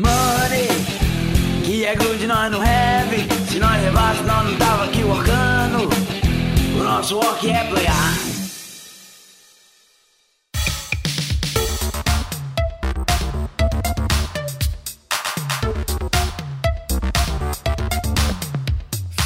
Money, 0.00 0.68
que 1.62 1.84
é 1.84 1.94
good, 1.94 2.26
nós 2.26 2.50
não 2.50 2.62
have. 2.62 3.50
Se 3.50 3.58
nós 3.58 3.82
levasse, 3.82 4.22
nós 4.22 4.50
não 4.50 4.56
tava 4.56 4.84
aqui 4.84 5.02
workando. 5.04 5.90
O 6.78 6.82
nosso 6.82 7.16
work 7.16 7.50
é 7.50 7.64
playar. 7.64 8.14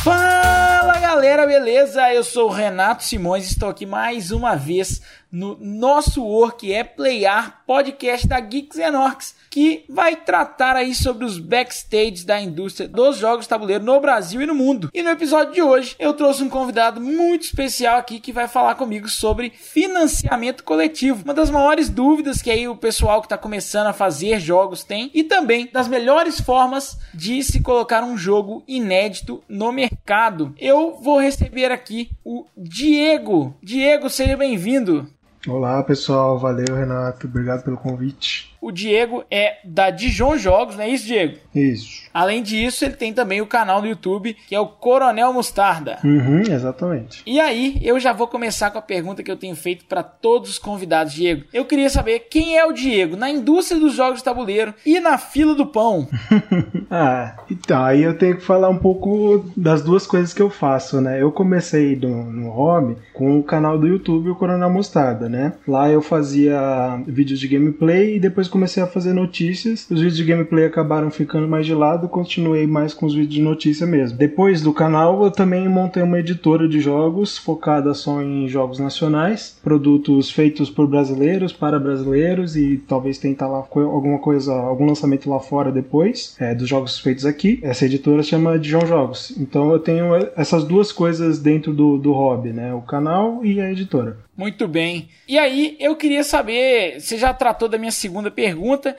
Fala 0.03 0.99
galera, 0.99 1.47
beleza? 1.47 2.13
Eu 2.13 2.25
sou 2.25 2.49
o 2.49 2.53
Renato 2.53 3.05
Simões, 3.05 3.47
estou 3.47 3.69
aqui 3.69 3.87
mais 3.87 4.33
uma 4.33 4.57
vez 4.57 5.01
no 5.35 5.59
nosso 5.61 6.23
Work 6.23 6.73
é 6.73 6.85
Playar, 6.85 7.64
podcast 7.67 8.25
da 8.29 8.39
Geeks 8.39 8.79
and 8.79 8.96
Orcs, 8.96 9.35
que 9.50 9.85
vai 9.89 10.14
tratar 10.14 10.76
aí 10.76 10.95
sobre 10.95 11.25
os 11.25 11.40
backstage 11.40 12.25
da 12.25 12.40
indústria 12.40 12.89
dos 12.89 13.17
jogos 13.17 13.49
tabuleiro 13.49 13.82
no 13.82 13.99
Brasil 13.99 14.40
e 14.40 14.46
no 14.46 14.54
mundo. 14.54 14.90
E 14.95 15.03
no 15.03 15.11
episódio 15.11 15.53
de 15.53 15.61
hoje 15.61 15.96
eu 15.99 16.12
trouxe 16.12 16.45
um 16.45 16.49
convidado 16.49 17.00
muito 17.00 17.43
especial 17.43 17.99
aqui 17.99 18.21
que 18.21 18.31
vai 18.31 18.46
falar 18.46 18.76
comigo 18.76 19.09
sobre 19.09 19.50
financiamento 19.50 20.62
coletivo, 20.62 21.25
uma 21.25 21.35
das 21.35 21.51
maiores 21.51 21.89
dúvidas 21.89 22.40
que 22.40 22.51
aí 22.53 22.68
o 22.68 22.76
pessoal 22.76 23.21
que 23.21 23.26
está 23.26 23.37
começando 23.37 23.89
a 23.89 23.93
fazer 23.93 24.39
jogos 24.39 24.85
tem 24.85 25.11
e 25.12 25.25
também 25.25 25.68
das 25.73 25.89
melhores 25.89 26.40
formas 26.40 26.96
de 27.12 27.43
se 27.43 27.61
colocar 27.61 28.04
um 28.04 28.17
jogo 28.17 28.62
inédito 28.68 29.43
no 29.48 29.73
mercado. 29.73 30.54
Eu 30.57 30.96
vou 31.03 31.18
receber 31.18 31.73
aqui 31.73 32.09
o 32.25 32.47
Diego. 32.56 33.56
Diego, 33.61 34.09
seja 34.09 34.37
bem-vindo. 34.37 35.12
Olá 35.47 35.83
pessoal, 35.83 36.39
valeu 36.39 36.75
Renato, 36.75 37.27
obrigado 37.27 37.62
pelo 37.64 37.77
convite. 37.77 38.53
O 38.64 38.73
Diego 38.73 39.23
é 39.31 39.59
da 39.62 39.91
Dijon 39.91 40.39
Jogos, 40.39 40.75
não 40.75 40.84
é 40.84 40.89
isso, 40.89 41.06
Diego? 41.06 41.36
Isso. 41.55 42.05
Além 42.15 42.43
disso, 42.43 42.83
ele 42.83 42.95
tem 42.95 43.12
também 43.12 43.43
o 43.43 43.47
canal 43.47 43.83
no 43.83 43.87
YouTube, 43.87 44.34
que 44.48 44.55
é 44.55 44.59
o 44.59 44.67
Coronel 44.67 45.34
Mostarda. 45.34 45.98
Uhum, 46.03 46.41
exatamente. 46.41 47.23
E 47.27 47.39
aí, 47.39 47.79
eu 47.83 48.01
já 48.01 48.15
vou 48.15 48.27
começar 48.27 48.70
com 48.70 48.79
a 48.79 48.83
pergunta 48.83 49.23
que 49.23 49.31
eu 49.31 49.37
tenho 49.37 49.55
feito 49.55 49.85
para 49.85 50.03
todos 50.03 50.48
os 50.48 50.59
convidados, 50.59 51.12
Diego. 51.12 51.45
Eu 51.53 51.67
queria 51.67 51.91
saber 51.91 52.20
quem 52.31 52.57
é 52.57 52.65
o 52.65 52.73
Diego 52.73 53.19
na 53.19 53.29
indústria 53.29 53.79
dos 53.79 53.92
jogos 53.92 54.20
de 54.20 54.25
tabuleiro 54.25 54.73
e 54.87 54.98
na 54.98 55.19
fila 55.19 55.55
do 55.55 55.67
pão. 55.67 56.09
ah, 56.91 57.37
então, 57.51 57.85
aí 57.85 58.03
eu 58.03 58.17
tenho 58.17 58.37
que 58.37 58.42
falar 58.42 58.70
um 58.70 58.79
pouco 58.79 59.45
das 59.55 59.83
duas 59.83 60.07
coisas 60.07 60.33
que 60.33 60.41
eu 60.41 60.48
faço, 60.48 61.03
né? 61.03 61.20
Eu 61.20 61.31
comecei 61.31 61.97
no, 61.97 62.25
no 62.33 62.48
hobby 62.48 62.97
com 63.12 63.39
o 63.39 63.42
canal 63.42 63.79
do 63.79 63.87
YouTube, 63.87 64.31
o 64.31 64.37
Coronel 64.37 64.70
Mostarda, 64.70 65.29
né? 65.29 65.53
Lá 65.69 65.91
eu 65.91 66.01
fazia 66.01 66.59
vídeos 67.07 67.39
de 67.39 67.47
gameplay 67.47 68.17
e 68.17 68.20
depois 68.20 68.54
comecei 68.55 68.81
a 68.81 68.87
fazer 68.87 69.13
notícias. 69.13 69.85
Os 69.91 69.99
vídeos 69.99 70.17
de 70.17 70.23
gameplay 70.23 70.65
acabaram 70.65 71.11
ficando 71.11 71.49
mais 71.49 71.67
de 71.67 71.75
lado, 71.75 72.09
continuei 72.09 72.69
mais 72.69 72.95
com 72.95 73.05
os 73.05 73.13
vídeos 73.13 73.35
de 73.35 73.43
notícia 73.43 73.85
mesmo. 73.85 74.17
Depois 74.17 74.63
do 74.63 74.73
canal, 74.73 75.25
eu 75.25 75.31
também 75.33 75.69
montei 75.69 76.05
uma 76.05 76.21
editora 76.21 76.69
de 76.69 76.79
jogos 76.79 77.37
focada 77.37 77.93
só 77.95 78.23
em 78.23 78.47
jogos 78.47 78.79
nacionais, 78.79 79.59
produtos 79.61 80.31
feitos 80.31 80.71
por 80.71 80.87
brasileiros 80.87 81.53
para 81.53 81.81
brasileiros 81.81 82.55
e 82.55 82.81
talvez 82.87 83.19
tentar 83.19 83.49
lá 83.49 83.59
alguma 83.59 84.21
coisa, 84.21 84.55
algum 84.55 84.87
lançamento 84.87 85.29
lá 85.29 85.41
fora 85.41 85.73
depois 85.73 86.37
é, 86.39 86.55
dos 86.55 86.69
jogos 86.69 87.01
feitos 87.01 87.27
aqui. 87.27 87.59
Essa 87.61 87.87
editora 87.87 88.23
chama 88.23 88.57
Dijon 88.57 88.87
Jogos. 88.87 89.35
Então 89.37 89.73
eu 89.73 89.81
tenho 89.81 90.15
essas 90.37 90.63
duas 90.63 90.93
coisas 90.93 91.41
dentro 91.41 91.73
do, 91.73 91.99
do 91.99 92.13
hobby, 92.13 92.53
né? 92.53 92.73
O 92.73 92.83
canal 92.83 93.45
e 93.45 93.61
a 93.61 93.69
editora. 93.73 94.17
Muito 94.37 94.67
bem. 94.67 95.09
E 95.29 95.39
aí, 95.39 95.77
eu 95.79 95.95
queria 95.95 96.25
saber, 96.25 97.01
você 97.01 97.17
já 97.17 97.33
tratou 97.33 97.69
da 97.69 97.79
minha 97.79 97.93
segunda 97.93 98.31
pergunta, 98.31 98.44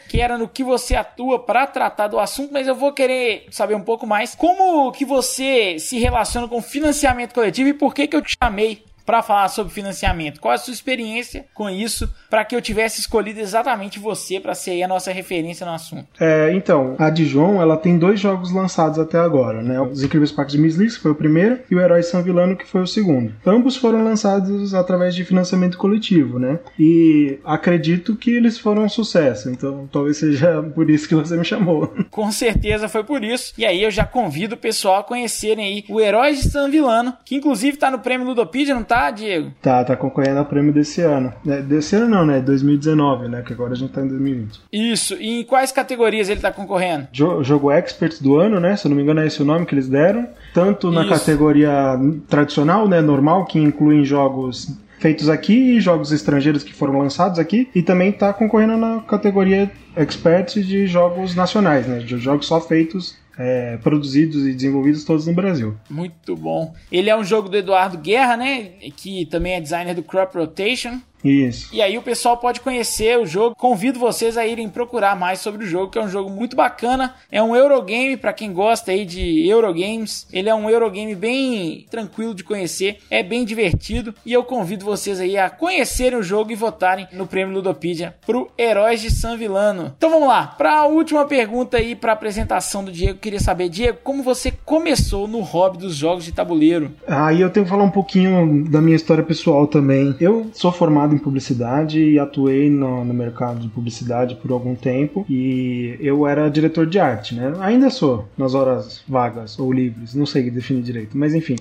que 0.09 0.21
era 0.21 0.38
no 0.38 0.47
que 0.47 0.63
você 0.63 0.95
atua 0.95 1.39
para 1.39 1.67
tratar 1.67 2.07
do 2.07 2.19
assunto, 2.19 2.53
mas 2.53 2.67
eu 2.67 2.75
vou 2.75 2.93
querer 2.93 3.47
saber 3.52 3.75
um 3.75 3.81
pouco 3.81 4.07
mais 4.07 4.33
como 4.35 4.91
que 4.91 5.05
você 5.05 5.77
se 5.79 5.99
relaciona 5.99 6.47
com 6.47 6.61
financiamento 6.61 7.33
coletivo 7.33 7.70
e 7.70 7.73
por 7.73 7.93
que 7.93 8.08
que 8.08 8.15
eu 8.15 8.21
te 8.21 8.36
chamei 8.42 8.83
para 9.05 9.21
falar 9.21 9.48
sobre 9.49 9.73
financiamento. 9.73 10.39
Qual 10.39 10.54
a 10.54 10.58
sua 10.58 10.73
experiência 10.73 11.45
com 11.54 11.70
isso 11.70 12.10
para 12.30 12.43
que 12.43 12.55
eu 12.55 12.61
tivesse 12.61 12.99
escolhido 12.99 13.39
exatamente 13.39 13.99
você 13.99 14.39
para 14.39 14.55
ser 14.55 14.82
a 14.82 14.88
nossa 14.88 15.11
referência 15.11 15.66
no 15.66 15.73
assunto? 15.73 16.08
É, 16.20 16.52
então, 16.54 16.95
a 16.98 17.10
Dijon, 17.10 17.61
ela 17.61 17.77
tem 17.77 17.98
dois 17.98 18.20
jogos 18.20 18.52
lançados 18.52 18.98
até 18.99 19.20
agora, 19.20 19.61
né? 19.61 19.80
Os 19.80 20.04
Incríveis 20.04 20.32
Parques 20.32 20.55
de 20.55 20.61
Miss 20.61 20.76
que 20.76 21.02
foi 21.02 21.11
o 21.11 21.15
primeiro, 21.15 21.60
e 21.70 21.76
o 21.76 21.80
Herói 21.80 22.04
San 22.04 22.21
Vilano, 22.21 22.55
que 22.55 22.65
foi 22.65 22.82
o 22.82 22.88
segundo. 22.88 23.33
Ambos 23.45 23.77
foram 23.77 24.04
lançados 24.04 24.73
através 24.73 25.15
de 25.15 25.23
financiamento 25.23 25.77
coletivo, 25.77 26.39
né? 26.39 26.60
E 26.77 27.39
acredito 27.44 28.15
que 28.15 28.32
eles 28.32 28.58
foram 28.58 28.83
um 28.83 28.89
sucesso, 28.89 29.49
então 29.49 29.88
talvez 29.92 30.17
seja 30.17 30.61
por 30.61 30.89
isso 30.89 31.08
que 31.08 31.15
você 31.15 31.38
me 31.38 31.45
chamou. 31.45 31.94
Com 32.11 32.32
certeza 32.32 32.89
foi 32.89 33.04
por 33.04 33.23
isso. 33.23 33.54
E 33.58 33.65
aí 33.65 33.83
eu 33.83 33.92
já 33.92 34.05
convido 34.05 34.55
o 34.55 34.58
pessoal 34.58 34.99
a 34.99 35.04
conhecerem 35.04 35.65
aí 35.65 35.86
o 35.89 35.99
Herói 35.99 36.33
de 36.33 36.44
San 36.44 36.70
Vilano, 36.70 37.14
que 37.23 37.36
inclusive 37.36 37.77
tá 37.77 37.89
no 37.89 37.99
prêmio 37.99 38.27
Ludopedia, 38.27 38.76
não 38.76 38.83
tá? 38.83 38.95
Tá, 38.95 39.11
Diego? 39.11 39.52
Tá, 39.61 39.83
tá 39.83 39.95
concorrendo 39.95 40.39
ao 40.39 40.45
prêmio 40.45 40.73
desse 40.73 41.02
ano. 41.02 41.33
É, 41.45 41.61
desse 41.61 41.95
ano 41.95 42.08
não, 42.08 42.26
né? 42.26 42.39
2019, 42.39 43.28
né? 43.28 43.44
Que 43.45 43.54
agora 43.54 43.73
a 43.73 43.76
gente 43.76 43.92
tá 43.92 44.02
em 44.02 44.08
2020. 44.08 44.61
Isso. 44.72 45.16
E 45.16 45.42
em 45.42 45.44
quais 45.44 45.72
categorias 45.72 46.30
ele 46.30 46.39
tá 46.39 46.52
concorrendo? 46.52 47.08
Jo 47.11 47.44
jogo 47.44 47.72
Expert 47.72 48.22
do 48.22 48.38
ano, 48.38 48.60
né? 48.60 48.76
Se 48.76 48.88
eu 48.88 48.89
não 48.89 48.95
me 48.95 49.04
engano 49.04 49.20
é 49.20 49.28
esse 49.28 49.42
o 49.42 49.45
nome 49.45 49.66
que 49.66 49.76
eles 49.76 49.89
deram. 49.89 50.28
Tanto 50.54 50.92
na 50.92 51.02
Isso. 51.02 51.10
categoria 51.10 52.00
tradicional, 52.30 52.88
né? 52.88 53.02
Normal, 53.02 53.45
que 53.45 53.60
inclui 53.60 54.06
jogos 54.06 54.73
feitos 55.00 55.30
aqui 55.30 55.76
e 55.76 55.82
jogos 55.82 56.12
estrangeiros 56.12 56.64
que 56.64 56.73
foram 56.73 56.98
lançados 56.98 57.38
aqui 57.38 57.70
e 57.76 57.82
também 57.83 58.10
está 58.10 58.33
concorrendo 58.33 58.77
na 58.77 59.02
categoria 59.02 59.70
Expert 59.95 60.56
de 60.62 60.88
jogos 60.88 61.36
nacionais, 61.36 61.86
né, 61.86 62.00
de 62.00 62.17
jogos 62.17 62.48
só 62.48 62.60
feitos 62.60 63.16
é, 63.37 63.77
produzidos 63.77 64.45
e 64.47 64.53
desenvolvidos 64.53 65.03
todos 65.03 65.27
no 65.27 65.33
Brasil. 65.33 65.75
Muito 65.89 66.35
bom. 66.35 66.73
Ele 66.91 67.09
é 67.09 67.17
um 67.17 67.23
jogo 67.23 67.49
do 67.49 67.57
Eduardo 67.57 67.97
Guerra, 67.97 68.37
né? 68.37 68.63
Que 68.95 69.25
também 69.25 69.53
é 69.53 69.61
designer 69.61 69.93
do 69.93 70.03
Crop 70.03 70.35
Rotation. 70.35 71.01
Isso. 71.23 71.70
E 71.73 71.81
aí 71.81 71.98
o 71.98 72.02
pessoal 72.02 72.37
pode 72.37 72.59
conhecer 72.59 73.17
o 73.17 73.26
jogo. 73.26 73.55
Convido 73.55 73.99
vocês 73.99 74.37
a 74.37 74.45
irem 74.45 74.70
procurar 74.70 75.15
mais 75.15 75.39
sobre 75.39 75.64
o 75.64 75.67
jogo, 75.67 75.92
que 75.92 75.98
é 75.98 76.03
um 76.03 76.09
jogo 76.09 76.30
muito 76.30 76.55
bacana. 76.55 77.15
É 77.31 77.42
um 77.42 77.55
Eurogame 77.55 78.17
para 78.17 78.33
quem 78.33 78.53
gosta 78.53 78.92
aí 78.92 79.05
de 79.05 79.48
Eurogames. 79.48 80.27
Ele 80.31 80.49
é 80.49 80.55
um 80.55 80.70
Eurogame 80.70 81.15
bem 81.15 81.86
tranquilo 81.89 82.33
de 82.33 82.43
conhecer, 82.43 82.99
é 83.09 83.23
bem 83.23 83.43
divertido 83.45 84.14
e 84.26 84.33
eu 84.33 84.43
convido 84.43 84.86
vocês 84.86 85.20
aí 85.20 85.37
a 85.37 85.49
conhecerem 85.49 86.17
o 86.17 86.23
jogo 86.23 86.52
e 86.52 86.55
votarem 86.55 87.08
no 87.11 87.27
prêmio 87.27 87.55
Ludopedia 87.55 88.15
pro 88.26 88.49
Heróis 88.58 89.02
de 89.02 89.09
San 89.09 89.37
Vilano. 89.37 89.93
Então 89.97 90.09
vamos 90.09 90.27
lá, 90.27 90.47
para 90.47 90.80
a 90.80 90.86
última 90.86 91.26
pergunta 91.26 91.77
aí 91.77 91.95
para 91.95 92.14
apresentação 92.14 92.83
do 92.83 92.92
Diego, 92.92 93.20
queria 93.20 93.39
saber, 93.39 93.70
Diego, 93.70 93.99
como 94.03 94.23
você 94.23 94.52
começou 94.65 95.27
no 95.27 95.42
hobby 95.42 95.77
dos 95.77 95.95
jogos 95.95 96.26
de 96.26 96.32
tabuleiro? 96.32 96.92
Aí 97.08 97.42
eu 97.42 97.49
tenho 97.49 97.65
que 97.65 97.70
falar 97.70 97.83
um 97.83 97.92
pouquinho 97.92 98.65
da 98.70 98.82
minha 98.82 98.95
história 98.95 99.23
pessoal 99.23 99.67
também. 99.67 100.15
Eu 100.20 100.49
sou 100.53 100.71
formado 100.71 101.05
em 101.14 101.17
publicidade 101.17 102.02
e 102.02 102.17
atuei 102.17 102.70
no, 102.70 103.04
no, 103.04 103.14
mercado 103.14 103.60
de 103.60 103.67
publicidade 103.67 104.36
por 104.36 104.52
algum 104.52 104.76
tempo 104.76 105.26
e 105.30 105.98
eu 105.99 106.26
era 106.26 106.49
diretor 106.49 106.86
de 106.86 106.99
arte, 106.99 107.36
né? 107.36 107.54
Ainda 107.60 107.89
sou, 107.89 108.27
nas 108.38 108.54
horas 108.54 109.04
vagas 109.08 109.60
ou 109.60 109.71
livres, 109.71 110.15
não 110.15 110.26
sei 110.26 110.49
definir 110.49 110.82
direito, 110.82 111.17
mas 111.17 111.33
enfim. 111.33 111.55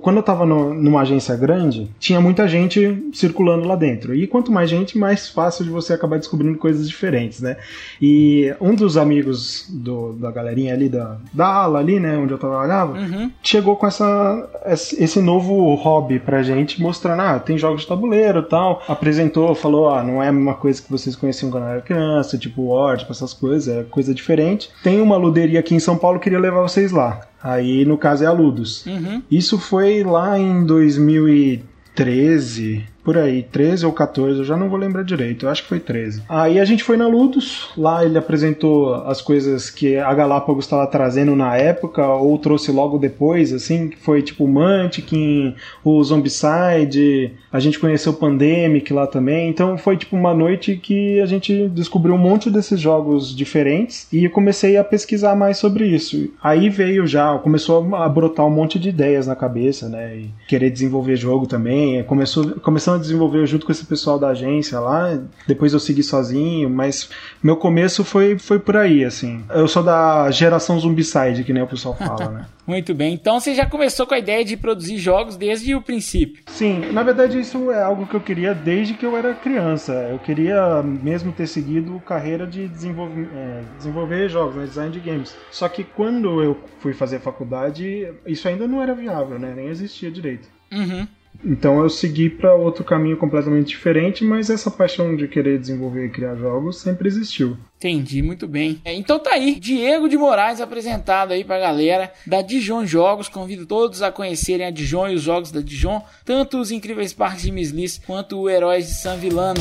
Quando 0.00 0.16
eu 0.16 0.20
estava 0.20 0.46
numa 0.46 1.02
agência 1.02 1.36
grande, 1.36 1.90
tinha 1.98 2.20
muita 2.20 2.48
gente 2.48 3.10
circulando 3.12 3.66
lá 3.66 3.76
dentro. 3.76 4.14
E 4.14 4.26
quanto 4.26 4.50
mais 4.50 4.70
gente, 4.70 4.96
mais 4.96 5.28
fácil 5.28 5.64
de 5.64 5.70
você 5.70 5.92
acabar 5.92 6.18
descobrindo 6.18 6.58
coisas 6.58 6.88
diferentes, 6.88 7.40
né? 7.40 7.56
E 8.00 8.54
um 8.60 8.74
dos 8.74 8.96
amigos 8.96 9.66
do, 9.68 10.14
da 10.14 10.30
galerinha 10.30 10.72
ali, 10.72 10.88
da, 10.88 11.18
da 11.32 11.46
ala 11.46 11.78
ali, 11.78 12.00
né, 12.00 12.16
onde 12.16 12.32
eu 12.32 12.38
trabalhava, 12.38 12.98
uhum. 12.98 13.30
chegou 13.42 13.76
com 13.76 13.86
essa, 13.86 14.48
esse 14.66 15.20
novo 15.20 15.74
hobby 15.74 16.18
pra 16.18 16.42
gente, 16.42 16.80
mostrando, 16.80 17.20
ah, 17.20 17.38
tem 17.38 17.58
jogos 17.58 17.82
de 17.82 17.88
tabuleiro 17.88 18.42
tal 18.42 18.82
apresentou, 18.90 19.54
falou, 19.54 19.88
ah, 19.88 20.02
não 20.02 20.20
é 20.20 20.26
a 20.28 20.32
mesma 20.32 20.54
coisa 20.54 20.82
que 20.82 20.90
vocês 20.90 21.14
conheciam 21.14 21.48
quando 21.50 21.66
era 21.66 21.80
criança, 21.80 22.36
tipo 22.36 22.74
War, 22.74 22.98
tipo 22.98 23.12
essas 23.12 23.32
coisas, 23.32 23.72
é 23.72 23.84
coisa 23.84 24.12
diferente. 24.12 24.68
Tem 24.82 25.00
uma 25.00 25.16
luderia 25.16 25.60
aqui 25.60 25.76
em 25.76 25.80
São 25.80 25.96
Paulo, 25.96 26.18
queria 26.18 26.40
levar 26.40 26.60
vocês 26.60 26.90
lá. 26.90 27.20
Aí, 27.40 27.84
no 27.84 27.96
caso, 27.96 28.24
é 28.24 28.26
a 28.26 28.32
Ludus. 28.32 28.84
Uhum. 28.86 29.22
Isso 29.30 29.56
foi 29.58 30.02
lá 30.02 30.36
em 30.36 30.66
2013, 30.66 32.84
por 33.04 33.16
aí, 33.16 33.42
13 33.42 33.86
ou 33.86 33.92
14, 33.92 34.38
eu 34.38 34.44
já 34.44 34.56
não 34.56 34.68
vou 34.68 34.78
lembrar 34.78 35.02
direito, 35.02 35.46
eu 35.46 35.50
acho 35.50 35.62
que 35.62 35.68
foi 35.68 35.80
13. 35.80 36.22
Aí 36.28 36.58
a 36.58 36.64
gente 36.64 36.84
foi 36.84 36.96
na 36.96 37.06
Ludus, 37.06 37.70
lá 37.76 38.04
ele 38.04 38.18
apresentou 38.18 38.94
as 38.94 39.20
coisas 39.20 39.70
que 39.70 39.96
a 39.96 40.12
Galápagos 40.12 40.64
estava 40.64 40.86
trazendo 40.86 41.34
na 41.34 41.56
época, 41.56 42.06
ou 42.06 42.36
trouxe 42.38 42.70
logo 42.70 42.98
depois, 42.98 43.52
assim, 43.52 43.88
que 43.88 43.96
foi 43.96 44.22
tipo 44.22 44.44
o 44.44 44.48
Mantiquin, 44.48 45.54
o 45.84 46.02
Zombicide, 46.02 47.32
a 47.52 47.58
gente 47.58 47.78
conheceu 47.78 48.12
o 48.12 48.16
Pandemic 48.16 48.92
lá 48.92 49.06
também, 49.06 49.48
então 49.48 49.78
foi 49.78 49.96
tipo 49.96 50.16
uma 50.16 50.34
noite 50.34 50.76
que 50.76 51.20
a 51.20 51.26
gente 51.26 51.68
descobriu 51.68 52.14
um 52.14 52.18
monte 52.18 52.50
desses 52.50 52.78
jogos 52.78 53.34
diferentes 53.34 54.06
e 54.12 54.24
eu 54.24 54.30
comecei 54.30 54.76
a 54.76 54.84
pesquisar 54.84 55.34
mais 55.34 55.58
sobre 55.58 55.86
isso. 55.86 56.30
Aí 56.42 56.68
veio 56.68 57.06
já, 57.06 57.36
começou 57.38 57.94
a 57.94 58.08
brotar 58.08 58.46
um 58.46 58.50
monte 58.50 58.78
de 58.78 58.88
ideias 58.88 59.26
na 59.26 59.36
cabeça, 59.36 59.88
né, 59.88 60.16
e 60.16 60.30
querer 60.48 60.70
desenvolver 60.70 61.16
jogo 61.16 61.46
também, 61.46 62.02
começou, 62.04 62.50
começamos 62.60 62.89
começando 62.90 62.94
a 62.94 62.98
desenvolver 62.98 63.46
junto 63.46 63.66
com 63.66 63.72
esse 63.72 63.84
pessoal 63.84 64.18
da 64.18 64.28
agência 64.28 64.80
lá. 64.80 65.20
Depois 65.46 65.72
eu 65.72 65.80
segui 65.80 66.02
sozinho, 66.02 66.68
mas 66.68 67.08
meu 67.42 67.56
começo 67.56 68.04
foi, 68.04 68.38
foi 68.38 68.58
por 68.58 68.76
aí, 68.76 69.04
assim. 69.04 69.44
Eu 69.50 69.68
sou 69.68 69.82
da 69.82 70.30
geração 70.30 70.78
Zumbicide, 70.78 71.44
que 71.44 71.52
nem 71.52 71.62
o 71.62 71.66
pessoal 71.66 71.94
fala, 71.96 72.30
né? 72.30 72.46
Muito 72.66 72.94
bem. 72.94 73.14
Então 73.14 73.40
você 73.40 73.54
já 73.54 73.66
começou 73.66 74.06
com 74.06 74.14
a 74.14 74.18
ideia 74.18 74.44
de 74.44 74.56
produzir 74.56 74.96
jogos 74.98 75.36
desde 75.36 75.74
o 75.74 75.82
princípio? 75.82 76.42
Sim, 76.46 76.92
na 76.92 77.02
verdade 77.02 77.38
isso 77.38 77.70
é 77.70 77.82
algo 77.82 78.06
que 78.06 78.14
eu 78.14 78.20
queria 78.20 78.54
desde 78.54 78.94
que 78.94 79.04
eu 79.04 79.16
era 79.16 79.34
criança. 79.34 79.92
Eu 79.92 80.18
queria 80.18 80.82
mesmo 80.82 81.32
ter 81.32 81.46
seguido 81.46 82.00
carreira 82.06 82.46
de 82.46 82.68
desenvolver, 82.68 83.28
é, 83.34 83.62
desenvolver 83.76 84.28
jogos, 84.28 84.54
né, 84.54 84.66
design 84.66 84.92
de 84.92 85.00
games. 85.00 85.34
Só 85.50 85.68
que 85.68 85.82
quando 85.82 86.42
eu 86.42 86.56
fui 86.78 86.92
fazer 86.92 87.16
a 87.16 87.20
faculdade, 87.20 88.12
isso 88.24 88.46
ainda 88.46 88.68
não 88.68 88.80
era 88.80 88.94
viável, 88.94 89.38
né? 89.38 89.52
Nem 89.56 89.66
existia 89.66 90.10
direito. 90.10 90.48
Uhum. 90.72 91.06
Então 91.44 91.82
eu 91.82 91.88
segui 91.88 92.28
para 92.28 92.54
outro 92.54 92.84
caminho 92.84 93.16
completamente 93.16 93.68
diferente, 93.68 94.24
mas 94.24 94.50
essa 94.50 94.70
paixão 94.70 95.16
de 95.16 95.26
querer 95.26 95.58
desenvolver 95.58 96.06
e 96.06 96.10
criar 96.10 96.36
jogos 96.36 96.80
sempre 96.80 97.08
existiu. 97.08 97.56
Entendi, 97.76 98.20
muito 98.20 98.46
bem. 98.46 98.80
É, 98.84 98.92
então 98.92 99.18
tá 99.18 99.32
aí, 99.32 99.58
Diego 99.58 100.08
de 100.08 100.18
Moraes 100.18 100.60
apresentado 100.60 101.32
aí 101.32 101.42
pra 101.42 101.58
galera 101.58 102.12
da 102.26 102.42
Dijon 102.42 102.84
Jogos. 102.84 103.28
Convido 103.28 103.64
todos 103.64 104.02
a 104.02 104.12
conhecerem 104.12 104.66
a 104.66 104.70
Dijon 104.70 105.08
e 105.08 105.14
os 105.14 105.22
jogos 105.22 105.50
da 105.50 105.60
Dijon, 105.60 106.02
tanto 106.24 106.58
os 106.58 106.70
incríveis 106.70 107.14
parques 107.14 107.42
de 107.42 107.50
Mislis 107.50 107.98
quanto 108.06 108.38
o 108.38 108.50
Heróis 108.50 108.86
de 108.86 108.94
San 108.94 109.16
Villano. 109.16 109.60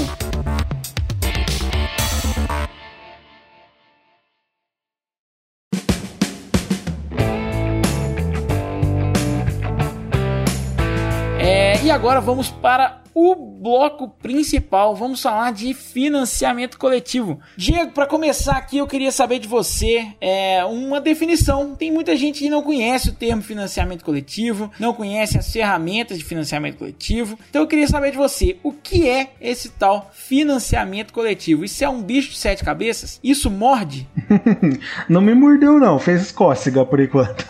E 11.89 11.91
agora 11.91 12.21
vamos 12.21 12.51
para 12.51 13.01
o 13.21 13.35
bloco 13.35 14.07
principal. 14.07 14.95
Vamos 14.95 15.21
falar 15.21 15.51
de 15.51 15.73
financiamento 15.73 16.79
coletivo. 16.79 17.37
Diego, 17.57 17.91
para 17.91 18.05
começar 18.05 18.55
aqui, 18.55 18.77
eu 18.77 18.87
queria 18.87 19.11
saber 19.11 19.39
de 19.39 19.47
você 19.47 20.07
é, 20.21 20.63
uma 20.63 21.01
definição. 21.01 21.75
Tem 21.75 21.91
muita 21.91 22.15
gente 22.15 22.39
que 22.39 22.49
não 22.49 22.63
conhece 22.63 23.09
o 23.09 23.13
termo 23.13 23.41
financiamento 23.41 24.05
coletivo, 24.05 24.71
não 24.79 24.93
conhece 24.93 25.37
as 25.37 25.51
ferramentas 25.51 26.17
de 26.17 26.23
financiamento 26.23 26.77
coletivo. 26.77 27.37
Então 27.49 27.63
eu 27.63 27.67
queria 27.67 27.89
saber 27.89 28.11
de 28.11 28.17
você, 28.17 28.55
o 28.63 28.71
que 28.71 29.09
é 29.09 29.31
esse 29.41 29.67
tal 29.67 30.09
financiamento 30.13 31.11
coletivo? 31.11 31.65
Isso 31.65 31.83
é 31.83 31.89
um 31.89 32.01
bicho 32.01 32.29
de 32.29 32.37
sete 32.37 32.63
cabeças? 32.63 33.19
Isso 33.21 33.51
morde? 33.51 34.07
não 35.09 35.19
me 35.19 35.35
mordeu 35.35 35.77
não, 35.77 35.99
fez 35.99 36.31
cócega 36.31 36.85
por 36.85 37.01
enquanto. 37.01 37.45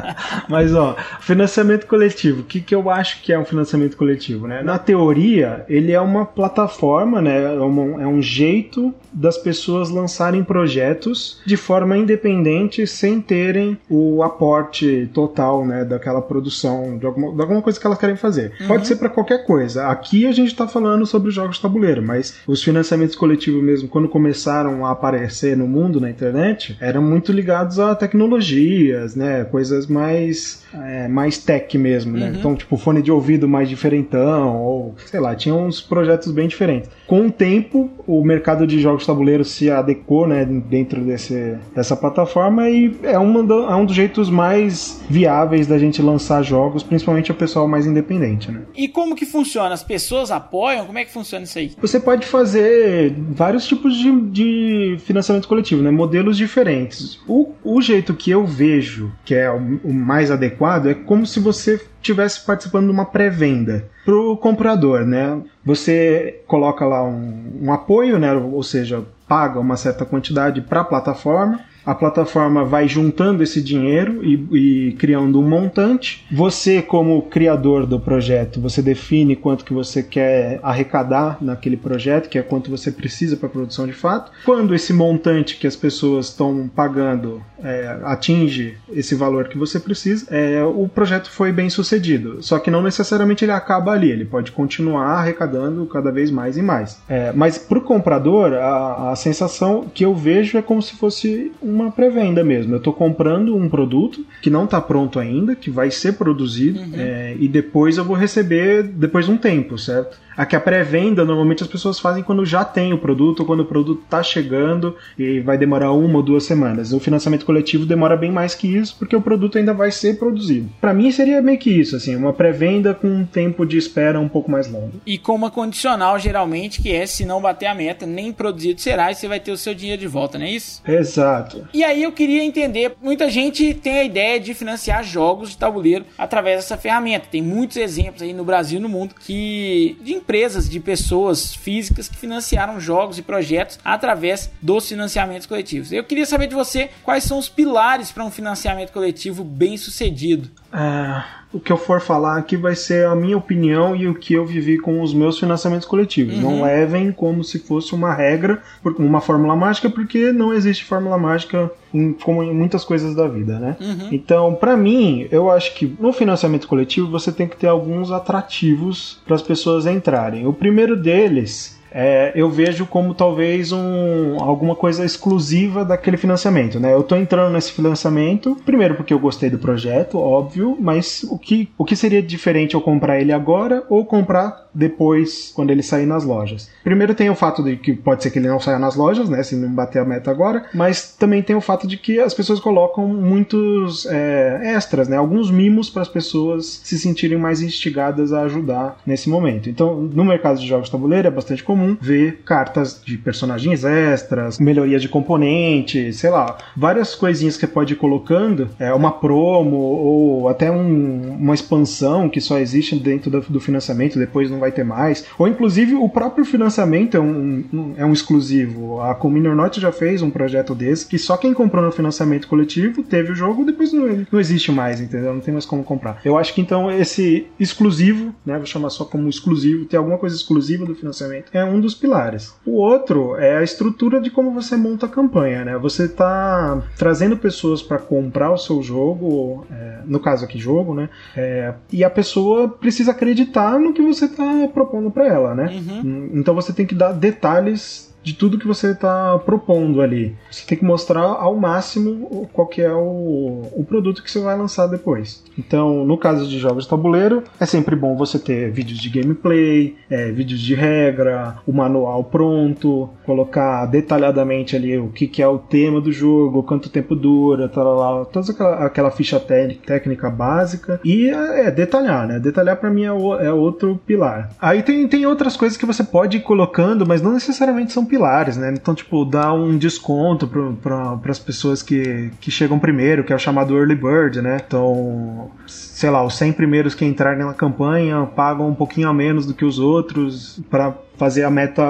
Mas 0.50 0.74
ó, 0.74 0.94
financiamento 1.20 1.86
coletivo, 1.86 2.42
o 2.42 2.44
que, 2.44 2.60
que 2.60 2.74
eu 2.74 2.90
acho 2.90 3.22
que 3.22 3.32
é 3.32 3.38
um 3.38 3.44
financiamento 3.46 3.96
coletivo, 3.96 4.46
né? 4.46 4.62
Na 4.62 4.78
teoria 4.78 5.13
teoria, 5.14 5.64
ele 5.68 5.92
é 5.92 6.00
uma 6.00 6.24
plataforma, 6.24 7.22
né? 7.22 7.54
É, 7.54 7.60
uma, 7.60 8.02
é 8.02 8.06
um 8.06 8.20
jeito 8.20 8.92
das 9.12 9.38
pessoas 9.38 9.90
lançarem 9.90 10.42
projetos 10.42 11.40
de 11.46 11.56
forma 11.56 11.96
independente, 11.96 12.86
sem 12.86 13.20
terem 13.20 13.78
o 13.88 14.22
aporte 14.22 15.08
total, 15.14 15.64
né? 15.64 15.84
Daquela 15.84 16.20
produção, 16.20 16.98
de 16.98 17.06
alguma, 17.06 17.32
de 17.32 17.40
alguma 17.40 17.62
coisa 17.62 17.78
que 17.78 17.86
elas 17.86 17.98
querem 17.98 18.16
fazer. 18.16 18.52
Uhum. 18.60 18.66
Pode 18.66 18.86
ser 18.86 18.96
para 18.96 19.08
qualquer 19.08 19.44
coisa. 19.46 19.86
Aqui 19.86 20.26
a 20.26 20.32
gente 20.32 20.48
está 20.48 20.66
falando 20.66 21.06
sobre 21.06 21.30
jogos 21.30 21.56
de 21.56 21.62
tabuleiro, 21.62 22.02
mas 22.02 22.40
os 22.46 22.62
financiamentos 22.62 23.14
coletivos 23.14 23.62
mesmo, 23.62 23.88
quando 23.88 24.08
começaram 24.08 24.84
a 24.84 24.90
aparecer 24.90 25.56
no 25.56 25.68
mundo, 25.68 26.00
na 26.00 26.10
internet, 26.10 26.76
eram 26.80 27.02
muito 27.02 27.32
ligados 27.32 27.78
a 27.78 27.94
tecnologias, 27.94 29.14
né? 29.14 29.44
Coisas 29.44 29.86
mais, 29.86 30.64
é, 30.74 31.06
mais 31.06 31.38
tech 31.38 31.78
mesmo, 31.78 32.16
né? 32.16 32.30
Uhum. 32.30 32.36
Então, 32.36 32.56
tipo, 32.56 32.76
fone 32.76 33.00
de 33.00 33.12
ouvido 33.12 33.48
mais 33.48 33.68
diferentão, 33.68 34.60
ou 34.60 34.94
sei 35.08 35.20
lá, 35.20 35.34
tinha 35.34 35.54
uns 35.54 35.80
projetos 35.80 36.32
bem 36.32 36.48
diferentes. 36.48 36.90
Com 37.06 37.26
o 37.26 37.30
tempo, 37.30 37.90
o 38.06 38.24
mercado 38.24 38.66
de 38.66 38.80
jogos 38.80 39.02
de 39.02 39.06
tabuleiro 39.06 39.44
se 39.44 39.70
adequou 39.70 40.26
né, 40.26 40.44
dentro 40.44 41.00
desse, 41.02 41.56
dessa 41.74 41.96
plataforma 41.96 42.68
e 42.68 42.96
é, 43.02 43.18
uma 43.18 43.42
do, 43.42 43.64
é 43.64 43.74
um 43.74 43.84
dos 43.84 43.94
jeitos 43.94 44.30
mais 44.30 45.02
viáveis 45.08 45.66
da 45.66 45.78
gente 45.78 46.00
lançar 46.00 46.42
jogos, 46.42 46.82
principalmente 46.82 47.30
o 47.30 47.34
pessoal 47.34 47.68
mais 47.68 47.86
independente. 47.86 48.50
Né? 48.50 48.62
E 48.74 48.88
como 48.88 49.14
que 49.14 49.26
funciona? 49.26 49.74
As 49.74 49.82
pessoas 49.82 50.30
apoiam? 50.30 50.86
Como 50.86 50.98
é 50.98 51.04
que 51.04 51.12
funciona 51.12 51.44
isso 51.44 51.58
aí? 51.58 51.72
Você 51.80 52.00
pode 52.00 52.26
fazer 52.26 53.14
vários 53.30 53.66
tipos 53.66 53.96
de, 53.96 54.20
de 54.30 54.96
financiamento 55.00 55.48
coletivo, 55.48 55.82
né? 55.82 55.90
modelos 55.90 56.36
diferentes. 56.36 57.18
O, 57.28 57.52
o 57.62 57.80
jeito 57.80 58.14
que 58.14 58.30
eu 58.30 58.46
vejo 58.46 59.12
que 59.24 59.34
é 59.34 59.50
o, 59.50 59.80
o 59.84 59.92
mais 59.92 60.30
adequado 60.30 60.86
é 60.86 60.94
como 60.94 61.26
se 61.26 61.40
você 61.40 61.80
estivesse 62.04 62.44
participando 62.44 62.86
de 62.86 62.92
uma 62.92 63.06
pré-venda 63.06 63.88
para 64.04 64.14
o 64.14 64.36
comprador, 64.36 65.04
né? 65.04 65.40
Você 65.64 66.42
coloca 66.46 66.84
lá 66.84 67.02
um, 67.02 67.60
um 67.62 67.72
apoio, 67.72 68.18
né? 68.18 68.32
Ou 68.32 68.62
seja, 68.62 69.02
paga 69.26 69.58
uma 69.58 69.76
certa 69.76 70.04
quantidade 70.04 70.60
para 70.60 70.82
a 70.82 70.84
plataforma 70.84 71.60
a 71.84 71.94
plataforma 71.94 72.64
vai 72.64 72.88
juntando 72.88 73.42
esse 73.42 73.62
dinheiro 73.62 74.24
e, 74.24 74.88
e, 74.88 74.92
criando 74.92 75.38
um 75.38 75.48
montante. 75.48 76.24
Você, 76.30 76.80
como 76.80 77.22
criador 77.22 77.86
do 77.86 78.00
projeto, 78.00 78.60
você 78.60 78.80
define 78.80 79.36
quanto 79.36 79.64
que 79.64 79.72
você 79.72 80.02
quer 80.02 80.60
arrecadar 80.62 81.38
naquele 81.40 81.76
projeto, 81.76 82.28
que 82.28 82.38
é 82.38 82.42
quanto 82.42 82.70
você 82.70 82.90
precisa 82.90 83.36
para 83.36 83.48
a 83.48 83.52
produção 83.52 83.86
de 83.86 83.92
fato. 83.92 84.32
Quando 84.44 84.74
esse 84.74 84.92
montante 84.92 85.56
que 85.56 85.66
as 85.66 85.76
pessoas 85.76 86.26
estão 86.26 86.70
pagando 86.74 87.42
é, 87.62 87.98
atinge 88.04 88.76
esse 88.92 89.14
valor 89.14 89.48
que 89.48 89.58
você 89.58 89.80
precisa, 89.80 90.26
é, 90.30 90.62
o 90.64 90.88
projeto 90.88 91.30
foi 91.30 91.52
bem 91.52 91.70
sucedido. 91.70 92.42
Só 92.42 92.58
que 92.58 92.70
não 92.70 92.82
necessariamente 92.82 93.44
ele 93.44 93.52
acaba 93.52 93.92
ali, 93.92 94.10
ele 94.10 94.24
pode 94.24 94.52
continuar 94.52 95.18
arrecadando 95.18 95.86
cada 95.86 96.10
vez 96.10 96.30
mais 96.30 96.56
e 96.56 96.62
mais. 96.62 96.98
É, 97.08 97.32
mas 97.32 97.58
para 97.58 97.78
o 97.78 97.82
comprador, 97.82 98.52
a, 98.54 99.12
a 99.12 99.16
sensação 99.16 99.86
que 99.92 100.04
eu 100.04 100.14
vejo 100.14 100.58
é 100.58 100.62
como 100.62 100.82
se 100.82 100.94
fosse 100.94 101.52
um 101.62 101.73
uma 101.74 101.90
pré-venda 101.90 102.42
mesmo. 102.44 102.74
Eu 102.74 102.78
estou 102.78 102.92
comprando 102.92 103.56
um 103.56 103.68
produto 103.68 104.24
que 104.40 104.50
não 104.50 104.64
está 104.64 104.80
pronto 104.80 105.18
ainda, 105.18 105.54
que 105.54 105.70
vai 105.70 105.90
ser 105.90 106.12
produzido, 106.12 106.80
uhum. 106.80 106.92
é, 106.94 107.36
e 107.38 107.48
depois 107.48 107.98
eu 107.98 108.04
vou 108.04 108.16
receber 108.16 108.82
depois 108.82 109.26
de 109.26 109.32
um 109.32 109.36
tempo, 109.36 109.76
certo? 109.76 110.18
Aqui 110.36 110.56
a 110.56 110.60
pré-venda, 110.60 111.24
normalmente 111.24 111.62
as 111.62 111.68
pessoas 111.68 111.98
fazem 111.98 112.22
quando 112.22 112.44
já 112.44 112.64
tem 112.64 112.92
o 112.92 112.98
produto, 112.98 113.40
ou 113.40 113.46
quando 113.46 113.60
o 113.60 113.64
produto 113.64 114.02
está 114.02 114.22
chegando 114.22 114.96
e 115.18 115.40
vai 115.40 115.56
demorar 115.56 115.92
uma 115.92 116.16
ou 116.16 116.22
duas 116.22 116.44
semanas. 116.44 116.92
O 116.92 117.00
financiamento 117.00 117.46
coletivo 117.46 117.86
demora 117.86 118.16
bem 118.16 118.32
mais 118.32 118.54
que 118.54 118.66
isso, 118.66 118.96
porque 118.98 119.14
o 119.14 119.20
produto 119.20 119.58
ainda 119.58 119.72
vai 119.72 119.90
ser 119.90 120.18
produzido. 120.18 120.68
Para 120.80 120.92
mim 120.92 121.10
seria 121.10 121.40
meio 121.40 121.58
que 121.58 121.70
isso, 121.70 121.94
assim, 121.96 122.16
uma 122.16 122.32
pré-venda 122.32 122.94
com 122.94 123.08
um 123.08 123.24
tempo 123.24 123.64
de 123.64 123.78
espera 123.78 124.18
um 124.18 124.28
pouco 124.28 124.50
mais 124.50 124.70
longo. 124.70 125.00
E 125.06 125.18
com 125.18 125.34
uma 125.34 125.50
condicional, 125.50 126.18
geralmente, 126.18 126.82
que 126.82 126.92
é 126.92 127.06
se 127.06 127.24
não 127.24 127.40
bater 127.40 127.66
a 127.66 127.74
meta, 127.74 128.06
nem 128.06 128.32
produzido 128.32 128.80
será 128.80 129.10
e 129.10 129.14
você 129.14 129.28
vai 129.28 129.38
ter 129.38 129.52
o 129.52 129.56
seu 129.56 129.74
dinheiro 129.74 130.00
de 130.00 130.08
volta, 130.08 130.38
não 130.38 130.46
é 130.46 130.50
isso? 130.50 130.82
Exato. 130.86 131.66
E 131.72 131.84
aí 131.84 132.02
eu 132.02 132.12
queria 132.12 132.44
entender, 132.44 132.96
muita 133.00 133.30
gente 133.30 133.74
tem 133.74 133.98
a 133.98 134.04
ideia 134.04 134.40
de 134.40 134.54
financiar 134.54 135.04
jogos 135.04 135.50
de 135.50 135.58
tabuleiro 135.58 136.04
através 136.18 136.56
dessa 136.56 136.76
ferramenta. 136.76 137.28
Tem 137.30 137.42
muitos 137.42 137.76
exemplos 137.76 138.22
aí 138.22 138.32
no 138.32 138.44
Brasil 138.44 138.78
e 138.78 138.82
no 138.82 138.88
mundo 138.88 139.14
que 139.18 139.96
de 140.02 140.23
empresas, 140.24 140.68
de 140.68 140.80
pessoas 140.80 141.54
físicas 141.54 142.08
que 142.08 142.16
financiaram 142.16 142.80
jogos 142.80 143.18
e 143.18 143.22
projetos 143.22 143.78
através 143.84 144.50
dos 144.60 144.88
financiamentos 144.88 145.46
coletivos. 145.46 145.92
Eu 145.92 146.02
queria 146.02 146.24
saber 146.24 146.46
de 146.46 146.54
você 146.54 146.90
quais 147.02 147.24
são 147.24 147.38
os 147.38 147.48
pilares 147.48 148.10
para 148.10 148.24
um 148.24 148.30
financiamento 148.30 148.90
coletivo 148.90 149.44
bem 149.44 149.76
sucedido. 149.76 150.50
Ah 150.74 151.24
o 151.54 151.60
que 151.60 151.70
eu 151.70 151.76
for 151.76 152.00
falar 152.00 152.36
aqui 152.36 152.56
vai 152.56 152.74
ser 152.74 153.06
a 153.06 153.14
minha 153.14 153.38
opinião 153.38 153.94
e 153.94 154.08
o 154.08 154.14
que 154.14 154.34
eu 154.34 154.44
vivi 154.44 154.76
com 154.76 155.00
os 155.00 155.14
meus 155.14 155.38
financiamentos 155.38 155.86
coletivos. 155.86 156.34
Uhum. 156.34 156.42
Não 156.42 156.62
levem 156.64 157.12
como 157.12 157.44
se 157.44 157.60
fosse 157.60 157.94
uma 157.94 158.12
regra, 158.12 158.60
uma 158.98 159.20
fórmula 159.20 159.54
mágica, 159.54 159.88
porque 159.88 160.32
não 160.32 160.52
existe 160.52 160.84
fórmula 160.84 161.16
mágica 161.16 161.70
em, 161.92 162.12
como 162.12 162.42
em 162.42 162.52
muitas 162.52 162.84
coisas 162.84 163.14
da 163.14 163.28
vida, 163.28 163.60
né? 163.60 163.76
Uhum. 163.80 164.08
Então, 164.10 164.54
para 164.56 164.76
mim, 164.76 165.28
eu 165.30 165.48
acho 165.48 165.74
que 165.76 165.94
no 166.00 166.12
financiamento 166.12 166.66
coletivo 166.66 167.08
você 167.08 167.30
tem 167.30 167.46
que 167.46 167.56
ter 167.56 167.68
alguns 167.68 168.10
atrativos 168.10 169.22
para 169.24 169.36
as 169.36 169.42
pessoas 169.42 169.86
entrarem. 169.86 170.48
O 170.48 170.52
primeiro 170.52 170.96
deles 170.96 171.73
é, 171.94 172.32
eu 172.34 172.50
vejo 172.50 172.84
como 172.84 173.14
talvez 173.14 173.70
um, 173.70 174.36
alguma 174.40 174.74
coisa 174.74 175.04
exclusiva 175.04 175.84
daquele 175.84 176.16
financiamento. 176.16 176.80
Né? 176.80 176.92
Eu 176.92 177.00
estou 177.00 177.16
entrando 177.16 177.52
nesse 177.52 177.70
financiamento, 177.70 178.56
primeiro 178.66 178.96
porque 178.96 179.14
eu 179.14 179.18
gostei 179.18 179.48
do 179.48 179.58
projeto, 179.58 180.18
óbvio, 180.18 180.76
mas 180.80 181.24
o 181.30 181.38
que, 181.38 181.70
o 181.78 181.84
que 181.84 181.94
seria 181.94 182.20
diferente 182.20 182.74
eu 182.74 182.80
comprar 182.80 183.20
ele 183.20 183.32
agora 183.32 183.84
ou 183.88 184.04
comprar 184.04 184.64
depois, 184.74 185.52
quando 185.54 185.70
ele 185.70 185.82
sair 185.82 186.04
nas 186.04 186.24
lojas? 186.24 186.68
Primeiro 186.82 187.14
tem 187.14 187.30
o 187.30 187.34
fato 187.36 187.62
de 187.62 187.76
que 187.76 187.92
pode 187.92 188.24
ser 188.24 188.30
que 188.30 188.40
ele 188.40 188.48
não 188.48 188.58
saia 188.58 188.78
nas 188.78 188.96
lojas, 188.96 189.28
né, 189.28 189.42
se 189.44 189.54
não 189.54 189.68
bater 189.68 190.00
a 190.00 190.04
meta 190.04 190.32
agora, 190.32 190.64
mas 190.74 191.14
também 191.14 191.42
tem 191.42 191.54
o 191.54 191.60
fato 191.60 191.86
de 191.86 191.96
que 191.96 192.18
as 192.18 192.34
pessoas 192.34 192.58
colocam 192.58 193.06
muitos 193.06 194.04
é, 194.06 194.72
extras, 194.74 195.06
né, 195.06 195.16
alguns 195.16 195.48
mimos 195.48 195.88
para 195.88 196.02
as 196.02 196.08
pessoas 196.08 196.80
se 196.82 196.98
sentirem 196.98 197.38
mais 197.38 197.62
instigadas 197.62 198.32
a 198.32 198.42
ajudar 198.42 198.98
nesse 199.06 199.28
momento. 199.28 199.70
Então, 199.70 199.94
no 199.94 200.24
mercado 200.24 200.58
de 200.58 200.66
jogos 200.66 200.90
tabuleiro 200.90 201.28
é 201.28 201.30
bastante 201.30 201.62
comum 201.62 201.83
comum 201.84 201.96
ver 202.00 202.42
cartas 202.44 203.00
de 203.04 203.18
personagens 203.18 203.84
extras, 203.84 204.58
melhorias 204.58 205.02
de 205.02 205.08
componentes, 205.08 206.16
sei 206.16 206.30
lá, 206.30 206.56
várias 206.76 207.14
coisinhas 207.14 207.56
que 207.56 207.60
você 207.60 207.66
pode 207.66 207.92
ir 207.92 207.96
colocando, 207.96 208.70
é 208.78 208.92
uma 208.92 209.12
promo 209.12 209.76
ou 209.76 210.48
até 210.48 210.70
um, 210.70 211.36
uma 211.38 211.54
expansão 211.54 212.28
que 212.28 212.40
só 212.40 212.58
existe 212.58 212.96
dentro 212.96 213.30
do, 213.30 213.40
do 213.40 213.60
financiamento, 213.60 214.18
depois 214.18 214.50
não 214.50 214.58
vai 214.58 214.72
ter 214.72 214.84
mais. 214.84 215.26
Ou 215.38 215.46
inclusive 215.46 215.94
o 215.94 216.08
próprio 216.08 216.44
financiamento 216.44 217.16
é 217.16 217.20
um, 217.20 217.64
um 217.72 217.94
é 217.96 218.04
um 218.04 218.12
exclusivo. 218.12 219.00
A 219.00 219.14
Communion 219.14 219.54
Norte 219.54 219.80
já 219.80 219.92
fez 219.92 220.22
um 220.22 220.30
projeto 220.30 220.74
desse 220.74 221.06
que 221.06 221.18
só 221.18 221.36
quem 221.36 221.52
comprou 221.52 221.84
no 221.84 221.92
financiamento 221.92 222.48
coletivo 222.48 223.02
teve 223.02 223.32
o 223.32 223.34
jogo, 223.34 223.64
depois 223.64 223.92
não, 223.92 224.26
não 224.30 224.40
existe 224.40 224.72
mais, 224.72 225.00
entendeu? 225.00 225.34
Não 225.34 225.40
tem 225.40 225.52
mais 225.52 225.66
como 225.66 225.84
comprar. 225.84 226.20
Eu 226.24 226.36
acho 226.38 226.54
que 226.54 226.60
então 226.60 226.90
esse 226.90 227.46
exclusivo, 227.58 228.34
né, 228.44 228.56
vou 228.56 228.66
chamar 228.66 228.90
só 228.90 229.04
como 229.04 229.28
exclusivo, 229.28 229.84
ter 229.84 229.96
alguma 229.96 230.18
coisa 230.18 230.36
exclusiva 230.36 230.84
do 230.84 230.94
financiamento, 230.94 231.50
é 231.52 231.64
um 231.64 231.73
dos 231.80 231.94
pilares. 231.94 232.54
O 232.64 232.72
outro 232.72 233.36
é 233.36 233.58
a 233.58 233.62
estrutura 233.62 234.20
de 234.20 234.30
como 234.30 234.52
você 234.52 234.76
monta 234.76 235.06
a 235.06 235.08
campanha, 235.08 235.64
né? 235.64 235.78
Você 235.78 236.04
está 236.04 236.82
trazendo 236.96 237.36
pessoas 237.36 237.82
para 237.82 237.98
comprar 237.98 238.50
o 238.52 238.58
seu 238.58 238.82
jogo, 238.82 239.66
é, 239.70 240.00
no 240.04 240.20
caso 240.20 240.44
aqui 240.44 240.58
jogo, 240.58 240.94
né? 240.94 241.08
É, 241.36 241.74
e 241.92 242.04
a 242.04 242.10
pessoa 242.10 242.68
precisa 242.68 243.10
acreditar 243.10 243.78
no 243.78 243.92
que 243.92 244.02
você 244.02 244.26
está 244.26 244.68
propondo 244.72 245.10
para 245.10 245.26
ela, 245.26 245.54
né? 245.54 245.66
Uhum. 245.66 246.30
Então 246.34 246.54
você 246.54 246.72
tem 246.72 246.86
que 246.86 246.94
dar 246.94 247.12
detalhes 247.12 248.13
de 248.24 248.32
tudo 248.32 248.58
que 248.58 248.66
você 248.66 248.92
está 248.92 249.38
propondo 249.38 250.00
ali. 250.00 250.34
Você 250.50 250.66
tem 250.66 250.78
que 250.78 250.84
mostrar 250.84 251.22
ao 251.22 251.54
máximo 251.54 252.48
qual 252.52 252.66
que 252.66 252.80
é 252.80 252.92
o, 252.92 253.68
o 253.72 253.84
produto 253.86 254.22
que 254.22 254.30
você 254.30 254.40
vai 254.40 254.56
lançar 254.56 254.86
depois. 254.86 255.44
Então, 255.58 256.04
no 256.04 256.16
caso 256.16 256.48
de 256.48 256.58
jogos 256.58 256.84
de 256.84 256.90
tabuleiro, 256.90 257.44
é 257.60 257.66
sempre 257.66 257.94
bom 257.94 258.16
você 258.16 258.38
ter 258.38 258.70
vídeos 258.70 258.98
de 258.98 259.10
gameplay, 259.10 259.96
é, 260.10 260.30
vídeos 260.32 260.60
de 260.60 260.74
regra, 260.74 261.58
o 261.66 261.72
manual 261.72 262.24
pronto, 262.24 263.10
colocar 263.26 263.86
detalhadamente 263.86 264.74
ali 264.74 264.96
o 264.98 265.08
que, 265.08 265.26
que 265.26 265.42
é 265.42 265.48
o 265.48 265.58
tema 265.58 266.00
do 266.00 266.10
jogo, 266.10 266.62
quanto 266.62 266.88
tempo 266.88 267.14
dura, 267.14 267.68
tal, 267.68 268.24
toda 268.26 268.50
aquela, 268.50 268.86
aquela 268.86 269.10
ficha 269.10 269.38
técnica 269.38 270.30
básica 270.30 271.00
e 271.04 271.28
é, 271.28 271.66
é 271.66 271.70
detalhar, 271.70 272.26
né? 272.26 272.38
Detalhar 272.38 272.76
para 272.76 272.90
mim 272.90 273.04
é, 273.04 273.12
o, 273.12 273.34
é 273.34 273.52
outro 273.52 274.00
pilar. 274.06 274.50
Aí 274.60 274.82
tem, 274.82 275.06
tem 275.06 275.26
outras 275.26 275.56
coisas 275.56 275.76
que 275.76 275.86
você 275.86 276.02
pode 276.02 276.38
ir 276.38 276.40
colocando, 276.40 277.06
mas 277.06 277.20
não 277.20 277.32
necessariamente 277.32 277.92
são 277.92 278.04
pilares, 278.14 278.56
né? 278.56 278.72
Então, 278.72 278.94
tipo, 278.94 279.24
dar 279.24 279.52
um 279.52 279.76
desconto 279.76 280.46
para 280.80 281.18
as 281.28 281.38
pessoas 281.38 281.82
que, 281.82 282.30
que 282.40 282.50
chegam 282.50 282.78
primeiro, 282.78 283.24
que 283.24 283.32
é 283.32 283.36
o 283.36 283.38
chamado 283.38 283.76
early 283.76 283.96
bird, 283.96 284.40
né? 284.40 284.62
Então, 284.64 285.50
sei 285.94 286.10
lá, 286.10 286.24
os 286.24 286.36
100 286.36 286.54
primeiros 286.54 286.92
que 286.92 287.04
entrarem 287.04 287.44
na 287.44 287.54
campanha 287.54 288.26
pagam 288.34 288.68
um 288.68 288.74
pouquinho 288.74 289.08
a 289.08 289.14
menos 289.14 289.46
do 289.46 289.54
que 289.54 289.64
os 289.64 289.78
outros 289.78 290.60
para 290.68 290.92
fazer 291.16 291.44
a 291.44 291.50
meta 291.50 291.82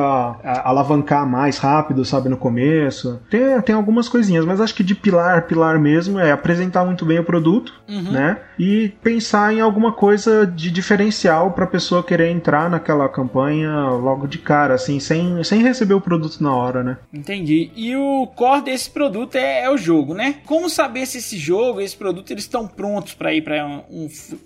alavancar 0.65 1.27
mais 1.27 1.59
rápido, 1.59 2.05
sabe, 2.05 2.29
no 2.29 2.37
começo. 2.37 3.21
Tem, 3.31 3.61
tem 3.63 3.75
algumas 3.75 4.09
coisinhas, 4.09 4.45
mas 4.45 4.61
acho 4.61 4.75
que 4.75 4.85
de 4.85 4.95
pilar, 4.95 5.47
pilar 5.47 5.79
mesmo 5.79 6.19
é 6.19 6.31
apresentar 6.31 6.85
muito 6.85 7.05
bem 7.05 7.19
o 7.19 7.25
produto, 7.25 7.73
uhum. 7.89 8.13
né? 8.13 8.39
E 8.59 8.93
pensar 9.03 9.53
em 9.53 9.61
alguma 9.61 9.93
coisa 9.93 10.47
de 10.47 10.71
diferencial 10.71 11.53
para 11.53 11.65
a 11.65 11.69
pessoa 11.69 12.03
querer 12.03 12.31
entrar 12.31 12.69
naquela 12.69 13.09
campanha 13.09 13.89
logo 13.89 14.27
de 14.27 14.39
cara, 14.39 14.75
assim, 14.75 15.01
sem, 15.01 15.43
sem 15.43 15.63
receber 15.63 15.95
o 15.95 16.01
produto 16.01 16.43
na 16.43 16.55
hora, 16.55 16.83
né? 16.83 16.99
Entendi. 17.13 17.71
E 17.75 17.97
o 17.97 18.27
core 18.27 18.65
desse 18.65 18.91
produto 18.91 19.37
é, 19.37 19.63
é 19.65 19.71
o 19.71 19.77
jogo, 19.77 20.15
né? 20.15 20.37
Como 20.45 20.69
saber 20.69 21.07
se 21.07 21.19
esse 21.19 21.39
jogo, 21.39 21.81
esse 21.81 21.97
produto, 21.97 22.31
eles 22.31 22.45
estão 22.45 22.67
prontos 22.67 23.15
para 23.15 23.33
ir 23.33 23.43
para 23.43 23.65
um, 23.67 23.83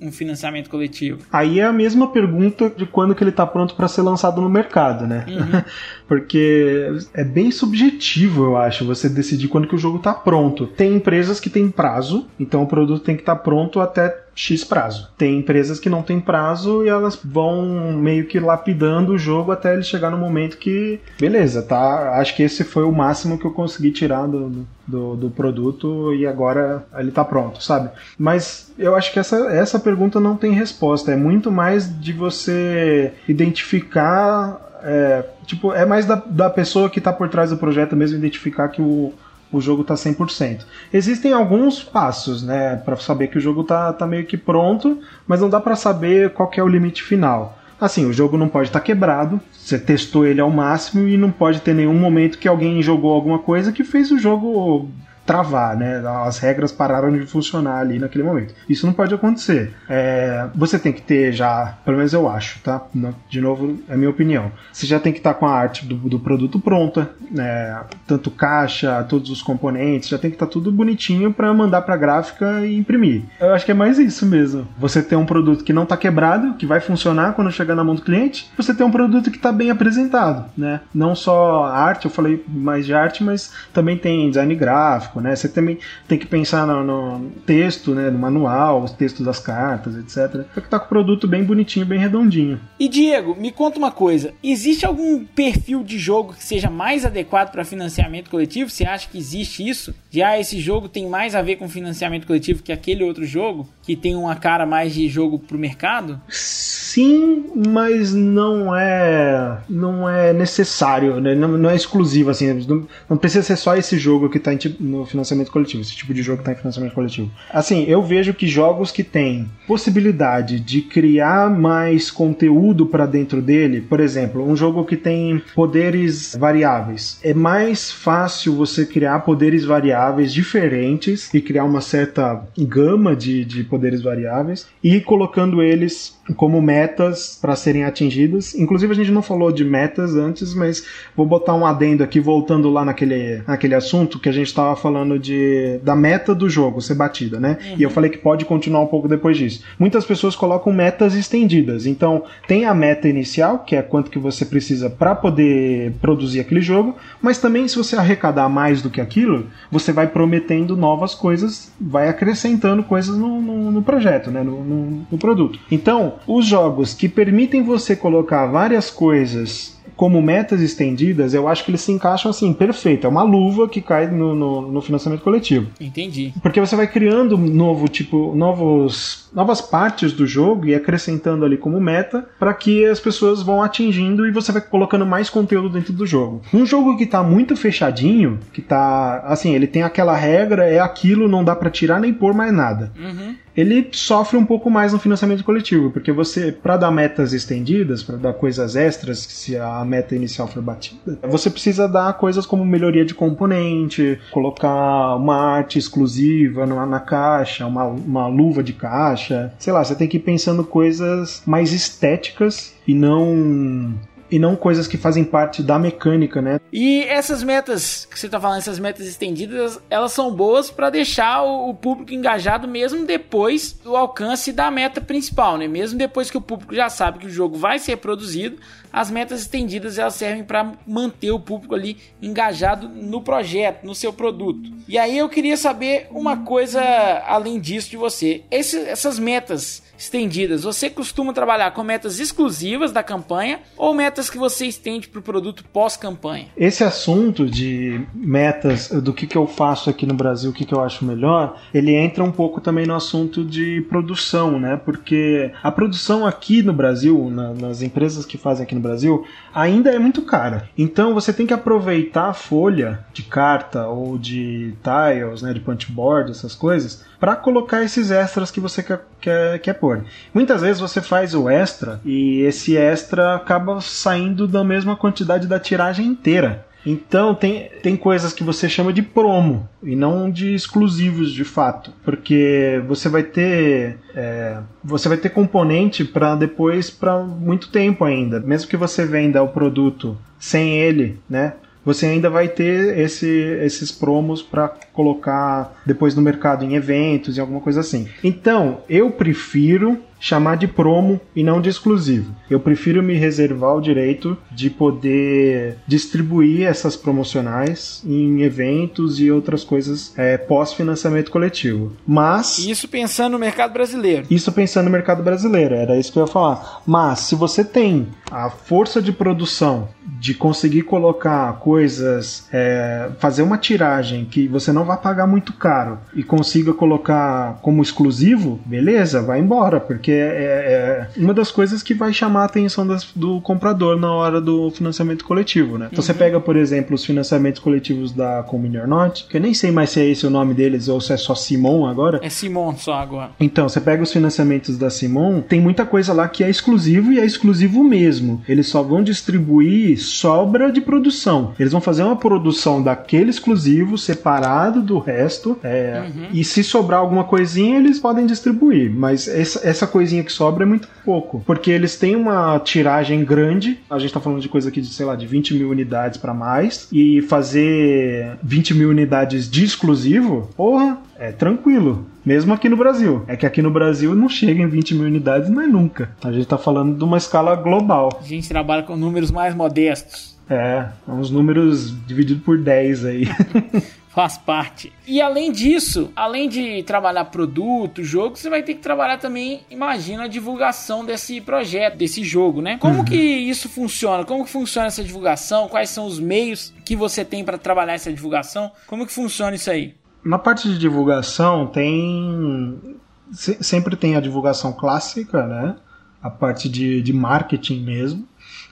um, 0.00 0.12
financiamento 0.12 0.70
coletivo? 0.70 1.18
Aí 1.32 1.60
é 1.60 1.64
a 1.64 1.72
mesma 1.72 2.08
pergunta 2.10 2.70
de 2.70 2.86
quando 2.86 3.14
que 3.14 3.22
ele 3.22 3.30
está 3.30 3.46
pronto 3.46 3.74
para 3.74 3.88
ser 3.88 4.02
lançado 4.02 4.40
no 4.40 4.48
mercado 4.48 4.68
mercado, 4.68 5.06
né? 5.06 5.24
Uhum. 5.28 5.62
Porque 6.06 6.90
é 7.14 7.24
bem 7.24 7.50
subjetivo, 7.50 8.44
eu 8.44 8.56
acho, 8.56 8.84
você 8.84 9.08
decidir 9.08 9.48
quando 9.48 9.66
que 9.66 9.74
o 9.74 9.78
jogo 9.78 9.98
está 9.98 10.14
pronto. 10.14 10.66
Tem 10.66 10.94
empresas 10.94 11.40
que 11.40 11.50
têm 11.50 11.70
prazo, 11.70 12.26
então 12.38 12.62
o 12.62 12.66
produto 12.66 13.02
tem 13.02 13.16
que 13.16 13.22
estar 13.22 13.36
tá 13.36 13.42
pronto 13.42 13.80
até 13.80 14.27
X 14.38 14.62
prazo. 14.62 15.08
Tem 15.18 15.36
empresas 15.36 15.80
que 15.80 15.90
não 15.90 16.00
têm 16.00 16.20
prazo 16.20 16.84
e 16.84 16.88
elas 16.88 17.18
vão 17.24 17.92
meio 17.94 18.24
que 18.24 18.38
lapidando 18.38 19.14
o 19.14 19.18
jogo 19.18 19.50
até 19.50 19.74
ele 19.74 19.82
chegar 19.82 20.12
no 20.12 20.16
momento 20.16 20.58
que, 20.58 21.00
beleza, 21.18 21.60
tá? 21.60 22.12
Acho 22.20 22.36
que 22.36 22.44
esse 22.44 22.62
foi 22.62 22.84
o 22.84 22.92
máximo 22.92 23.36
que 23.36 23.44
eu 23.44 23.50
consegui 23.50 23.90
tirar 23.90 24.28
do, 24.28 24.64
do, 24.86 25.16
do 25.16 25.30
produto 25.30 26.14
e 26.14 26.24
agora 26.24 26.86
ele 26.96 27.10
tá 27.10 27.24
pronto, 27.24 27.60
sabe? 27.60 27.90
Mas 28.16 28.72
eu 28.78 28.94
acho 28.94 29.12
que 29.12 29.18
essa, 29.18 29.36
essa 29.50 29.80
pergunta 29.80 30.20
não 30.20 30.36
tem 30.36 30.52
resposta. 30.52 31.10
É 31.10 31.16
muito 31.16 31.50
mais 31.50 32.00
de 32.00 32.12
você 32.12 33.14
identificar. 33.26 34.66
É, 34.84 35.24
tipo, 35.46 35.72
é 35.72 35.84
mais 35.84 36.06
da, 36.06 36.14
da 36.14 36.48
pessoa 36.48 36.88
que 36.88 37.00
está 37.00 37.12
por 37.12 37.28
trás 37.28 37.50
do 37.50 37.56
projeto 37.56 37.96
mesmo 37.96 38.16
identificar 38.16 38.68
que 38.68 38.80
o, 38.80 39.12
o 39.52 39.60
jogo 39.60 39.82
está 39.82 39.94
100%. 39.94 40.64
Existem 40.92 41.32
alguns 41.32 41.82
passos, 41.82 42.42
né, 42.42 42.76
para 42.76 42.96
saber 42.96 43.28
que 43.28 43.38
o 43.38 43.40
jogo 43.40 43.62
está 43.62 43.92
tá 43.92 44.06
meio 44.06 44.26
que 44.26 44.36
pronto, 44.36 44.98
mas 45.26 45.40
não 45.40 45.48
dá 45.48 45.60
para 45.60 45.76
saber 45.76 46.30
qual 46.30 46.50
é 46.56 46.62
o 46.62 46.68
limite 46.68 47.02
final. 47.02 47.58
Assim, 47.80 48.06
o 48.06 48.12
jogo 48.12 48.36
não 48.36 48.48
pode 48.48 48.68
estar 48.68 48.80
tá 48.80 48.84
quebrado, 48.84 49.40
você 49.52 49.78
testou 49.78 50.26
ele 50.26 50.40
ao 50.40 50.50
máximo 50.50 51.06
e 51.06 51.16
não 51.16 51.30
pode 51.30 51.60
ter 51.60 51.74
nenhum 51.74 51.94
momento 51.94 52.38
que 52.38 52.48
alguém 52.48 52.82
jogou 52.82 53.12
alguma 53.12 53.38
coisa 53.38 53.72
que 53.72 53.84
fez 53.84 54.10
o 54.10 54.18
jogo 54.18 54.88
travar, 55.28 55.76
né? 55.76 56.02
As 56.26 56.38
regras 56.38 56.72
pararam 56.72 57.12
de 57.12 57.26
funcionar 57.26 57.80
ali 57.80 57.98
naquele 57.98 58.24
momento. 58.24 58.54
Isso 58.66 58.86
não 58.86 58.94
pode 58.94 59.14
acontecer. 59.14 59.74
É, 59.86 60.46
você 60.54 60.78
tem 60.78 60.90
que 60.90 61.02
ter 61.02 61.32
já, 61.32 61.76
pelo 61.84 61.98
menos 61.98 62.14
eu 62.14 62.26
acho, 62.26 62.60
tá? 62.60 62.86
De 63.28 63.38
novo, 63.38 63.78
é 63.90 63.94
minha 63.94 64.08
opinião. 64.08 64.50
Você 64.72 64.86
já 64.86 64.98
tem 64.98 65.12
que 65.12 65.18
estar 65.18 65.34
tá 65.34 65.38
com 65.38 65.46
a 65.46 65.52
arte 65.52 65.84
do, 65.84 65.96
do 65.96 66.18
produto 66.18 66.58
pronta, 66.58 67.10
né? 67.30 67.78
Tanto 68.06 68.30
caixa, 68.30 69.04
todos 69.06 69.28
os 69.28 69.42
componentes, 69.42 70.08
já 70.08 70.16
tem 70.16 70.30
que 70.30 70.36
estar 70.36 70.46
tá 70.46 70.52
tudo 70.52 70.72
bonitinho 70.72 71.30
para 71.30 71.52
mandar 71.52 71.82
para 71.82 71.94
gráfica 71.98 72.64
e 72.64 72.78
imprimir. 72.78 73.24
Eu 73.38 73.52
acho 73.52 73.66
que 73.66 73.72
é 73.72 73.74
mais 73.74 73.98
isso 73.98 74.24
mesmo. 74.24 74.66
Você 74.78 75.02
tem 75.02 75.18
um 75.18 75.26
produto 75.26 75.62
que 75.62 75.74
não 75.74 75.82
está 75.82 75.96
quebrado, 75.98 76.54
que 76.54 76.64
vai 76.64 76.80
funcionar 76.80 77.34
quando 77.34 77.52
chegar 77.52 77.74
na 77.74 77.84
mão 77.84 77.94
do 77.94 78.00
cliente. 78.00 78.50
Você 78.56 78.72
tem 78.72 78.86
um 78.86 78.90
produto 78.90 79.30
que 79.30 79.36
está 79.36 79.52
bem 79.52 79.70
apresentado, 79.70 80.46
né? 80.56 80.80
Não 80.94 81.14
só 81.14 81.66
arte, 81.66 82.06
eu 82.06 82.10
falei 82.10 82.42
mais 82.48 82.86
de 82.86 82.94
arte, 82.94 83.22
mas 83.22 83.52
também 83.74 83.98
tem 83.98 84.30
design 84.30 84.54
gráfico 84.54 85.17
né? 85.20 85.34
Você 85.34 85.48
também 85.48 85.78
tem 86.06 86.18
que 86.18 86.26
pensar 86.26 86.66
no, 86.66 86.84
no 86.84 87.30
texto, 87.46 87.94
né? 87.94 88.10
No 88.10 88.18
manual, 88.18 88.82
os 88.82 88.92
textos 88.92 89.24
das 89.24 89.38
cartas, 89.38 89.96
etc. 89.96 90.44
Tem 90.54 90.62
que 90.62 90.68
tá 90.68 90.78
com 90.78 90.86
o 90.86 90.88
produto 90.88 91.26
bem 91.26 91.44
bonitinho, 91.44 91.84
bem 91.84 91.98
redondinho. 91.98 92.60
E 92.78 92.88
Diego, 92.88 93.36
me 93.38 93.50
conta 93.50 93.78
uma 93.78 93.90
coisa: 93.90 94.32
existe 94.42 94.86
algum 94.86 95.24
perfil 95.24 95.82
de 95.82 95.98
jogo 95.98 96.32
que 96.32 96.44
seja 96.44 96.70
mais 96.70 97.04
adequado 97.04 97.50
para 97.50 97.64
financiamento 97.64 98.30
coletivo? 98.30 98.70
Você 98.70 98.84
acha 98.84 99.08
que 99.08 99.18
existe 99.18 99.66
isso? 99.66 99.94
Já 100.10 100.28
ah, 100.28 100.38
esse 100.38 100.60
jogo 100.60 100.88
tem 100.88 101.08
mais 101.08 101.34
a 101.34 101.40
ver 101.40 101.56
com 101.56 101.68
financiamento 101.68 102.26
coletivo 102.26 102.62
que 102.62 102.70
aquele 102.70 103.02
outro 103.02 103.24
jogo 103.24 103.66
que 103.82 103.96
tem 103.96 104.14
uma 104.14 104.36
cara 104.36 104.66
mais 104.66 104.92
de 104.92 105.08
jogo 105.08 105.38
pro 105.38 105.58
mercado? 105.58 106.20
Sim, 106.28 107.46
mas 107.66 108.12
não 108.12 108.76
é 108.76 109.58
não 109.68 110.08
é 110.08 110.32
necessário, 110.32 111.20
né? 111.20 111.34
não, 111.34 111.48
não 111.56 111.70
é 111.70 111.74
exclusivo 111.74 112.30
assim, 112.30 112.52
não, 112.66 112.86
não, 113.08 113.16
precisa 113.16 113.42
ser 113.42 113.56
só 113.56 113.76
esse 113.76 113.98
jogo 113.98 114.28
que 114.28 114.38
está 114.38 114.50
no 114.78 115.06
financiamento 115.10 115.50
coletivo, 115.50 115.82
esse 115.82 115.96
tipo 115.96 116.14
de 116.14 116.22
jogo 116.22 116.40
está 116.40 116.52
em 116.52 116.56
financiamento 116.56 116.94
coletivo. 116.94 117.30
Assim, 117.50 117.84
eu 117.84 118.02
vejo 118.02 118.34
que 118.34 118.46
jogos 118.46 118.90
que 118.90 119.04
têm 119.04 119.48
possibilidade 119.66 120.60
de 120.60 120.82
criar 120.82 121.50
mais 121.50 122.10
conteúdo 122.10 122.86
para 122.86 123.06
dentro 123.06 123.40
dele, 123.42 123.80
por 123.80 124.00
exemplo, 124.00 124.46
um 124.46 124.56
jogo 124.56 124.84
que 124.84 124.96
tem 124.96 125.42
poderes 125.54 126.36
variáveis, 126.38 127.20
é 127.22 127.34
mais 127.34 127.90
fácil 127.90 128.54
você 128.54 128.84
criar 128.84 129.20
poderes 129.20 129.64
variáveis 129.64 130.32
diferentes 130.32 131.32
e 131.32 131.40
criar 131.40 131.64
uma 131.64 131.80
certa 131.80 132.42
gama 132.58 133.14
de, 133.14 133.44
de 133.44 133.64
poderes 133.64 134.02
variáveis 134.02 134.66
e 134.82 135.00
colocando 135.00 135.62
eles 135.62 136.18
como 136.36 136.60
metas 136.60 137.38
para 137.40 137.56
serem 137.56 137.84
atingidas. 137.84 138.54
Inclusive 138.54 138.92
a 138.92 138.96
gente 138.96 139.10
não 139.10 139.22
falou 139.22 139.50
de 139.50 139.64
metas 139.64 140.14
antes, 140.14 140.54
mas 140.54 140.84
vou 141.16 141.26
botar 141.26 141.54
um 141.54 141.64
adendo 141.64 142.02
aqui 142.02 142.20
voltando 142.20 142.70
lá 142.70 142.84
naquele, 142.84 143.42
naquele 143.46 143.74
assunto 143.74 144.18
que 144.18 144.28
a 144.28 144.32
gente 144.32 144.48
estava 144.48 144.76
falando 144.76 144.97
de 145.18 145.78
da 145.82 145.94
meta 145.94 146.34
do 146.34 146.48
jogo 146.48 146.80
ser 146.80 146.94
batida, 146.94 147.38
né? 147.38 147.58
Uhum. 147.60 147.76
E 147.78 147.82
eu 147.82 147.90
falei 147.90 148.10
que 148.10 148.18
pode 148.18 148.44
continuar 148.44 148.80
um 148.80 148.86
pouco 148.86 149.06
depois 149.06 149.36
disso. 149.36 149.62
Muitas 149.78 150.04
pessoas 150.04 150.34
colocam 150.34 150.72
metas 150.72 151.14
estendidas. 151.14 151.86
Então, 151.86 152.24
tem 152.46 152.64
a 152.64 152.74
meta 152.74 153.08
inicial, 153.08 153.60
que 153.60 153.76
é 153.76 153.82
quanto 153.82 154.10
que 154.10 154.18
você 154.18 154.44
precisa 154.44 154.88
para 154.88 155.14
poder 155.14 155.92
produzir 156.00 156.40
aquele 156.40 156.60
jogo, 156.60 156.96
mas 157.20 157.38
também 157.38 157.68
se 157.68 157.76
você 157.76 157.96
arrecadar 157.96 158.48
mais 158.48 158.82
do 158.82 158.90
que 158.90 159.00
aquilo, 159.00 159.46
você 159.70 159.92
vai 159.92 160.06
prometendo 160.06 160.76
novas 160.76 161.14
coisas, 161.14 161.70
vai 161.80 162.08
acrescentando 162.08 162.82
coisas 162.82 163.16
no, 163.16 163.40
no, 163.40 163.70
no 163.70 163.82
projeto, 163.82 164.30
né? 164.30 164.42
No, 164.42 164.64
no, 164.64 165.06
no 165.10 165.18
produto. 165.18 165.58
Então, 165.70 166.14
os 166.26 166.46
jogos 166.46 166.94
que 166.94 167.08
permitem 167.08 167.62
você 167.62 167.94
colocar 167.94 168.46
várias 168.46 168.90
coisas 168.90 169.77
como 169.98 170.22
metas 170.22 170.60
estendidas, 170.60 171.34
eu 171.34 171.48
acho 171.48 171.64
que 171.64 171.72
eles 171.72 171.80
se 171.80 171.90
encaixam 171.90 172.30
assim, 172.30 172.52
perfeito. 172.52 173.04
É 173.04 173.10
uma 173.10 173.24
luva 173.24 173.68
que 173.68 173.80
cai 173.80 174.06
no, 174.06 174.32
no, 174.32 174.62
no 174.62 174.80
financiamento 174.80 175.22
coletivo. 175.22 175.66
Entendi. 175.80 176.32
Porque 176.40 176.60
você 176.60 176.76
vai 176.76 176.86
criando 176.86 177.36
novo 177.36 177.88
tipo, 177.88 178.32
novos, 178.32 179.28
novas 179.34 179.60
partes 179.60 180.12
do 180.12 180.24
jogo 180.24 180.66
e 180.66 180.74
acrescentando 180.74 181.44
ali 181.44 181.56
como 181.56 181.80
meta 181.80 182.24
para 182.38 182.54
que 182.54 182.86
as 182.86 183.00
pessoas 183.00 183.42
vão 183.42 183.60
atingindo 183.60 184.24
e 184.24 184.30
você 184.30 184.52
vai 184.52 184.62
colocando 184.62 185.04
mais 185.04 185.28
conteúdo 185.28 185.68
dentro 185.68 185.92
do 185.92 186.06
jogo. 186.06 186.42
Um 186.54 186.64
jogo 186.64 186.96
que 186.96 187.04
tá 187.04 187.20
muito 187.24 187.56
fechadinho, 187.56 188.38
que 188.52 188.62
tá 188.62 189.24
assim, 189.26 189.52
ele 189.52 189.66
tem 189.66 189.82
aquela 189.82 190.14
regra, 190.14 190.64
é 190.64 190.78
aquilo, 190.78 191.26
não 191.26 191.42
dá 191.42 191.56
para 191.56 191.70
tirar 191.70 191.98
nem 191.98 192.14
pôr 192.14 192.32
mais 192.32 192.52
nada. 192.52 192.92
Uhum. 192.96 193.34
Ele 193.58 193.88
sofre 193.90 194.36
um 194.36 194.46
pouco 194.46 194.70
mais 194.70 194.92
no 194.92 195.00
financiamento 195.00 195.42
coletivo, 195.42 195.90
porque 195.90 196.12
você, 196.12 196.52
para 196.52 196.76
dar 196.76 196.92
metas 196.92 197.32
estendidas, 197.32 198.04
para 198.04 198.16
dar 198.16 198.32
coisas 198.34 198.76
extras, 198.76 199.18
se 199.18 199.56
a 199.56 199.84
meta 199.84 200.14
inicial 200.14 200.46
for 200.46 200.62
batida, 200.62 201.18
você 201.28 201.50
precisa 201.50 201.88
dar 201.88 202.12
coisas 202.12 202.46
como 202.46 202.64
melhoria 202.64 203.04
de 203.04 203.14
componente, 203.14 204.16
colocar 204.30 205.16
uma 205.16 205.34
arte 205.34 205.76
exclusiva 205.76 206.66
na, 206.66 206.86
na 206.86 207.00
caixa, 207.00 207.66
uma, 207.66 207.82
uma 207.82 208.28
luva 208.28 208.62
de 208.62 208.74
caixa, 208.74 209.52
sei 209.58 209.72
lá, 209.72 209.82
você 209.82 209.96
tem 209.96 210.06
que 210.06 210.18
ir 210.18 210.20
pensando 210.20 210.62
coisas 210.62 211.42
mais 211.44 211.72
estéticas 211.72 212.76
e 212.86 212.94
não 212.94 213.92
e 214.30 214.38
não 214.38 214.56
coisas 214.56 214.86
que 214.86 214.96
fazem 214.96 215.24
parte 215.24 215.62
da 215.62 215.78
mecânica, 215.78 216.40
né? 216.42 216.60
E 216.72 217.02
essas 217.04 217.42
metas 217.42 218.06
que 218.06 218.18
você 218.18 218.28
tá 218.28 218.40
falando, 218.40 218.58
essas 218.58 218.78
metas 218.78 219.06
estendidas, 219.06 219.80
elas 219.88 220.12
são 220.12 220.34
boas 220.34 220.70
para 220.70 220.90
deixar 220.90 221.42
o, 221.42 221.74
público 221.74 222.12
engajado 222.12 222.66
mesmo 222.66 223.06
depois 223.06 223.72
do 223.72 223.96
alcance 223.96 224.52
da 224.52 224.70
meta 224.70 225.00
principal, 225.00 225.56
né? 225.56 225.66
Mesmo 225.68 225.98
depois 225.98 226.30
que 226.30 226.36
o 226.36 226.40
público 226.40 226.74
já 226.74 226.88
sabe 226.88 227.20
que 227.20 227.26
o 227.26 227.30
jogo 227.30 227.56
vai 227.56 227.78
ser 227.78 227.96
produzido, 227.96 228.58
as 228.92 229.10
metas 229.10 229.40
estendidas 229.42 229.98
elas 229.98 230.14
servem 230.14 230.44
para 230.44 230.72
manter 230.86 231.30
o 231.30 231.40
público 231.40 231.74
ali 231.74 231.96
engajado 232.20 232.88
no 232.88 233.22
projeto, 233.22 233.84
no 233.84 233.94
seu 233.94 234.12
produto. 234.12 234.70
E 234.86 234.98
aí 234.98 235.16
eu 235.16 235.28
queria 235.28 235.56
saber 235.56 236.08
uma 236.10 236.38
coisa 236.38 236.80
além 237.26 237.60
disso 237.60 237.90
de 237.90 237.96
você. 237.96 238.42
Esse, 238.50 238.78
essas 238.78 239.18
metas 239.18 239.82
estendidas, 239.98 240.62
você 240.62 240.88
costuma 240.88 241.32
trabalhar 241.32 241.72
com 241.72 241.82
metas 241.82 242.20
exclusivas 242.20 242.92
da 242.92 243.02
campanha 243.02 243.60
ou 243.76 243.92
metas 243.92 244.30
que 244.30 244.38
você 244.38 244.66
estende 244.66 245.08
para 245.08 245.18
o 245.18 245.22
produto 245.22 245.64
pós-campanha? 245.72 246.46
Esse 246.56 246.84
assunto 246.84 247.44
de 247.46 248.00
metas, 248.14 248.88
do 248.88 249.12
que, 249.12 249.26
que 249.26 249.36
eu 249.36 249.46
faço 249.46 249.90
aqui 249.90 250.06
no 250.06 250.14
Brasil, 250.14 250.50
o 250.50 250.52
que, 250.54 250.64
que 250.64 250.72
eu 250.72 250.80
acho 250.80 251.04
melhor, 251.04 251.60
ele 251.74 251.94
entra 251.94 252.22
um 252.22 252.30
pouco 252.30 252.60
também 252.60 252.86
no 252.86 252.94
assunto 252.94 253.44
de 253.44 253.80
produção, 253.88 254.60
né? 254.60 254.76
Porque 254.76 255.50
a 255.62 255.72
produção 255.72 256.24
aqui 256.24 256.62
no 256.62 256.72
Brasil, 256.72 257.28
na, 257.30 257.52
nas 257.52 257.82
empresas 257.82 258.24
que 258.24 258.38
fazem 258.38 258.62
aqui 258.62 258.74
no 258.74 258.80
Brasil, 258.80 259.26
ainda 259.52 259.90
é 259.90 259.98
muito 259.98 260.22
cara. 260.22 260.68
Então 260.78 261.12
você 261.12 261.32
tem 261.32 261.46
que 261.46 261.54
aproveitar 261.54 262.28
a 262.28 262.34
folha 262.34 263.04
de 263.12 263.22
carta 263.22 263.86
ou 263.88 264.16
de 264.16 264.74
tiles, 264.82 265.42
né, 265.42 265.52
de 265.52 265.60
punchboard, 265.60 266.30
essas 266.30 266.54
coisas, 266.54 267.04
para 267.18 267.34
colocar 267.34 267.82
esses 267.82 268.10
extras 268.10 268.50
que 268.50 268.60
você 268.60 268.82
quer, 268.82 269.04
quer, 269.20 269.58
quer 269.58 269.74
pôr. 269.74 269.87
Muitas 270.32 270.62
vezes 270.62 270.80
você 270.80 271.00
faz 271.00 271.34
o 271.34 271.48
extra 271.48 272.00
e 272.04 272.40
esse 272.42 272.76
extra 272.76 273.34
acaba 273.34 273.80
saindo 273.80 274.46
da 274.46 274.62
mesma 274.62 274.96
quantidade 274.96 275.46
da 275.46 275.58
tiragem 275.58 276.06
inteira. 276.06 276.66
Então 276.86 277.34
tem, 277.34 277.68
tem 277.82 277.96
coisas 277.96 278.32
que 278.32 278.44
você 278.44 278.68
chama 278.68 278.92
de 278.92 279.02
promo 279.02 279.68
e 279.82 279.96
não 279.96 280.30
de 280.30 280.54
exclusivos 280.54 281.32
de 281.32 281.44
fato, 281.44 281.92
porque 282.04 282.82
você 282.86 283.08
vai 283.08 283.22
ter 283.22 283.98
é, 284.14 284.58
você 284.82 285.08
vai 285.08 285.18
ter 285.18 285.30
componente 285.30 286.04
para 286.04 286.34
depois 286.36 286.88
para 286.90 287.18
muito 287.18 287.68
tempo 287.70 288.04
ainda, 288.04 288.40
mesmo 288.40 288.70
que 288.70 288.76
você 288.76 289.04
venda 289.04 289.42
o 289.42 289.48
produto 289.48 290.16
sem 290.38 290.78
ele, 290.78 291.18
né? 291.28 291.54
Você 291.88 292.04
ainda 292.04 292.28
vai 292.28 292.48
ter 292.48 292.98
esse, 292.98 293.26
esses 293.26 293.90
promos 293.90 294.42
para 294.42 294.68
colocar 294.92 295.80
depois 295.86 296.14
no 296.14 296.20
mercado 296.20 296.62
em 296.62 296.74
eventos 296.74 297.38
e 297.38 297.40
alguma 297.40 297.62
coisa 297.62 297.80
assim. 297.80 298.06
Então, 298.22 298.82
eu 298.90 299.10
prefiro 299.10 299.98
chamar 300.20 300.56
de 300.56 300.66
promo 300.66 301.20
e 301.34 301.42
não 301.42 301.60
de 301.60 301.68
exclusivo. 301.68 302.34
Eu 302.50 302.60
prefiro 302.60 303.02
me 303.02 303.14
reservar 303.14 303.76
o 303.76 303.80
direito 303.80 304.36
de 304.50 304.70
poder 304.70 305.78
distribuir 305.86 306.66
essas 306.66 306.96
promocionais 306.96 308.02
em 308.06 308.42
eventos 308.42 309.20
e 309.20 309.30
outras 309.30 309.64
coisas 309.64 310.12
é, 310.16 310.36
pós-financiamento 310.36 311.30
coletivo. 311.30 311.92
Mas. 312.06 312.58
Isso 312.58 312.88
pensando 312.88 313.32
no 313.32 313.38
mercado 313.38 313.72
brasileiro. 313.72 314.26
Isso 314.30 314.50
pensando 314.52 314.86
no 314.86 314.90
mercado 314.90 315.22
brasileiro, 315.22 315.74
era 315.74 315.98
isso 315.98 316.12
que 316.12 316.18
eu 316.18 316.24
ia 316.24 316.32
falar. 316.32 316.82
Mas 316.86 317.20
se 317.20 317.34
você 317.34 317.64
tem 317.64 318.08
a 318.30 318.50
força 318.50 319.00
de 319.00 319.12
produção 319.12 319.88
de 320.20 320.34
conseguir 320.34 320.82
colocar 320.82 321.52
coisas, 321.60 322.48
é, 322.52 323.10
fazer 323.18 323.42
uma 323.42 323.58
tiragem 323.58 324.24
que 324.24 324.48
você 324.48 324.72
não 324.72 324.84
vai 324.84 324.96
pagar 324.96 325.26
muito 325.26 325.52
caro 325.52 325.98
e 326.14 326.22
consiga 326.22 326.72
colocar 326.72 327.58
como 327.62 327.82
exclusivo, 327.82 328.58
beleza, 328.64 329.22
vai 329.22 329.40
embora, 329.40 329.78
porque 329.78 330.07
é, 330.12 331.08
é, 331.08 331.08
é 331.16 331.22
uma 331.22 331.34
das 331.34 331.50
coisas 331.50 331.82
que 331.82 331.94
vai 331.94 332.12
chamar 332.12 332.42
a 332.42 332.44
atenção 332.46 332.86
das, 332.86 333.08
do 333.14 333.40
comprador 333.40 333.98
na 333.98 334.12
hora 334.12 334.40
do 334.40 334.70
financiamento 334.70 335.24
coletivo, 335.24 335.78
né? 335.78 335.88
Então 335.90 335.98
uhum. 335.98 336.06
você 336.06 336.14
pega, 336.14 336.40
por 336.40 336.56
exemplo, 336.56 336.94
os 336.94 337.04
financiamentos 337.04 337.60
coletivos 337.60 338.12
da 338.12 338.44
or 338.48 338.88
Not, 338.88 339.26
que 339.28 339.36
eu 339.36 339.40
nem 339.40 339.54
sei 339.54 339.70
mais 339.70 339.90
se 339.90 340.00
é 340.00 340.06
esse 340.06 340.26
o 340.26 340.30
nome 340.30 340.54
deles 340.54 340.88
ou 340.88 341.00
se 341.00 341.12
é 341.12 341.16
só 341.16 341.34
Simon 341.34 341.86
agora. 341.86 342.20
É 342.22 342.28
Simon 342.28 342.74
só 342.76 342.94
agora. 342.94 343.30
Então, 343.40 343.68
você 343.68 343.80
pega 343.80 344.02
os 344.02 344.12
financiamentos 344.12 344.76
da 344.76 344.90
Simon, 344.90 345.40
tem 345.40 345.60
muita 345.60 345.84
coisa 345.84 346.12
lá 346.12 346.28
que 346.28 346.42
é 346.42 346.50
exclusivo 346.50 347.12
e 347.12 347.20
é 347.20 347.24
exclusivo 347.24 347.82
mesmo. 347.84 348.42
Eles 348.48 348.68
só 348.68 348.82
vão 348.82 349.02
distribuir 349.02 349.98
sobra 349.98 350.70
de 350.72 350.80
produção. 350.80 351.52
Eles 351.58 351.72
vão 351.72 351.80
fazer 351.80 352.02
uma 352.02 352.16
produção 352.16 352.82
daquele 352.82 353.30
exclusivo 353.30 353.96
separado 353.96 354.80
do 354.82 354.98
resto, 354.98 355.58
é, 355.62 356.04
uhum. 356.06 356.26
e 356.32 356.44
se 356.44 356.62
sobrar 356.62 357.00
alguma 357.00 357.24
coisinha, 357.24 357.78
eles 357.78 357.98
podem 357.98 358.26
distribuir. 358.26 358.90
Mas 358.90 359.28
essa, 359.28 359.66
essa 359.66 359.86
coisinha 359.98 360.22
que 360.22 360.30
sobra 360.30 360.62
é 360.62 360.66
muito 360.66 360.86
pouco, 361.04 361.42
porque 361.44 361.72
eles 361.72 361.96
têm 361.96 362.14
uma 362.14 362.60
tiragem 362.60 363.24
grande. 363.24 363.80
A 363.90 363.98
gente 363.98 364.14
tá 364.14 364.20
falando 364.20 364.40
de 364.40 364.48
coisa 364.48 364.68
aqui 364.68 364.80
de, 364.80 364.86
sei 364.86 365.04
lá, 365.04 365.16
de 365.16 365.26
20 365.26 365.54
mil 365.54 365.68
unidades 365.70 366.16
para 366.16 366.32
mais, 366.32 366.86
e 366.92 367.20
fazer 367.22 368.36
20 368.40 368.74
mil 368.74 368.90
unidades 368.90 369.50
de 369.50 369.64
exclusivo, 369.64 370.50
porra, 370.56 370.98
é 371.18 371.32
tranquilo. 371.32 372.06
Mesmo 372.24 372.54
aqui 372.54 372.68
no 372.68 372.76
Brasil. 372.76 373.24
É 373.26 373.36
que 373.36 373.44
aqui 373.44 373.60
no 373.60 373.72
Brasil 373.72 374.14
não 374.14 374.28
chega 374.28 374.62
em 374.62 374.68
20 374.68 374.94
mil 374.94 375.06
unidades, 375.06 375.50
mas 375.50 375.68
nunca. 375.68 376.10
A 376.22 376.30
gente 376.30 376.46
tá 376.46 376.56
falando 376.56 376.96
de 376.96 377.02
uma 377.02 377.16
escala 377.16 377.56
global. 377.56 378.16
A 378.20 378.24
gente 378.24 378.48
trabalha 378.48 378.84
com 378.84 378.96
números 378.96 379.32
mais 379.32 379.52
modestos. 379.52 380.37
É, 380.50 380.88
uns 381.06 381.30
números 381.30 381.94
divididos 382.06 382.42
por 382.42 382.58
10 382.58 383.04
aí. 383.04 383.24
faz 384.18 384.36
parte. 384.36 384.92
E 385.06 385.20
além 385.20 385.52
disso, 385.52 386.10
além 386.16 386.48
de 386.48 386.82
trabalhar 386.82 387.26
produto, 387.26 388.02
jogo, 388.02 388.34
você 388.34 388.50
vai 388.50 388.64
ter 388.64 388.74
que 388.74 388.80
trabalhar 388.80 389.16
também, 389.16 389.60
imagina, 389.70 390.24
a 390.24 390.26
divulgação 390.26 391.04
desse 391.04 391.40
projeto, 391.40 391.96
desse 391.96 392.24
jogo, 392.24 392.60
né? 392.60 392.78
Como 392.78 392.98
uhum. 392.98 393.04
que 393.04 393.14
isso 393.14 393.68
funciona? 393.68 394.24
Como 394.24 394.44
que 394.44 394.50
funciona 394.50 394.88
essa 394.88 395.04
divulgação? 395.04 395.68
Quais 395.68 395.90
são 395.90 396.04
os 396.04 396.18
meios 396.18 396.74
que 396.84 396.96
você 396.96 397.24
tem 397.24 397.44
para 397.44 397.56
trabalhar 397.56 397.92
essa 397.92 398.12
divulgação? 398.12 398.72
Como 398.88 399.06
que 399.06 399.12
funciona 399.12 399.54
isso 399.54 399.70
aí? 399.70 399.94
Na 400.24 400.36
parte 400.36 400.68
de 400.68 400.76
divulgação 400.78 401.68
tem 401.68 402.98
sempre 403.30 403.94
tem 403.94 404.16
a 404.16 404.20
divulgação 404.20 404.72
clássica, 404.72 405.46
né? 405.46 405.76
A 406.20 406.28
parte 406.28 406.68
de, 406.68 407.00
de 407.02 407.12
marketing 407.12 407.84
mesmo 407.84 408.26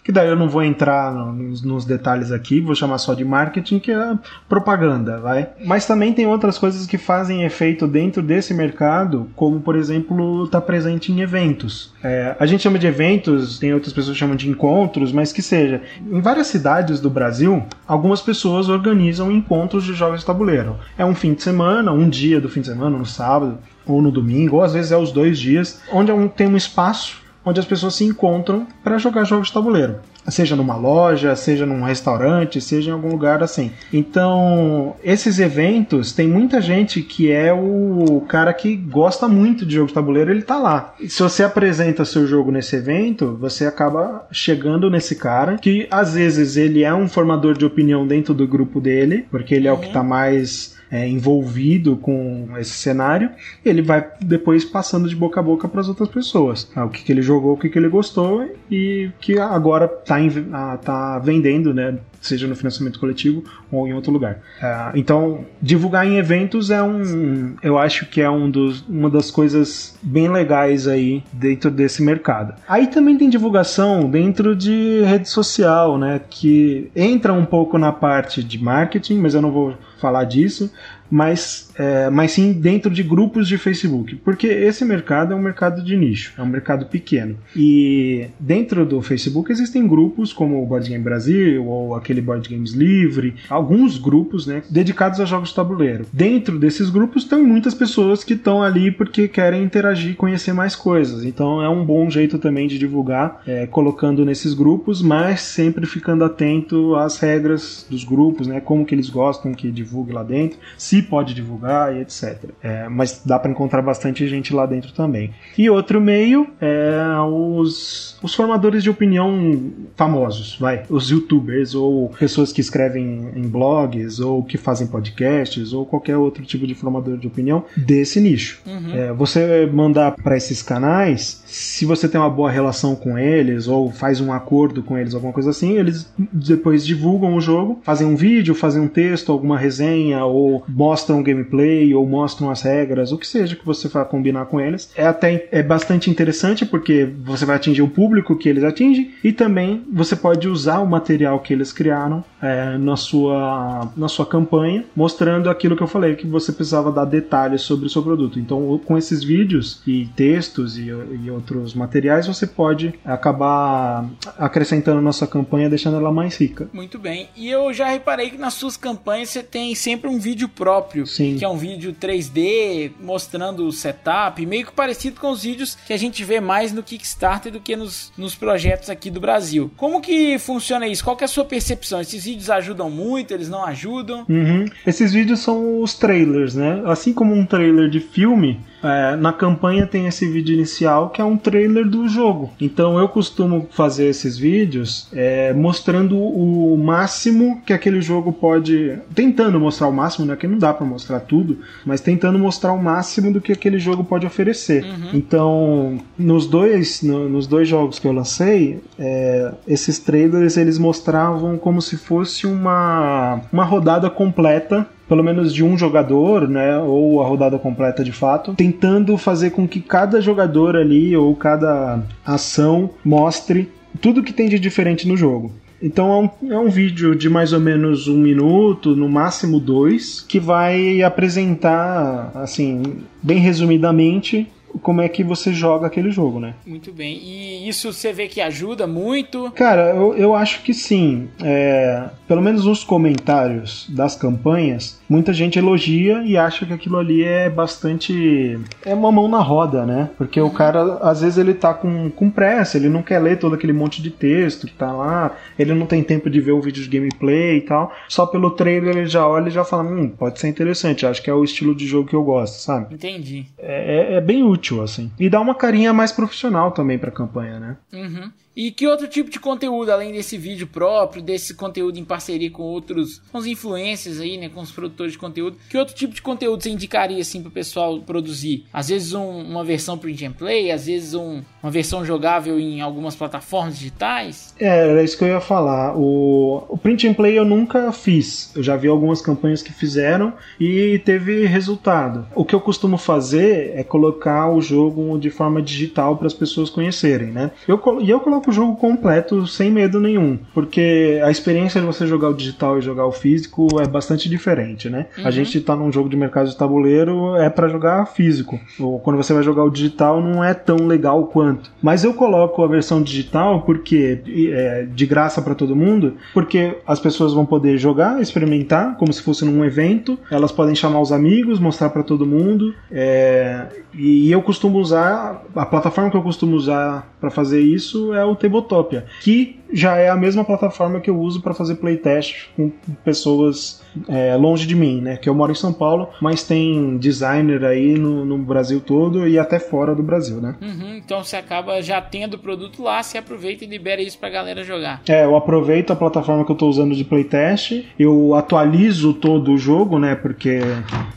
que 0.07 0.13
daí 0.13 0.29
eu 0.29 0.37
não 0.37 0.49
vou 0.49 0.63
entrar 0.63 1.13
nos, 1.13 1.63
nos, 1.63 1.85
detalhes 1.85 2.31
aqui, 2.31 2.61
vou 2.61 2.77
chamar 2.77 2.97
só 2.99 3.13
de 3.13 3.25
marketing, 3.25 3.81
que 3.81 3.91
é 3.91 4.17
propaganda, 4.49 5.19
vai. 5.19 5.49
Mas 5.65 5.85
também 5.85 6.13
tem 6.13 6.25
outras 6.29 6.57
coisas 6.59 6.87
que 6.87 6.97
fazem 6.97 7.43
efeito 7.43 7.89
dentro 7.89 8.23
desse 8.23 8.55
mercado, 8.55 9.29
como 9.35 9.59
por 9.59 9.75
exemplo, 9.75 10.45
estar 10.45 10.61
tá 10.61 10.65
presente 10.65 11.11
em 11.11 11.23
eventos. 11.23 11.93
É, 12.05 12.37
a 12.39 12.47
gente 12.47 12.63
chama 12.63 12.79
de 12.79 12.87
eventos, 12.87 13.59
tem 13.59 13.75
outras 13.75 13.93
pessoas 13.93 14.15
que 14.15 14.21
chamam 14.21 14.37
de 14.37 14.49
encontros, 14.49 15.11
mas 15.11 15.33
que 15.33 15.43
seja. 15.43 15.83
Em 16.01 16.21
várias 16.21 16.47
cidades 16.47 17.01
do 17.01 17.11
Brasil, 17.11 17.65
algumas 17.85 18.21
pessoas 18.21 18.69
organizam 18.69 19.33
encontros 19.33 19.83
de 19.83 19.93
jogos 19.93 20.21
de 20.21 20.27
tabuleiro. 20.27 20.77
É 20.97 21.05
um 21.05 21.17
fim 21.17 21.35
de 21.35 21.43
semana, 21.43 21.91
um 21.91 22.09
dia 22.09 22.41
do 22.41 22.49
fim 22.49 22.61
de 22.61 22.69
semana, 22.69 22.97
no 22.97 23.07
sábado 23.07 23.59
ou 23.85 24.01
no 24.01 24.13
domingo, 24.13 24.57
ou 24.57 24.63
às 24.63 24.73
vezes 24.73 24.93
é 24.93 24.97
os 24.97 25.11
dois 25.11 25.37
dias, 25.37 25.83
onde 25.93 26.13
é 26.13 26.29
tem 26.29 26.47
um 26.47 26.57
espaço 26.57 27.26
onde 27.47 27.61
as 27.61 27.67
pessoas 27.67 27.95
se 27.95 28.05
encontram 28.05 28.67
para 28.83 28.99
jogar 28.99 29.25
jogos 29.25 29.47
de 29.47 29.55
tabuleiro. 29.55 29.97
Seja 30.29 30.57
numa 30.57 30.75
loja, 30.75 31.37
seja 31.37 31.65
num 31.65 31.85
restaurante, 31.85 32.61
seja 32.61 32.91
em 32.91 32.93
algum 32.93 33.11
lugar 33.11 33.45
assim. 33.45 33.71
Então, 33.93 34.97
esses 35.05 35.39
eventos, 35.39 36.13
tem 36.13 36.27
muita 36.27 36.61
gente 36.61 37.01
que 37.01 37.31
é 37.31 37.53
o 37.53 38.25
cara 38.29 38.53
que 38.53 38.75
gosta 38.75 39.29
muito 39.29 39.65
de 39.65 39.77
jogo 39.77 39.87
de 39.87 39.95
tabuleiro, 39.95 40.33
ele 40.33 40.43
tá 40.43 40.59
lá. 40.59 40.95
Se 41.07 41.23
você 41.23 41.45
apresenta 41.45 42.05
seu 42.05 42.27
jogo 42.27 42.51
nesse 42.51 42.75
evento, 42.75 43.37
você 43.41 43.67
acaba 43.67 44.27
chegando 44.33 44.91
nesse 44.91 45.15
cara, 45.15 45.59
que 45.59 45.87
às 45.93 46.15
vezes 46.15 46.57
ele 46.57 46.83
é 46.83 46.93
um 46.93 47.09
formador 47.09 47.57
de 47.57 47.65
opinião 47.65 48.05
dentro 48.05 48.35
do 48.35 48.49
grupo 48.49 48.81
dele, 48.81 49.27
porque 49.31 49.55
ele 49.55 49.69
é 49.69 49.73
uhum. 49.73 49.79
o 49.79 49.81
que 49.81 49.93
tá 49.93 50.03
mais 50.03 50.76
é, 50.91 51.09
envolvido 51.09 51.97
com 51.97 52.49
esse 52.59 52.73
cenário, 52.73 53.31
ele 53.65 53.83
vai 53.83 54.07
depois 54.21 54.65
passando 54.65 55.09
de 55.09 55.17
boca 55.17 55.41
a 55.41 55.43
boca 55.43 55.69
para 55.69 55.81
as 55.81 55.89
outras 55.89 56.09
pessoas. 56.09 56.71
Ah, 56.75 56.85
o 56.85 56.91
que, 56.91 57.03
que 57.03 57.13
ele 57.13 57.23
jogou, 57.23 57.55
o 57.55 57.57
que, 57.57 57.69
que 57.69 57.79
ele 57.79 57.89
gostou 57.89 58.49
e 58.71 59.11
que 59.21 59.39
agora 59.39 59.85
está 59.87 60.17
ah, 60.53 60.77
tá 60.77 61.19
vendendo, 61.19 61.73
né? 61.75 61.99
seja 62.27 62.47
no 62.47 62.57
financiamento 62.57 62.99
coletivo 62.99 63.45
ou 63.71 63.87
em 63.87 63.95
outro 63.95 64.11
lugar. 64.11 64.41
Uh, 64.61 64.97
então, 64.97 65.45
divulgar 65.61 66.07
em 66.07 66.17
eventos 66.17 66.71
é 66.71 66.83
um, 66.83 67.57
eu 67.63 67.79
acho 67.79 68.07
que 68.07 68.21
é 68.21 68.29
um 68.29 68.51
dos, 68.51 68.83
uma 68.89 69.09
das 69.09 69.31
coisas 69.31 69.97
bem 70.03 70.29
legais 70.29 70.89
aí 70.89 71.23
dentro 71.33 71.71
desse 71.71 72.03
mercado. 72.03 72.55
Aí 72.69 72.89
também 72.89 73.17
tem 73.17 73.29
divulgação 73.29 74.09
dentro 74.11 74.57
de 74.57 75.03
rede 75.05 75.29
social, 75.29 75.99
né, 75.99 76.21
que 76.29 76.91
entra 76.95 77.33
um 77.33 77.45
pouco 77.45 77.79
na 77.79 77.93
parte 77.93 78.43
de 78.43 78.63
marketing, 78.63 79.19
mas 79.19 79.35
eu 79.35 79.43
não 79.43 79.53
vou 79.53 79.75
falar 79.97 80.25
disso, 80.25 80.71
mas, 81.11 81.71
é, 81.77 82.11
mas 82.11 82.33
sim 82.33 82.53
dentro 82.53 82.91
de 82.91 83.03
grupos 83.03 83.49
de 83.49 83.59
Facebook, 83.59 84.17
porque 84.17 84.47
esse 84.47 84.85
mercado 84.85 85.33
é 85.33 85.37
um 85.37 85.43
mercado 85.43 85.83
de 85.83 85.97
nicho, 85.97 86.33
é 86.37 86.43
um 86.43 86.47
mercado 86.47 86.87
pequeno. 86.87 87.37
E 87.55 88.27
dentro 88.39 88.85
do 88.85 89.01
Facebook 89.03 89.51
existem 89.51 89.87
grupos 89.87 90.33
como 90.33 90.63
o 90.63 90.67
Board 90.67 90.89
Game 90.89 91.03
Brasil 91.03 91.65
ou 91.65 91.95
aquele 91.95 92.21
Board 92.21 92.49
Games 92.49 92.73
Livre, 92.73 93.35
alguns 93.49 93.99
grupos 93.99 94.47
né, 94.47 94.63
dedicados 94.69 95.21
a 95.21 95.25
jogos 95.25 95.51
de 95.51 95.55
tabuleiro. 95.55 96.07
Dentro 96.13 96.59
desses 96.59 96.91
grupos 96.91 97.25
tem 97.25 97.43
muitas 97.43 97.75
pessoas 97.75 98.25
que 98.25 98.35
estão 98.35 98.63
ali 98.63 98.91
porque 98.91 99.29
querem 99.29 99.63
interagir 99.63 100.13
e 100.13 100.15
conhecer 100.15 100.53
mais 100.53 100.75
coisas. 100.75 101.25
Então 101.25 101.63
é 101.63 101.69
um 101.69 101.85
bom 101.85 102.09
jeito 102.11 102.39
também 102.39 102.69
de 102.69 102.79
divulgar, 102.79 103.43
é, 103.47 103.67
colocando 103.67 104.25
nesses 104.25 104.55
grupos, 104.55 105.03
mas 105.03 105.41
sempre 105.41 105.87
ficando 105.87 106.25
atento 106.25 106.95
às 106.97 107.19
regras 107.19 107.87
dos 107.89 108.05
grupos, 108.05 108.47
né, 108.47 108.61
como 108.61 108.85
que 108.85 108.95
eles 108.95 109.09
gostam 109.09 109.55
que 109.55 109.71
divulgue 109.71 110.13
lá 110.13 110.23
dentro. 110.23 110.59
Se 110.77 110.96
se 110.97 111.03
pode 111.03 111.35
divulgar 111.35 111.95
e 111.95 112.01
etc. 112.01 112.45
É, 112.63 112.89
mas 112.89 113.23
dá 113.25 113.39
para 113.39 113.51
encontrar 113.51 113.83
bastante 113.83 114.27
gente 114.27 114.55
lá 114.55 114.65
dentro 114.65 114.93
também. 114.93 115.31
E 115.57 115.69
outro 115.69 116.01
meio 116.01 116.49
é 116.61 116.97
os, 117.21 118.19
os 118.23 118.35
formadores 118.35 118.83
de 118.83 118.89
opinião 118.89 119.73
famosos, 119.95 120.57
vai, 120.59 120.85
os 120.89 121.11
youtubers 121.11 121.75
ou 121.75 122.09
pessoas 122.19 122.53
que 122.53 122.61
escrevem 122.61 123.31
em 123.37 123.43
blogs 123.43 124.21
ou 124.21 124.43
que 124.43 124.57
fazem 124.57 124.87
podcasts 124.87 125.73
ou 125.73 125.85
qualquer 125.85 126.17
outro 126.17 126.45
tipo 126.45 126.67
de 126.67 126.75
formador 126.75 127.19
de 127.19 127.27
opinião 127.27 127.65
desse 127.77 128.21
nicho. 128.21 128.61
Uhum. 128.67 128.95
É, 128.95 129.13
você 129.13 129.67
mandar 129.67 130.13
para 130.13 130.37
esses 130.37 130.63
canais, 130.63 131.43
se 131.47 131.85
você 131.85 132.09
tem 132.09 132.21
uma 132.21 132.31
boa 132.31 132.51
relação 132.51 132.95
com 132.95 133.19
eles 133.19 133.69
ou 133.69 133.91
faz 133.91 134.21
um 134.21 134.33
acordo 134.33 134.83
com 134.83 134.97
eles, 134.97 135.15
alguma 135.15 135.33
coisa 135.33 135.51
assim, 135.51 135.77
eles 135.77 136.11
depois 136.33 136.87
divulgam 136.87 137.35
o 137.37 137.41
jogo, 137.41 137.81
fazem 137.83 138.07
um 138.07 138.17
vídeo, 138.17 138.55
fazem 138.55 138.81
um 138.81 138.89
texto, 138.89 139.31
alguma 139.31 139.59
resenha 139.59 140.25
ou 140.25 140.65
mostram 140.87 141.21
gameplay 141.21 141.93
ou 141.93 142.07
mostram 142.07 142.49
as 142.49 142.63
regras, 142.63 143.11
o 143.11 143.19
que 143.19 143.27
seja 143.27 143.57
que 143.57 143.67
você 143.67 143.89
vá 143.89 144.05
combinar 144.05 144.47
com 144.47 144.61
eles. 144.61 144.93
É 144.95 145.05
até 145.05 145.49
é 145.51 145.61
bastante 145.61 146.09
interessante 146.09 146.65
porque 146.65 147.09
você 147.25 147.45
vai 147.45 147.57
atingir 147.57 147.83
o 147.83 147.89
público 147.89 148.37
que 148.37 148.49
eles 148.49 148.63
atingem 148.63 149.11
e 149.25 149.33
também 149.33 149.83
você 149.93 150.15
pode 150.15 150.49
usar 150.49 150.79
o 150.79 150.87
material 150.87 151.41
que 151.41 151.53
eles 151.53 151.73
criaram 151.73 152.25
é, 152.41 152.79
na, 152.79 152.97
sua, 152.97 153.91
na 153.97 154.07
sua 154.07 154.25
campanha, 154.25 154.85
mostrando 154.95 155.51
aquilo 155.51 155.77
que 155.77 155.83
eu 155.83 155.89
falei, 155.89 156.15
que 156.15 156.27
você 156.27 156.53
precisava 156.53 156.93
dar 156.93 157.05
detalhes 157.05 157.63
sobre 157.63 157.87
o 157.87 157.91
seu 157.91 158.03
produto. 158.03 158.39
Então, 158.39 158.81
com 158.85 158.97
esses 158.97 159.25
vídeos 159.25 159.83
e 159.87 160.07
textos 160.15 160.79
e, 160.79 160.87
e 160.87 161.31
outros 161.31 161.75
materiais, 161.75 162.29
você 162.29 162.47
pode 162.47 162.95
acabar 163.05 164.09
acrescentando 164.39 165.01
na 165.01 165.13
sua 165.13 165.27
campanha, 165.27 165.69
deixando 165.69 165.97
ela 165.97 166.13
mais 166.13 166.37
rica. 166.37 166.69
Muito 166.73 166.99
bem. 166.99 167.29
E 167.37 167.51
eu 167.51 167.73
já 167.73 167.89
reparei 167.89 168.31
que 168.31 168.39
nas 168.39 168.55
suas 168.55 168.77
campanhas 168.77 169.31
você 169.31 169.43
tem 169.43 169.75
sempre 169.75 170.09
um 170.09 170.19
vídeo 170.19 170.49
próprio, 170.77 171.07
Sim. 171.07 171.37
que 171.39 171.45
é 171.45 171.49
um 171.49 171.57
vídeo 171.57 171.95
3D 171.99 172.93
mostrando 173.01 173.67
o 173.67 173.73
setup, 173.73 174.45
meio 174.45 174.67
que 174.67 174.73
parecido 174.73 175.21
com 175.21 175.31
os 175.31 175.43
vídeos 175.43 175.77
que 175.87 175.93
a 175.93 175.97
gente 175.97 176.23
vê 176.23 176.41
mais 176.41 176.73
no 176.73 176.83
Kickstarter 176.83 177.53
do 177.53 177.61
que 177.61 177.75
nos, 177.75 178.13
nos 178.17 178.35
projetos 178.35 178.91
aqui 178.91 179.11
do 179.11 179.21
Brasil. 179.21 179.71
Como 179.77 180.01
que 180.01 180.39
funciona 180.39 180.87
isso? 180.87 181.03
Qual 181.03 181.17
que 181.17 181.25
é 181.25 181.27
a 181.27 181.29
sua 181.29 181.45
percepção? 181.45 182.01
Esses 182.01 182.25
vídeos 182.25 182.51
ajudam 182.51 182.91
muito? 182.91 183.33
Eles 183.33 183.49
não 183.49 183.65
ajudam? 183.65 184.27
Uhum. 184.29 184.67
Esses 184.87 185.13
vídeos 185.13 185.41
são 185.41 185.81
os 185.81 185.95
trailers, 185.95 186.55
né? 186.55 186.83
Assim 186.85 187.13
como 187.13 187.35
um 187.35 187.47
trailer 187.47 187.89
de 187.89 188.01
filme, 188.01 188.61
é, 188.83 189.17
na 189.17 189.33
campanha 189.33 189.87
tem 189.87 190.07
esse 190.07 190.27
vídeo 190.27 190.55
inicial 190.55 191.11
que 191.11 191.21
é 191.21 191.25
um 191.25 191.37
trailer 191.37 191.89
do 191.89 192.09
jogo. 192.09 192.51
Então 192.61 192.99
eu 192.99 193.09
costumo 193.09 193.67
fazer 193.71 194.07
esses 194.07 194.37
vídeos 194.37 195.09
é, 195.13 195.53
mostrando 195.53 196.19
o 196.19 196.77
máximo 196.77 197.61
que 197.65 197.73
aquele 197.73 198.01
jogo 198.01 198.33
pode. 198.33 198.99
Tentando 199.15 199.59
mostrar 199.59 199.89
o 199.89 199.93
máximo, 199.93 200.27
né? 200.27 200.37
Que 200.37 200.47
não 200.47 200.59
dá 200.59 200.73
para 200.73 200.87
mostrar 200.87 201.21
tudo, 201.21 201.59
mas 201.85 202.01
tentando 202.01 202.39
mostrar 202.39 202.73
o 202.73 202.83
máximo 202.83 203.33
do 203.33 203.41
que 203.41 203.53
aquele 203.53 203.79
jogo 203.79 204.05
pode 204.05 204.27
oferecer. 204.27 204.85
Uhum. 204.85 205.11
Então, 205.15 205.99
nos 206.19 206.47
dois, 206.47 207.03
no, 207.03 207.29
nos 207.29 207.47
dois 207.47 207.69
jogos 207.69 207.99
que 207.99 208.07
eu 208.07 208.13
lancei, 208.13 208.81
é, 208.99 209.53
esses 209.67 209.99
trailers 209.99 210.57
eles 210.57 210.79
mostravam 210.79 211.57
como 211.59 211.81
se 211.81 211.97
fosse 211.97 212.47
uma, 212.47 213.41
uma 213.53 213.65
rodada 213.65 214.09
completa 214.11 214.87
pelo 215.09 215.23
menos 215.23 215.55
de 215.55 215.65
um 215.65 215.77
jogador, 215.77 216.49
né, 216.49 216.79
ou 216.79 217.23
a 217.23 217.27
rodada 217.27 217.59
completa 217.59 218.03
de 218.03 218.13
fato, 218.13 218.55
tentando 218.55 219.17
fazer 219.17 219.51
com 219.51 219.67
que 219.67 219.81
cada 219.81 220.21
jogador 220.21 220.77
ali 220.77 221.17
ou 221.17 221.35
cada 221.35 222.01
ação 222.25 222.91
mostre 223.05 223.69
tudo 224.01 224.23
que 224.23 224.33
tem 224.33 224.49
de 224.49 224.59
diferente 224.59 225.09
no 225.09 225.17
jogo. 225.17 225.53
Então 225.83 226.11
é 226.11 226.47
um, 226.47 226.53
é 226.55 226.59
um, 226.59 226.71
vídeo 226.71 227.15
de 227.15 227.29
mais 227.29 227.53
ou 227.53 227.61
menos 227.61 228.09
um 228.09 228.17
minuto, 228.17 228.97
no 228.97 229.09
máximo 229.09 229.61
dois, 229.61 230.25
que 230.27 230.41
vai 230.41 231.03
apresentar, 231.03 232.31
assim, 232.35 232.83
bem 233.23 233.39
resumidamente, 233.39 234.49
como 234.83 235.01
é 235.01 235.09
que 235.09 235.23
você 235.23 235.53
joga 235.53 235.87
aquele 235.87 236.11
jogo, 236.11 236.41
né? 236.41 236.55
Muito 236.67 236.93
bem. 236.93 237.19
E 237.23 237.69
isso 237.69 237.93
você 237.93 238.13
vê 238.13 238.29
que 238.29 238.41
ajuda 238.41 238.87
muito? 238.87 239.51
Cara, 239.53 239.91
eu, 239.91 240.15
eu 240.15 240.35
acho 240.35 240.63
que 240.63 240.75
sim. 240.75 241.29
É, 241.43 242.09
pelo 242.27 242.43
menos 242.43 242.65
nos 242.65 242.85
comentários 242.85 243.87
das 243.89 244.15
campanhas, 244.15 245.01
muita 245.09 245.33
gente 245.33 245.59
elogia 245.59 246.23
e 246.25 246.37
acha 246.37 246.67
que 246.67 246.73
aquilo 246.73 246.99
ali 246.99 247.23
é 247.23 247.49
bastante. 247.49 248.59
É 248.85 248.95
uma 248.95 249.11
mão 249.13 249.29
na 249.29 249.41
roda, 249.41 249.87
né? 249.87 250.11
Porque 250.19 250.41
o 250.41 250.51
cara, 250.51 250.99
às 251.01 251.21
vezes, 251.21 251.39
ele 251.39 251.55
tá 251.55 251.73
com, 251.73 252.11
com 252.11 252.31
pressa, 252.31 252.77
ele 252.77 252.89
não 252.89 253.03
quer 253.03 253.19
ler 253.19 253.39
todo 253.39 253.55
aquele 253.55 253.73
monte 253.73 254.03
de 254.03 254.11
texto 254.11 254.67
que 254.67 254.75
tá 254.75 254.93
lá, 254.93 255.35
ele 255.59 255.75
não 255.75 255.87
tem 255.87 256.03
tempo 256.03 256.29
de 256.29 256.41
ver 256.41 256.53
o 256.53 256.61
vídeo 256.61 256.83
de 256.83 256.89
gameplay 256.89 257.59
e 257.59 257.61
tal. 257.63 257.93
Só 258.09 258.27
pelo 258.27 258.51
trailer 258.51 258.97
ele 258.97 259.07
já 259.07 259.27
olha 259.27 259.49
e 259.49 259.53
já 259.53 259.65
fala: 259.65 259.85
hum, 259.85 260.09
pode 260.09 260.39
ser 260.39 260.49
interessante, 260.49 261.07
acho 261.07 261.23
que 261.23 261.31
é 261.31 261.35
o 261.35 261.45
estilo 261.45 261.75
de 261.75 261.87
jogo 261.87 262.09
que 262.09 262.17
eu 262.17 262.23
gosto, 262.23 262.61
sabe? 262.61 262.95
Entendi. 262.95 263.47
É, 263.59 264.13
é, 264.13 264.17
é 264.17 264.21
bem 264.21 264.43
útil 264.43 264.57
útil, 264.57 264.83
assim. 264.83 265.11
E 265.19 265.31
dá 265.31 265.41
uma 265.41 265.55
carinha 265.55 265.93
mais 265.93 266.11
profissional 266.11 266.73
também 266.73 266.99
pra 266.99 267.11
campanha, 267.11 267.61
né? 267.61 267.77
Uhum. 267.93 268.31
E 268.57 268.71
que 268.71 268.87
outro 268.87 269.07
tipo 269.07 269.31
de 269.31 269.39
conteúdo, 269.39 269.91
além 269.91 270.13
desse 270.13 270.39
vídeo 270.39 270.67
próprio, 270.67 271.23
desse 271.23 271.55
conteúdo 271.55 271.99
em 271.99 272.05
parceria 272.05 272.51
com 272.51 272.63
outros, 272.63 273.21
com 273.31 273.37
os 273.37 273.47
influencers 273.47 274.19
aí, 274.19 274.39
né, 274.39 274.49
com 274.49 274.63
os 274.63 274.71
produtores 274.71 275.13
de 275.13 275.19
conteúdo, 275.19 275.59
que 275.69 275.77
outro 275.77 275.95
tipo 275.95 276.15
de 276.15 276.23
conteúdo 276.23 276.63
você 276.63 276.71
indicaria, 276.71 277.21
assim, 277.21 277.43
pro 277.43 277.51
pessoal 277.51 278.01
produzir? 278.01 278.65
Às 278.73 278.89
vezes 278.89 279.13
um, 279.13 279.43
uma 279.43 279.63
versão 279.63 279.99
print 279.99 280.25
and 280.25 280.33
play, 280.33 280.71
às 280.71 280.87
vezes 280.87 281.13
um, 281.13 281.43
uma 281.63 281.71
versão 281.71 282.03
jogável 282.03 282.59
em 282.59 282.81
algumas 282.81 283.15
plataformas 283.15 283.79
digitais? 283.79 284.55
É, 284.59 284.89
era 284.89 285.03
isso 285.03 285.19
que 285.19 285.25
eu 285.25 285.29
ia 285.29 285.41
falar. 285.41 285.95
O, 285.95 286.65
o 286.69 286.79
print 286.79 287.07
and 287.07 287.15
play 287.15 287.39
eu 287.39 287.45
nunca 287.45 287.93
fiz. 287.93 288.53
Eu 288.57 288.63
já 288.63 288.75
vi 288.75 288.89
algumas 288.89 289.21
campanhas 289.21 289.61
que 289.61 289.73
fizeram 289.73 290.33
e 290.59 290.99
teve 291.05 291.45
resultado. 291.45 292.27
O 292.35 292.45
que 292.45 292.55
eu 292.55 292.61
costumo 292.61 292.97
fazer 292.97 293.73
é 293.75 293.85
colocar 293.85 294.51
o 294.51 294.63
jogo 294.63 295.19
de 295.19 295.29
forma 295.29 295.61
digital 295.61 296.17
para 296.17 296.27
as 296.27 296.35
pessoas 296.35 296.71
conhecerem, 296.71 297.29
né? 297.29 297.51
Eu, 297.69 297.81
e 298.01 298.09
eu 298.09 298.21
coloco 298.21 298.46
o 298.51 298.53
jogo 298.53 298.77
completo 298.77 299.47
sem 299.47 299.71
medo 299.71 300.01
nenhum, 300.01 300.39
porque 300.55 301.21
a 301.23 301.31
experiência 301.31 301.81
de 301.81 301.87
você 301.87 302.07
jogar 302.07 302.31
o 302.31 302.35
digital 302.35 302.79
e 302.79 302.83
jogar 302.83 303.07
o 303.07 303.13
físico 303.13 303.67
é 303.81 303.87
bastante 303.87 304.29
diferente, 304.29 304.89
né? 304.89 305.07
Uhum. 305.19 305.27
A 305.27 305.31
gente 305.31 305.61
tá 305.61 305.75
num 305.75 305.91
jogo 305.91 306.09
de 306.09 306.17
mercado 306.17 306.49
de 306.49 306.57
tabuleiro 306.57 307.37
é 307.37 307.51
para 307.51 307.69
jogar 307.69 308.07
físico. 308.07 308.59
Ou 308.79 308.99
quando 309.01 309.17
você 309.17 309.33
vai 309.33 309.43
jogar 309.43 309.65
o 309.65 309.71
digital 309.71 310.21
não 310.21 310.43
é 310.43 310.55
tão 310.55 310.87
legal 310.87 311.27
quanto. 311.27 311.71
Mas 311.83 312.05
eu 312.05 312.15
coloco 312.15 312.63
a 312.63 312.69
versão 312.69 313.03
digital 313.03 313.63
porque 313.63 314.21
é 314.53 314.87
de 314.93 315.07
graça 315.07 315.43
para 315.43 315.55
todo 315.55 315.77
mundo, 315.77 316.15
porque 316.33 316.77
as 316.87 317.01
pessoas 317.01 317.33
vão 317.33 317.45
poder 317.45 317.79
jogar, 317.79 318.21
experimentar 318.21 318.97
como 318.97 319.13
se 319.13 319.23
fosse 319.23 319.45
num 319.45 319.65
evento, 319.65 320.19
elas 320.31 320.53
podem 320.53 320.75
chamar 320.75 321.01
os 321.01 321.13
amigos, 321.13 321.59
mostrar 321.59 321.91
para 321.91 322.03
todo 322.03 322.27
mundo. 322.27 322.75
É... 322.91 323.67
E 323.95 324.31
eu 324.31 324.43
costumo 324.43 324.79
usar 324.79 325.43
a 325.55 325.67
plataforma 325.67 326.11
que 326.11 326.17
eu 326.17 326.23
costumo 326.23 326.55
usar 326.55 327.11
para 327.21 327.31
fazer 327.31 327.61
isso 327.61 328.13
é 328.13 328.25
o 328.25 328.36
Tabletopia, 328.37 329.05
que 329.21 329.61
já 329.73 329.97
é 329.97 330.09
a 330.09 330.17
mesma 330.17 330.45
plataforma 330.45 331.01
que 331.01 331.11
eu 331.11 331.19
uso 331.19 331.41
para 331.41 331.55
fazer 331.55 331.77
playtest 331.77 332.49
com 332.57 332.71
pessoas 333.05 333.83
é, 334.09 334.37
longe 334.37 334.67
de 334.67 334.75
mim, 334.75 335.01
né? 335.01 335.17
Que 335.17 335.29
eu 335.29 335.35
moro 335.35 335.53
em 335.53 335.55
São 335.57 335.73
Paulo, 335.73 336.09
mas 336.21 336.43
tem 336.43 336.97
designer 336.99 337.65
aí 337.65 337.99
no, 337.99 338.25
no 338.25 338.39
Brasil 338.39 338.81
todo 338.81 339.27
e 339.27 339.39
até 339.39 339.59
fora 339.59 339.95
do 339.95 340.03
Brasil, 340.03 340.41
né? 340.41 340.57
Uhum, 340.61 340.97
então 340.97 341.23
você 341.23 341.37
acaba 341.37 341.81
já 341.83 342.01
tendo 342.01 342.35
o 342.35 342.39
produto 342.39 342.83
lá, 342.83 343.03
você 343.03 343.19
aproveita 343.19 343.65
e 343.65 343.67
libera 343.67 344.03
isso 344.03 344.19
pra 344.19 344.29
galera 344.29 344.63
jogar. 344.63 345.03
É, 345.09 345.25
eu 345.25 345.37
aproveito 345.37 345.93
a 345.93 345.97
plataforma 345.97 346.45
que 346.45 346.53
eu 346.53 346.57
tô 346.57 346.69
usando 346.69 346.95
de 346.95 347.05
playtest, 347.05 347.85
eu 347.99 348.35
atualizo 348.35 349.15
todo 349.15 349.53
o 349.53 349.59
jogo, 349.59 349.99
né? 349.99 350.15
Porque 350.15 350.61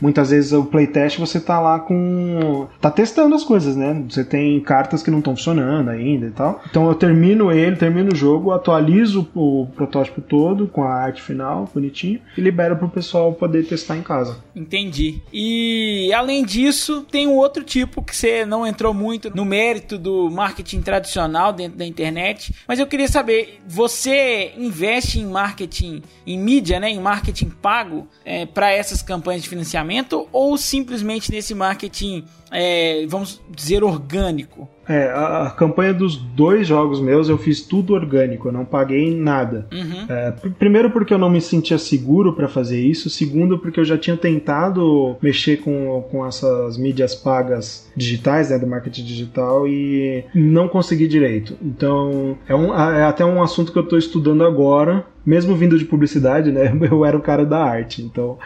muitas 0.00 0.30
vezes 0.30 0.52
o 0.52 0.64
playtest 0.64 1.18
você 1.18 1.40
tá 1.40 1.60
lá 1.60 1.78
com. 1.78 2.66
tá 2.80 2.90
testando 2.90 3.34
as 3.34 3.44
coisas, 3.44 3.76
né? 3.76 4.02
Você 4.08 4.24
tem 4.24 4.58
cartas 4.60 5.02
que 5.02 5.10
não 5.10 5.18
estão 5.18 5.36
funcionando 5.36 5.88
ainda 5.88 6.26
e 6.26 6.30
tal. 6.30 6.62
Então 6.70 6.88
eu 6.88 6.94
termino 6.94 7.52
ele, 7.52 7.76
termino 7.76 8.12
o 8.12 8.16
jogo, 8.16 8.39
atualizo 8.52 9.28
o 9.34 9.66
protótipo 9.74 10.20
todo 10.20 10.68
com 10.68 10.82
a 10.82 10.92
arte 10.92 11.20
final, 11.20 11.68
bonitinho, 11.72 12.20
e 12.36 12.40
libero 12.40 12.76
para 12.76 12.86
o 12.86 12.90
pessoal 12.90 13.32
poder 13.32 13.66
testar 13.66 13.96
em 13.96 14.02
casa. 14.02 14.38
Entendi. 14.54 15.20
E 15.32 16.12
além 16.14 16.44
disso, 16.44 17.04
tem 17.10 17.26
um 17.26 17.36
outro 17.36 17.64
tipo 17.64 18.02
que 18.02 18.14
você 18.14 18.44
não 18.46 18.66
entrou 18.66 18.94
muito 18.94 19.34
no 19.34 19.44
mérito 19.44 19.98
do 19.98 20.30
marketing 20.30 20.80
tradicional 20.80 21.52
dentro 21.52 21.78
da 21.78 21.84
internet, 21.84 22.54
mas 22.66 22.78
eu 22.78 22.86
queria 22.86 23.08
saber, 23.08 23.60
você 23.66 24.52
investe 24.56 25.18
em 25.18 25.26
marketing, 25.26 26.02
em 26.26 26.38
mídia, 26.38 26.78
né, 26.78 26.90
em 26.90 27.00
marketing 27.00 27.50
pago 27.50 28.06
é, 28.24 28.46
para 28.46 28.72
essas 28.72 29.02
campanhas 29.02 29.42
de 29.42 29.48
financiamento 29.48 30.28
ou 30.32 30.56
simplesmente 30.56 31.30
nesse 31.30 31.54
marketing, 31.54 32.24
é, 32.50 33.04
vamos 33.08 33.40
dizer, 33.50 33.82
orgânico? 33.82 34.68
É, 34.90 35.08
a, 35.08 35.46
a, 35.46 35.50
campanha 35.52 35.94
dos 35.94 36.16
dois 36.16 36.66
jogos 36.66 37.00
meus 37.00 37.28
eu 37.28 37.38
fiz 37.38 37.60
tudo 37.60 37.94
orgânico, 37.94 38.48
eu 38.48 38.52
não 38.52 38.64
paguei 38.64 39.14
nada. 39.16 39.68
Uhum. 39.72 40.06
É, 40.08 40.32
primeiro 40.58 40.90
porque 40.90 41.14
eu 41.14 41.18
não 41.18 41.30
me 41.30 41.40
sentia 41.40 41.78
seguro 41.78 42.32
para 42.32 42.48
fazer 42.48 42.80
isso, 42.80 43.08
segundo 43.08 43.56
porque 43.56 43.78
eu 43.78 43.84
já 43.84 43.96
tinha 43.96 44.16
tentado 44.16 45.16
mexer 45.22 45.58
com, 45.58 46.04
com 46.10 46.26
essas 46.26 46.76
mídias 46.76 47.14
pagas 47.14 47.88
digitais, 47.96 48.50
né, 48.50 48.58
do 48.58 48.66
marketing 48.66 49.04
digital 49.04 49.68
e 49.68 50.24
não 50.34 50.66
consegui 50.66 51.06
direito. 51.06 51.56
Então 51.62 52.36
é, 52.48 52.54
um, 52.56 52.74
é 52.74 53.04
até 53.04 53.24
um 53.24 53.40
assunto 53.40 53.70
que 53.70 53.78
eu 53.78 53.84
estou 53.84 53.98
estudando 53.98 54.42
agora 54.42 55.04
mesmo 55.30 55.54
vindo 55.54 55.78
de 55.78 55.84
publicidade, 55.84 56.50
né, 56.50 56.72
eu 56.90 57.04
era 57.04 57.16
o 57.16 57.20
cara 57.20 57.46
da 57.46 57.62
arte. 57.62 58.02
Então, 58.02 58.36